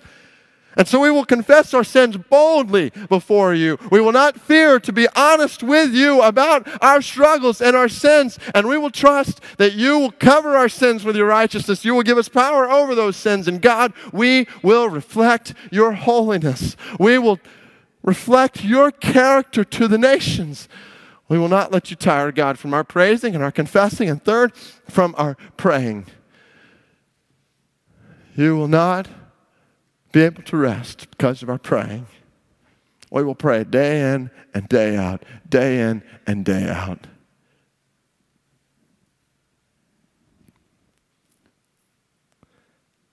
And 0.78 0.88
so 0.88 0.99
we 0.99 1.09
will 1.09 1.25
confess 1.25 1.73
our 1.73 1.84
sins 1.84 2.17
boldly 2.17 2.91
before 3.09 3.55
you. 3.55 3.80
We 3.91 3.99
will 3.99 4.11
not 4.11 4.39
fear 4.39 4.80
to 4.80 4.93
be 4.93 5.07
honest 5.15 5.63
with 5.63 5.91
you 5.91 6.21
about 6.21 6.67
our 6.84 7.01
struggles 7.01 7.61
and 7.61 7.75
our 7.75 7.89
sins. 7.89 8.38
And 8.53 8.67
we 8.67 8.78
will 8.78 8.91
trust 8.91 9.41
that 9.57 9.73
you 9.73 9.97
will 9.97 10.11
cover 10.11 10.55
our 10.55 10.69
sins 10.69 11.03
with 11.03 11.15
your 11.15 11.25
righteousness. 11.25 11.84
You 11.84 11.95
will 11.95 12.03
give 12.03 12.19
us 12.19 12.30
power 12.30 12.69
over 12.69 12.93
those 12.93 13.17
sins. 13.17 13.47
And 13.47 13.59
God, 13.59 13.91
we 14.13 14.47
will 14.61 14.88
reflect 14.88 15.55
your 15.71 15.93
holiness. 15.93 16.78
We 16.99 17.17
will 17.17 17.39
reflect 18.03 18.63
your 18.63 18.91
character 18.91 19.63
to 19.63 19.88
the 19.88 19.97
nations. 19.97 20.69
We 21.28 21.39
will 21.39 21.49
not 21.49 21.71
let 21.71 21.89
you 21.89 21.97
tire, 21.97 22.32
God, 22.32 22.59
from 22.59 22.75
our 22.75 22.84
praising 22.84 23.34
and 23.34 23.43
our 23.43 23.51
confessing. 23.51 24.09
And 24.09 24.23
third, 24.23 24.55
from 24.55 25.15
our 25.17 25.36
praying. 25.57 26.05
You 28.36 28.55
will 28.55 28.67
not 28.67 29.07
be 30.18 30.24
able 30.24 30.41
to 30.41 30.57
rest 30.57 31.07
because 31.11 31.43
of 31.43 31.49
our 31.49 31.59
praying. 31.59 32.07
We 33.11 33.24
will 33.24 33.36
pray 33.36 33.63
day 33.63 34.13
in 34.13 34.32
and 34.51 34.68
day 34.68 34.97
out, 34.97 35.24
day 35.47 35.80
in 35.80 36.01
and 36.26 36.43
day 36.43 36.68
out. 36.68 37.05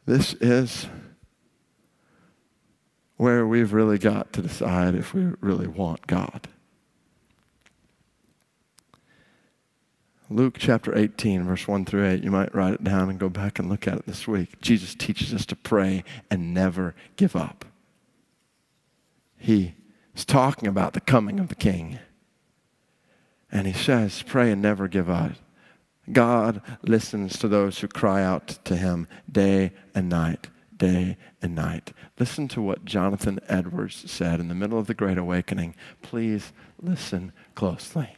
This 0.06 0.32
is 0.40 0.86
where 3.18 3.46
we've 3.46 3.74
really 3.74 3.98
got 3.98 4.32
to 4.32 4.40
decide 4.40 4.94
if 4.94 5.12
we 5.12 5.26
really 5.42 5.66
want 5.66 6.06
God. 6.06 6.48
Luke 10.34 10.56
chapter 10.58 10.98
18, 10.98 11.44
verse 11.44 11.68
1 11.68 11.84
through 11.84 12.08
8. 12.08 12.24
You 12.24 12.30
might 12.32 12.52
write 12.52 12.74
it 12.74 12.82
down 12.82 13.08
and 13.08 13.20
go 13.20 13.28
back 13.28 13.60
and 13.60 13.68
look 13.68 13.86
at 13.86 13.98
it 13.98 14.06
this 14.06 14.26
week. 14.26 14.60
Jesus 14.60 14.92
teaches 14.92 15.32
us 15.32 15.46
to 15.46 15.54
pray 15.54 16.02
and 16.28 16.52
never 16.52 16.96
give 17.14 17.36
up. 17.36 17.64
He 19.38 19.76
is 20.12 20.24
talking 20.24 20.66
about 20.66 20.92
the 20.92 21.00
coming 21.00 21.38
of 21.38 21.50
the 21.50 21.54
King. 21.54 22.00
And 23.52 23.68
he 23.68 23.72
says, 23.72 24.22
Pray 24.22 24.50
and 24.50 24.60
never 24.60 24.88
give 24.88 25.08
up. 25.08 25.34
God 26.10 26.60
listens 26.82 27.38
to 27.38 27.46
those 27.46 27.78
who 27.78 27.86
cry 27.86 28.24
out 28.24 28.58
to 28.64 28.74
him 28.74 29.06
day 29.30 29.72
and 29.94 30.08
night, 30.08 30.48
day 30.76 31.16
and 31.42 31.54
night. 31.54 31.92
Listen 32.18 32.48
to 32.48 32.60
what 32.60 32.84
Jonathan 32.84 33.38
Edwards 33.48 34.10
said 34.10 34.40
in 34.40 34.48
the 34.48 34.54
middle 34.56 34.80
of 34.80 34.88
the 34.88 34.94
Great 34.94 35.16
Awakening. 35.16 35.76
Please 36.02 36.52
listen 36.82 37.32
closely. 37.54 38.16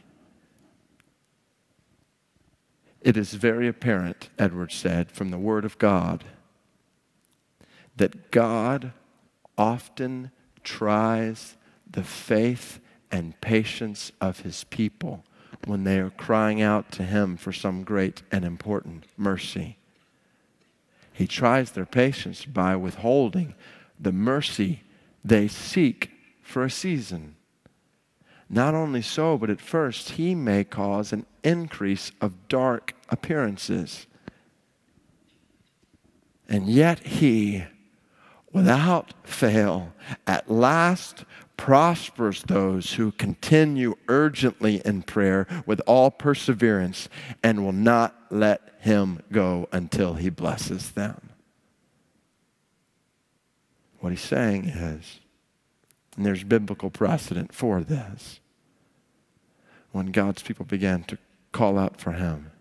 It 3.01 3.15
is 3.15 3.33
very 3.33 3.67
apparent, 3.67 4.29
Edwards 4.37 4.75
said, 4.75 5.11
from 5.11 5.29
the 5.29 5.37
Word 5.37 5.65
of 5.65 5.77
God, 5.77 6.23
that 7.95 8.31
God 8.31 8.91
often 9.57 10.31
tries 10.63 11.55
the 11.89 12.03
faith 12.03 12.79
and 13.11 13.39
patience 13.39 14.11
of 14.19 14.41
His 14.41 14.65
people 14.65 15.23
when 15.65 15.83
they 15.83 15.99
are 15.99 16.09
crying 16.09 16.61
out 16.61 16.91
to 16.93 17.03
Him 17.03 17.37
for 17.37 17.53
some 17.53 17.83
great 17.83 18.23
and 18.31 18.43
important 18.43 19.05
mercy. 19.15 19.77
He 21.13 21.25
tries 21.25 21.71
their 21.71 21.85
patience 21.85 22.45
by 22.45 22.75
withholding 22.75 23.55
the 23.99 24.11
mercy 24.11 24.83
they 25.23 25.47
seek 25.47 26.11
for 26.43 26.63
a 26.63 26.69
season. 26.69 27.36
Not 28.49 28.73
only 28.73 29.01
so, 29.01 29.37
but 29.37 29.49
at 29.49 29.59
first, 29.59 30.11
he 30.11 30.33
may 30.33 30.63
cause 30.63 31.11
an 31.11 31.25
increase 31.43 32.11
of 32.21 32.47
dark 32.47 32.93
appearances. 33.09 34.07
And 36.47 36.67
yet, 36.67 36.99
he, 36.99 37.65
without 38.53 39.13
fail, 39.27 39.93
at 40.25 40.49
last 40.49 41.25
prospers 41.57 42.43
those 42.43 42.93
who 42.93 43.11
continue 43.11 43.95
urgently 44.07 44.81
in 44.85 45.01
prayer 45.01 45.45
with 45.65 45.81
all 45.85 46.11
perseverance 46.11 47.09
and 47.43 47.65
will 47.65 47.73
not 47.73 48.15
let 48.29 48.75
him 48.79 49.21
go 49.31 49.67
until 49.73 50.13
he 50.13 50.29
blesses 50.29 50.91
them. 50.91 51.31
What 53.99 54.11
he's 54.11 54.21
saying 54.21 54.65
is, 54.65 55.19
and 56.17 56.25
there's 56.25 56.43
biblical 56.43 56.89
precedent 56.89 57.53
for 57.53 57.81
this. 57.81 58.41
When 59.91 60.07
God's 60.07 60.41
people 60.41 60.65
began 60.65 61.03
to 61.03 61.17
call 61.51 61.77
out 61.77 62.01
for 62.01 62.13
Him, 62.13 62.51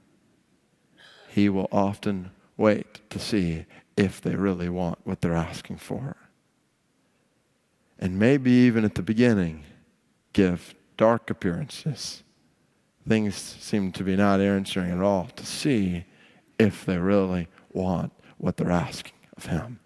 He 1.31 1.49
will 1.49 1.69
often 1.73 2.31
wait 2.57 3.01
to 3.11 3.19
see 3.19 3.65
if 3.97 4.21
they 4.21 4.37
really 4.37 4.69
want 4.69 4.99
what 5.05 5.23
they're 5.23 5.35
asking 5.35 5.79
for. 5.79 6.17
And 7.99 8.19
maybe 8.19 8.51
even 8.51 8.85
at 8.85 8.95
the 8.95 9.03
beginning, 9.03 9.65
give 10.35 10.75
dark 10.99 11.31
appearances. 11.31 12.23
Things 13.09 13.37
seem 13.37 13.91
to 13.93 14.05
be 14.05 14.17
not 14.17 14.41
answering 14.41 14.91
at 14.91 15.01
all 15.01 15.29
to 15.37 15.47
see 15.47 16.05
if 16.59 16.85
they 16.85 16.99
really 16.99 17.49
want 17.73 18.13
what 18.37 18.59
they're 18.59 18.71
asking 18.71 19.15
of 19.37 19.47
Him. 19.47 19.81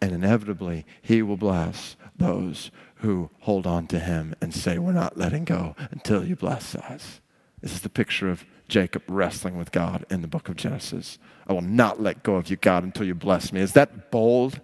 And 0.00 0.12
inevitably, 0.12 0.86
He 1.02 1.22
will 1.22 1.36
bless 1.36 1.96
those 2.16 2.70
who 2.96 3.30
hold 3.40 3.66
on 3.66 3.86
to 3.88 3.98
him 3.98 4.34
and 4.40 4.54
say, 4.54 4.78
We're 4.78 4.92
not 4.92 5.16
letting 5.16 5.44
go 5.44 5.74
until 5.90 6.24
you 6.24 6.36
bless 6.36 6.74
us. 6.74 7.20
This 7.60 7.72
is 7.72 7.80
the 7.80 7.88
picture 7.88 8.30
of 8.30 8.44
Jacob 8.68 9.02
wrestling 9.08 9.58
with 9.58 9.72
God 9.72 10.06
in 10.10 10.22
the 10.22 10.28
book 10.28 10.48
of 10.48 10.56
Genesis. 10.56 11.18
I 11.46 11.52
will 11.52 11.60
not 11.60 12.00
let 12.00 12.22
go 12.22 12.36
of 12.36 12.48
you, 12.48 12.56
God, 12.56 12.84
until 12.84 13.06
you 13.06 13.14
bless 13.14 13.52
me. 13.52 13.60
Is 13.60 13.72
that 13.72 14.10
bold? 14.10 14.60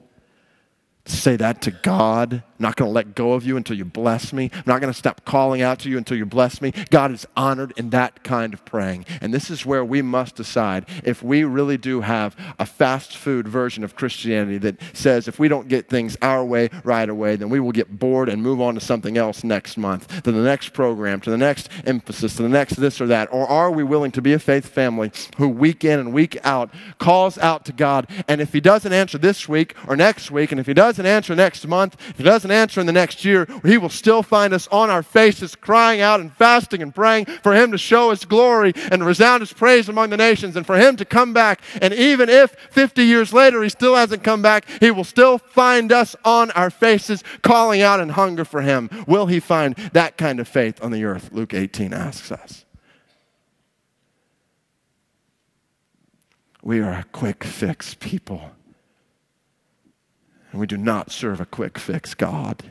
Say 1.08 1.36
that 1.36 1.62
to 1.62 1.70
God. 1.70 2.42
I'm 2.58 2.62
not 2.62 2.76
going 2.76 2.88
to 2.88 2.92
let 2.92 3.14
go 3.14 3.34
of 3.34 3.44
you 3.44 3.56
until 3.56 3.76
you 3.76 3.84
bless 3.84 4.32
me. 4.32 4.50
I'm 4.52 4.62
not 4.66 4.80
going 4.80 4.92
to 4.92 4.98
stop 4.98 5.24
calling 5.24 5.60
out 5.60 5.80
to 5.80 5.90
you 5.90 5.98
until 5.98 6.16
you 6.16 6.24
bless 6.24 6.62
me. 6.62 6.72
God 6.90 7.12
is 7.12 7.26
honored 7.36 7.74
in 7.76 7.90
that 7.90 8.24
kind 8.24 8.54
of 8.54 8.64
praying. 8.64 9.04
And 9.20 9.32
this 9.32 9.50
is 9.50 9.66
where 9.66 9.84
we 9.84 10.00
must 10.00 10.36
decide 10.36 10.86
if 11.04 11.22
we 11.22 11.44
really 11.44 11.76
do 11.76 12.00
have 12.00 12.34
a 12.58 12.64
fast 12.64 13.16
food 13.16 13.46
version 13.46 13.84
of 13.84 13.94
Christianity 13.94 14.58
that 14.58 14.76
says 14.94 15.28
if 15.28 15.38
we 15.38 15.48
don't 15.48 15.68
get 15.68 15.88
things 15.88 16.16
our 16.22 16.44
way 16.44 16.70
right 16.82 17.08
away, 17.08 17.36
then 17.36 17.50
we 17.50 17.60
will 17.60 17.72
get 17.72 17.98
bored 17.98 18.28
and 18.30 18.42
move 18.42 18.60
on 18.60 18.74
to 18.74 18.80
something 18.80 19.18
else 19.18 19.44
next 19.44 19.76
month, 19.76 20.22
to 20.22 20.32
the 20.32 20.42
next 20.42 20.70
program, 20.70 21.20
to 21.20 21.30
the 21.30 21.36
next 21.36 21.68
emphasis, 21.84 22.36
to 22.36 22.42
the 22.42 22.48
next 22.48 22.76
this 22.76 23.00
or 23.00 23.06
that. 23.06 23.28
Or 23.32 23.46
are 23.46 23.70
we 23.70 23.84
willing 23.84 24.12
to 24.12 24.22
be 24.22 24.32
a 24.32 24.38
faith 24.38 24.66
family 24.66 25.12
who 25.36 25.48
week 25.48 25.84
in 25.84 25.98
and 25.98 26.12
week 26.14 26.38
out 26.42 26.72
calls 26.98 27.36
out 27.38 27.66
to 27.66 27.72
God? 27.72 28.08
And 28.28 28.40
if 28.40 28.54
He 28.54 28.60
doesn't 28.60 28.92
answer 28.92 29.18
this 29.18 29.46
week 29.48 29.74
or 29.86 29.94
next 29.94 30.30
week, 30.30 30.52
and 30.52 30.60
if 30.60 30.66
He 30.66 30.74
does 30.74 30.95
doesn't 30.96 31.12
answer 31.12 31.36
next 31.36 31.66
month, 31.66 31.94
if 32.08 32.16
he 32.16 32.22
doesn't 32.22 32.50
answer 32.50 32.80
in 32.80 32.86
the 32.86 32.92
next 32.92 33.22
year, 33.22 33.46
he 33.62 33.76
will 33.76 33.90
still 33.90 34.22
find 34.22 34.54
us 34.54 34.66
on 34.68 34.88
our 34.88 35.02
faces 35.02 35.54
crying 35.54 36.00
out 36.00 36.20
and 36.20 36.32
fasting 36.32 36.80
and 36.80 36.94
praying 36.94 37.26
for 37.26 37.54
him 37.54 37.70
to 37.70 37.76
show 37.76 38.08
his 38.08 38.24
glory 38.24 38.72
and 38.90 39.04
resound 39.04 39.42
his 39.42 39.52
praise 39.52 39.90
among 39.90 40.08
the 40.08 40.16
nations 40.16 40.56
and 40.56 40.64
for 40.64 40.78
him 40.78 40.96
to 40.96 41.04
come 41.04 41.34
back. 41.34 41.60
And 41.82 41.92
even 41.92 42.30
if 42.30 42.52
50 42.70 43.04
years 43.04 43.34
later 43.34 43.62
he 43.62 43.68
still 43.68 43.94
hasn't 43.94 44.24
come 44.24 44.40
back, 44.40 44.66
he 44.80 44.90
will 44.90 45.04
still 45.04 45.36
find 45.36 45.92
us 45.92 46.16
on 46.24 46.50
our 46.52 46.70
faces 46.70 47.22
calling 47.42 47.82
out 47.82 48.00
in 48.00 48.08
hunger 48.08 48.46
for 48.46 48.62
him. 48.62 48.88
Will 49.06 49.26
he 49.26 49.38
find 49.38 49.76
that 49.92 50.16
kind 50.16 50.40
of 50.40 50.48
faith 50.48 50.82
on 50.82 50.92
the 50.92 51.04
earth? 51.04 51.28
Luke 51.30 51.52
18 51.52 51.92
asks 51.92 52.32
us. 52.32 52.64
We 56.62 56.80
are 56.80 56.92
a 56.92 57.04
quick 57.12 57.44
fix 57.44 57.94
people. 57.94 58.55
And 60.56 60.60
we 60.62 60.66
do 60.66 60.78
not 60.78 61.12
serve 61.12 61.38
a 61.38 61.44
quick 61.44 61.76
fix 61.76 62.14
God. 62.14 62.62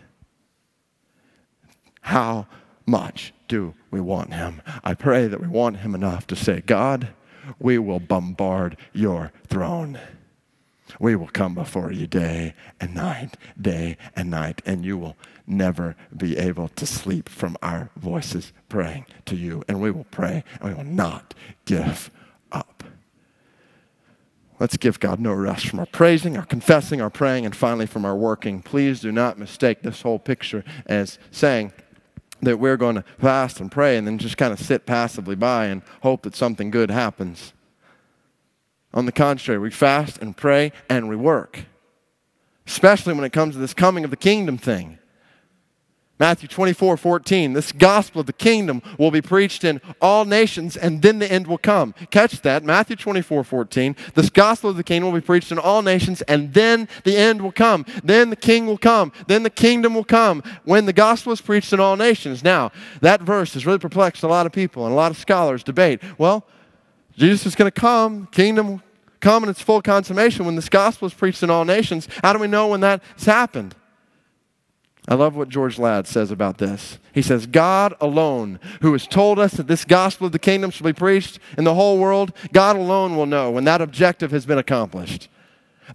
How 2.02 2.48
much 2.88 3.32
do 3.48 3.76
we 3.92 4.02
want 4.02 4.34
Him? 4.34 4.64
I 4.84 4.96
pray 4.96 5.28
that 5.28 5.40
we 5.40 5.48
want 5.48 5.78
Him 5.78 5.94
enough 5.94 6.26
to 6.28 6.36
say, 6.36 6.62
God, 6.62 7.10
we 7.60 7.78
will 7.78 8.00
bombard 8.00 8.76
your 8.92 9.32
throne. 9.48 10.00
We 11.00 11.16
will 11.16 11.28
come 11.28 11.54
before 11.54 11.92
you 11.92 12.08
day 12.08 12.56
and 12.82 12.96
night, 12.96 13.38
day 13.62 13.98
and 14.16 14.32
night, 14.32 14.64
and 14.66 14.84
you 14.84 14.98
will 14.98 15.16
never 15.46 15.96
be 16.18 16.40
able 16.40 16.70
to 16.70 16.88
sleep 16.88 17.30
from 17.30 17.56
our 17.62 17.92
voices 17.96 18.52
praying 18.68 19.06
to 19.26 19.36
you. 19.36 19.64
And 19.68 19.80
we 19.80 19.92
will 19.92 20.08
pray 20.10 20.44
and 20.60 20.70
we 20.70 20.74
will 20.74 20.92
not 20.92 21.36
give. 21.66 22.10
Let's 24.60 24.78
give 24.78 25.00
God 25.00 25.20
no 25.20 25.34
rest 25.34 25.68
from 25.68 25.80
our 25.80 25.86
praising, 25.86 26.38
our 26.38 26.46
confessing, 26.46 27.02
our 27.02 27.10
praying, 27.10 27.46
and 27.46 27.56
finally 27.56 27.86
from 27.86 28.06
our 28.06 28.16
working. 28.16 28.62
Please 28.62 29.02
do 29.02 29.12
not 29.12 29.38
mistake 29.38 29.82
this 29.82 30.02
whole 30.02 30.20
picture 30.20 30.64
as 30.86 31.20
saying 31.30 31.74
that 32.42 32.58
we're 32.58 32.78
going 32.78 32.96
to 32.96 33.04
fast 33.20 33.60
and 33.60 33.72
pray 33.72 33.98
and 33.98 34.08
then 34.08 34.18
just 34.18 34.38
kind 34.38 34.54
of 34.54 34.60
sit 34.60 34.86
passively 34.86 35.36
by 35.36 35.66
and 35.66 35.82
hope 36.04 36.24
that 36.24 36.36
something 36.36 36.70
good 36.70 36.90
happens. 36.90 37.54
On 38.94 39.06
the 39.06 39.12
contrary, 39.12 39.60
we 39.60 39.72
fast 39.72 40.20
and 40.22 40.38
pray 40.38 40.72
and 40.90 41.10
we 41.10 41.18
work, 41.18 41.66
especially 42.66 43.14
when 43.14 43.26
it 43.26 43.34
comes 43.34 43.56
to 43.56 43.60
this 43.60 43.74
coming 43.74 44.06
of 44.06 44.10
the 44.10 44.18
kingdom 44.18 44.58
thing. 44.58 45.00
Matthew 46.18 46.48
24, 46.48 46.96
14. 46.96 47.54
This 47.54 47.74
gospel 47.74 48.22
of 48.22 48.28
the 48.28 48.34
kingdom 48.34 48.82
will 48.98 49.12
be 49.12 49.22
preached 49.22 49.66
in 49.66 49.82
all 50.02 50.24
nations, 50.24 50.78
and 50.78 51.02
then 51.02 51.20
the 51.20 51.30
end 51.30 51.46
will 51.46 51.58
come. 51.58 51.94
Catch 52.10 52.42
that. 52.42 52.64
Matthew 52.64 52.96
24, 52.96 53.44
14. 53.44 53.96
This 54.14 54.30
gospel 54.30 54.70
of 54.70 54.78
the 54.78 54.84
kingdom 54.84 55.12
will 55.12 55.20
be 55.20 55.26
preached 55.26 55.52
in 55.52 55.60
all 55.60 55.82
nations, 55.82 56.22
and 56.24 56.54
then 56.54 56.88
the 57.04 57.18
end 57.18 57.42
will 57.42 57.52
come. 57.52 57.86
Then 58.02 58.30
the 58.30 58.38
king 58.38 58.66
will 58.66 58.78
come. 58.78 59.12
Then 59.28 59.44
the 59.44 59.50
kingdom 59.50 59.94
will 59.94 60.06
come 60.06 60.42
when 60.64 60.86
the 60.86 60.94
gospel 60.94 61.34
is 61.34 61.42
preached 61.42 61.74
in 61.74 61.82
all 61.82 61.98
nations. 61.98 62.44
Now, 62.44 62.72
that 63.02 63.22
verse 63.22 63.54
has 63.54 63.66
really 63.66 63.80
perplexed 63.80 64.24
a 64.24 64.28
lot 64.28 64.46
of 64.46 64.54
people, 64.54 64.86
and 64.86 64.94
a 64.94 64.96
lot 64.96 65.12
of 65.12 65.18
scholars 65.18 65.64
debate. 65.64 66.02
Well, 66.18 66.46
Jesus 67.18 67.46
is 67.46 67.56
going 67.56 67.70
to 67.70 67.78
come, 67.78 68.28
kingdom 68.28 68.68
will 68.68 68.82
come 69.20 69.44
in 69.44 69.50
its 69.50 69.62
full 69.62 69.82
consummation 69.82 70.46
when 70.46 70.56
this 70.56 70.70
gospel 70.70 71.08
is 71.08 71.14
preached 71.14 71.44
in 71.44 71.50
all 71.50 71.66
nations. 71.66 72.08
How 72.24 72.32
do 72.32 72.40
we 72.40 72.48
know 72.48 72.68
when 72.68 72.80
that's 72.80 73.26
happened? 73.26 73.76
I 75.08 75.14
love 75.14 75.36
what 75.36 75.50
George 75.50 75.78
Ladd 75.78 76.08
says 76.08 76.32
about 76.32 76.58
this. 76.58 76.98
He 77.14 77.22
says, 77.22 77.46
God 77.46 77.94
alone, 78.02 78.60
who 78.82 78.92
has 78.94 79.06
told 79.06 79.38
us 79.38 79.54
that 79.54 79.68
this 79.68 79.86
gospel 79.86 80.26
of 80.26 80.32
the 80.32 80.40
kingdom 80.40 80.72
shall 80.72 80.86
be 80.86 80.94
preached 80.94 81.40
in 81.58 81.64
the 81.64 81.76
whole 81.76 82.00
world, 82.00 82.34
God 82.52 82.76
alone 82.76 83.16
will 83.16 83.28
know 83.28 83.52
when 83.52 83.66
that 83.66 83.82
objective 83.82 84.32
has 84.32 84.46
been 84.46 84.58
accomplished. 84.58 85.28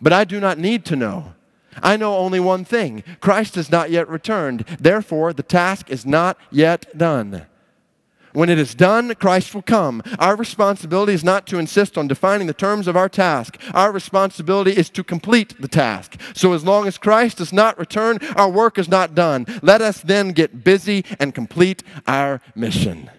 But 0.01 0.13
I 0.13 0.25
do 0.25 0.39
not 0.39 0.59
need 0.59 0.85
to 0.87 0.97
know. 0.97 1.35
I 1.83 1.97
know 1.97 2.17
only 2.17 2.41
one 2.41 2.65
thing 2.65 3.03
Christ 3.21 3.57
has 3.57 3.71
not 3.71 3.91
yet 3.91 4.09
returned. 4.09 4.65
Therefore, 4.81 5.33
the 5.33 5.43
task 5.43 5.91
is 5.91 6.07
not 6.07 6.37
yet 6.51 6.97
done. 6.97 7.47
When 8.33 8.49
it 8.49 8.59
is 8.59 8.75
done, 8.75 9.15
Christ 9.17 9.55
will 9.55 9.63
come. 9.63 10.03
Our 10.19 10.37
responsibility 10.37 11.13
is 11.13 11.25
not 11.25 11.47
to 11.49 11.59
insist 11.59 11.99
on 11.99 12.09
defining 12.09 12.47
the 12.47 12.55
terms 12.55 12.87
of 12.87 12.97
our 12.97 13.09
task. 13.09 13.61
Our 13.75 13.91
responsibility 13.93 14.73
is 14.73 14.89
to 14.91 15.03
complete 15.03 15.61
the 15.61 15.69
task. 15.69 16.21
So 16.35 16.53
as 16.53 16.65
long 16.65 16.87
as 16.87 16.99
Christ 16.99 17.39
does 17.39 17.53
not 17.53 17.79
return, 17.79 18.19
our 18.37 18.51
work 18.51 18.79
is 18.79 18.89
not 18.89 19.15
done. 19.15 19.47
Let 19.63 19.83
us 19.83 20.01
then 20.01 20.31
get 20.33 20.63
busy 20.63 21.05
and 21.19 21.35
complete 21.35 21.83
our 22.07 22.41
mission. 22.55 23.11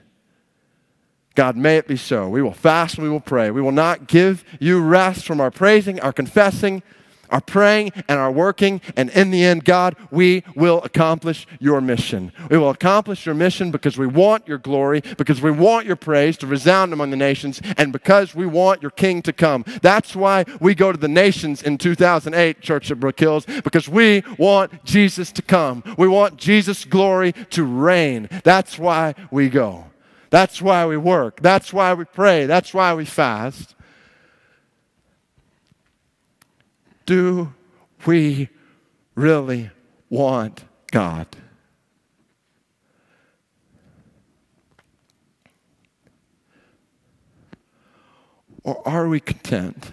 God, 1.36 1.56
may 1.56 1.78
it 1.78 1.88
be 1.88 1.98
so. 1.98 2.28
We 2.28 2.42
will 2.42 2.54
fast 2.54 2.98
we 2.98 3.10
will 3.10 3.22
pray. 3.22 3.52
We 3.52 3.62
will 3.62 3.72
not 3.72 4.08
give 4.08 4.44
you 4.60 4.82
rest 4.82 5.26
from 5.26 5.40
our 5.40 5.52
praising, 5.52 6.00
our 6.00 6.12
confessing, 6.12 6.84
are 7.32 7.42
praying 7.42 7.92
and 8.08 8.20
are 8.20 8.32
working, 8.32 8.82
and 8.96 9.10
in 9.12 9.32
the 9.32 9.44
end, 9.44 9.66
God, 9.66 9.96
we 10.12 10.44
will 10.56 10.82
accomplish 10.84 11.48
your 11.60 11.82
mission. 11.82 12.32
We 12.50 12.58
will 12.58 12.70
accomplish 12.70 13.26
your 13.26 13.36
mission 13.36 13.72
because 13.72 13.98
we 13.98 14.08
want 14.08 14.48
your 14.48 14.58
glory, 14.58 15.02
because 15.18 15.42
we 15.42 15.52
want 15.52 15.86
your 15.86 15.96
praise 15.96 16.38
to 16.38 16.48
resound 16.48 16.94
among 16.94 17.10
the 17.10 17.18
nations, 17.18 17.62
and 17.78 17.92
because 17.92 18.36
we 18.36 18.46
want 18.46 18.82
your 18.82 18.92
king 18.92 19.22
to 19.24 19.34
come. 19.34 19.66
That's 19.82 20.16
why 20.16 20.46
we 20.60 20.76
go 20.76 20.92
to 20.92 20.98
the 20.98 21.08
nations 21.08 21.64
in 21.64 21.78
2008, 21.78 22.62
Church 22.62 22.92
of 22.92 23.00
Brook 23.00 23.20
Hills, 23.20 23.46
because 23.64 23.88
we 23.88 24.24
want 24.38 24.84
Jesus 24.84 25.32
to 25.32 25.42
come. 25.42 25.84
We 25.98 26.08
want 26.08 26.38
Jesus' 26.38 26.86
glory 26.86 27.34
to 27.52 27.64
reign. 27.64 28.30
That's 28.44 28.78
why 28.78 29.16
we 29.32 29.50
go. 29.50 29.86
That's 30.30 30.62
why 30.62 30.86
we 30.86 30.98
work. 30.98 31.42
That's 31.42 31.74
why 31.74 31.94
we 31.94 32.06
pray. 32.06 32.46
That's 32.46 32.74
why 32.74 32.94
we 32.94 33.06
fast. 33.06 33.76
Do 37.12 37.54
we 38.06 38.48
really 39.16 39.70
want 40.10 40.64
God? 40.92 41.28
Or 48.64 48.88
are 48.88 49.10
we 49.10 49.20
content 49.20 49.92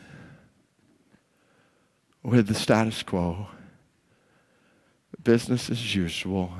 with 2.23 2.47
the 2.47 2.55
status 2.55 3.03
quo? 3.03 3.49
Business 5.21 5.71
as 5.71 5.97
usual. 5.97 6.53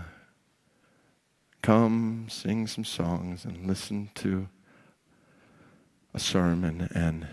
Come, 1.63 2.27
sing 2.29 2.67
some 2.67 2.83
songs, 2.83 3.45
and 3.45 3.65
listen 3.65 4.11
to 4.17 4.49
a 6.13 6.19
sermon 6.19 6.89
and 6.93 7.29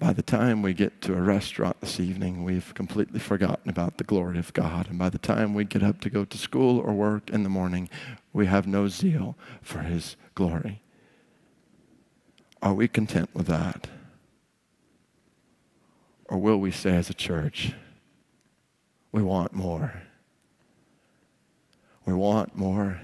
by 0.00 0.14
the 0.14 0.22
time 0.22 0.62
we 0.62 0.72
get 0.72 1.02
to 1.02 1.12
a 1.12 1.20
restaurant 1.20 1.78
this 1.82 2.00
evening, 2.00 2.42
we've 2.42 2.72
completely 2.72 3.20
forgotten 3.20 3.68
about 3.68 3.98
the 3.98 4.04
glory 4.04 4.38
of 4.38 4.54
God. 4.54 4.88
And 4.88 4.98
by 4.98 5.10
the 5.10 5.18
time 5.18 5.52
we 5.52 5.66
get 5.66 5.82
up 5.82 6.00
to 6.00 6.10
go 6.10 6.24
to 6.24 6.38
school 6.38 6.78
or 6.78 6.94
work 6.94 7.28
in 7.28 7.42
the 7.42 7.50
morning, 7.50 7.90
we 8.32 8.46
have 8.46 8.66
no 8.66 8.88
zeal 8.88 9.36
for 9.60 9.80
His 9.80 10.16
glory. 10.34 10.80
Are 12.62 12.72
we 12.72 12.88
content 12.88 13.28
with 13.34 13.46
that? 13.48 13.88
Or 16.30 16.38
will 16.38 16.58
we 16.58 16.70
say 16.70 16.96
as 16.96 17.10
a 17.10 17.14
church, 17.14 17.74
we 19.12 19.22
want 19.22 19.52
more? 19.52 20.02
We 22.06 22.14
want 22.14 22.56
more 22.56 23.02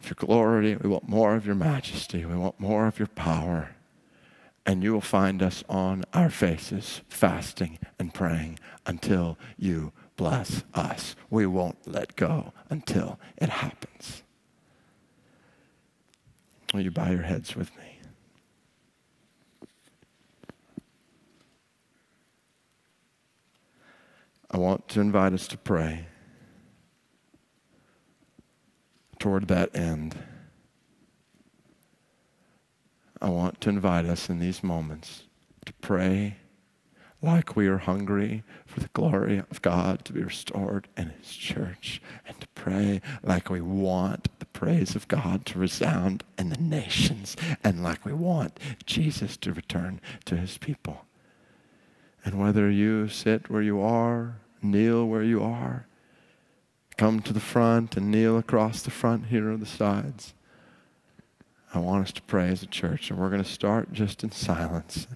of 0.00 0.06
your 0.06 0.16
glory. 0.18 0.74
We 0.74 0.88
want 0.88 1.08
more 1.08 1.36
of 1.36 1.46
your 1.46 1.54
majesty. 1.54 2.24
We 2.24 2.34
want 2.34 2.58
more 2.58 2.88
of 2.88 2.98
your 2.98 3.08
power 3.08 3.75
and 4.66 4.82
you 4.82 4.92
will 4.92 5.00
find 5.00 5.42
us 5.42 5.62
on 5.68 6.04
our 6.12 6.28
faces 6.28 7.00
fasting 7.08 7.78
and 8.00 8.12
praying 8.12 8.58
until 8.84 9.38
you 9.56 9.92
bless 10.16 10.64
us. 10.74 11.14
We 11.30 11.46
won't 11.46 11.86
let 11.86 12.16
go 12.16 12.52
until 12.68 13.20
it 13.36 13.48
happens. 13.48 14.24
Will 16.74 16.80
you 16.80 16.90
bow 16.90 17.10
your 17.10 17.22
heads 17.22 17.54
with 17.54 17.70
me? 17.76 18.00
I 24.50 24.58
want 24.58 24.88
to 24.88 25.00
invite 25.00 25.32
us 25.32 25.46
to 25.48 25.58
pray 25.58 26.06
toward 29.18 29.48
that 29.48 29.74
end. 29.76 30.16
I 33.20 33.28
want 33.30 33.60
to 33.62 33.70
invite 33.70 34.04
us 34.04 34.28
in 34.28 34.38
these 34.38 34.62
moments 34.62 35.24
to 35.64 35.72
pray 35.74 36.36
like 37.22 37.56
we 37.56 37.66
are 37.66 37.78
hungry 37.78 38.42
for 38.66 38.80
the 38.80 38.90
glory 38.92 39.38
of 39.38 39.62
God 39.62 40.04
to 40.04 40.12
be 40.12 40.22
restored 40.22 40.86
in 40.96 41.10
His 41.10 41.32
church, 41.32 42.00
and 42.26 42.38
to 42.40 42.46
pray 42.48 43.00
like 43.22 43.48
we 43.48 43.60
want 43.60 44.28
the 44.38 44.46
praise 44.46 44.94
of 44.94 45.08
God 45.08 45.46
to 45.46 45.58
resound 45.58 46.24
in 46.38 46.50
the 46.50 46.58
nations, 46.58 47.36
and 47.64 47.82
like 47.82 48.04
we 48.04 48.12
want 48.12 48.60
Jesus 48.84 49.36
to 49.38 49.52
return 49.52 50.00
to 50.26 50.36
His 50.36 50.58
people. 50.58 51.06
And 52.24 52.38
whether 52.38 52.70
you 52.70 53.08
sit 53.08 53.48
where 53.48 53.62
you 53.62 53.80
are, 53.80 54.36
kneel 54.62 55.06
where 55.06 55.22
you 55.22 55.42
are, 55.42 55.86
come 56.96 57.20
to 57.20 57.32
the 57.32 57.40
front 57.40 57.96
and 57.96 58.10
kneel 58.10 58.36
across 58.36 58.82
the 58.82 58.90
front 58.90 59.26
here 59.26 59.50
or 59.50 59.56
the 59.56 59.66
sides. 59.66 60.34
I 61.76 61.80
want 61.80 62.06
us 62.06 62.12
to 62.12 62.22
pray 62.22 62.48
as 62.48 62.62
a 62.62 62.66
church, 62.66 63.10
and 63.10 63.18
we're 63.18 63.28
going 63.28 63.42
to 63.42 63.48
start 63.48 63.92
just 63.92 64.24
in 64.24 64.30
silence. 64.30 65.06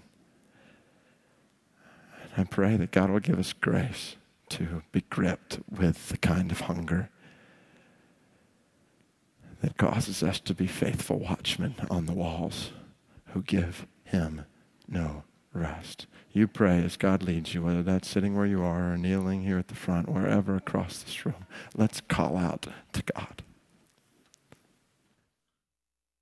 And 2.23 2.33
I 2.37 2.45
pray 2.45 2.77
that 2.77 2.91
God 2.91 3.09
will 3.09 3.19
give 3.19 3.39
us 3.39 3.55
grace 3.55 4.17
to 4.51 4.83
be 4.93 5.03
gripped 5.09 5.61
with 5.71 6.11
the 6.11 6.19
kind 6.19 6.53
of 6.53 6.61
hunger 6.63 7.09
that 9.63 9.79
causes 9.79 10.23
us 10.23 10.39
to 10.41 10.55
be 10.55 10.67
faithful 10.67 11.19
watchmen 11.19 11.77
on 11.91 12.05
the 12.05 12.13
walls 12.13 12.73
who 13.29 13.43
give 13.43 13.87
Him 14.05 14.45
no 14.87 15.25
rest. 15.55 16.07
You 16.31 16.47
pray 16.47 16.85
as 16.85 16.99
God 16.99 17.23
leads 17.23 17.55
you, 17.55 17.63
whether 17.63 17.83
that's 17.83 18.09
sitting 18.09 18.37
where 18.37 18.47
you 18.47 18.63
are 18.63 18.93
or 18.93 18.99
kneeling 18.99 19.43
here 19.43 19.59
at 19.59 19.69
the 19.69 19.75
front, 19.75 20.11
wherever 20.11 20.57
across 20.57 21.03
this 21.03 21.25
room. 21.25 21.47
Let's 21.75 22.03
call 22.03 22.37
out 22.37 22.67
to 22.93 23.03
God. 23.15 23.43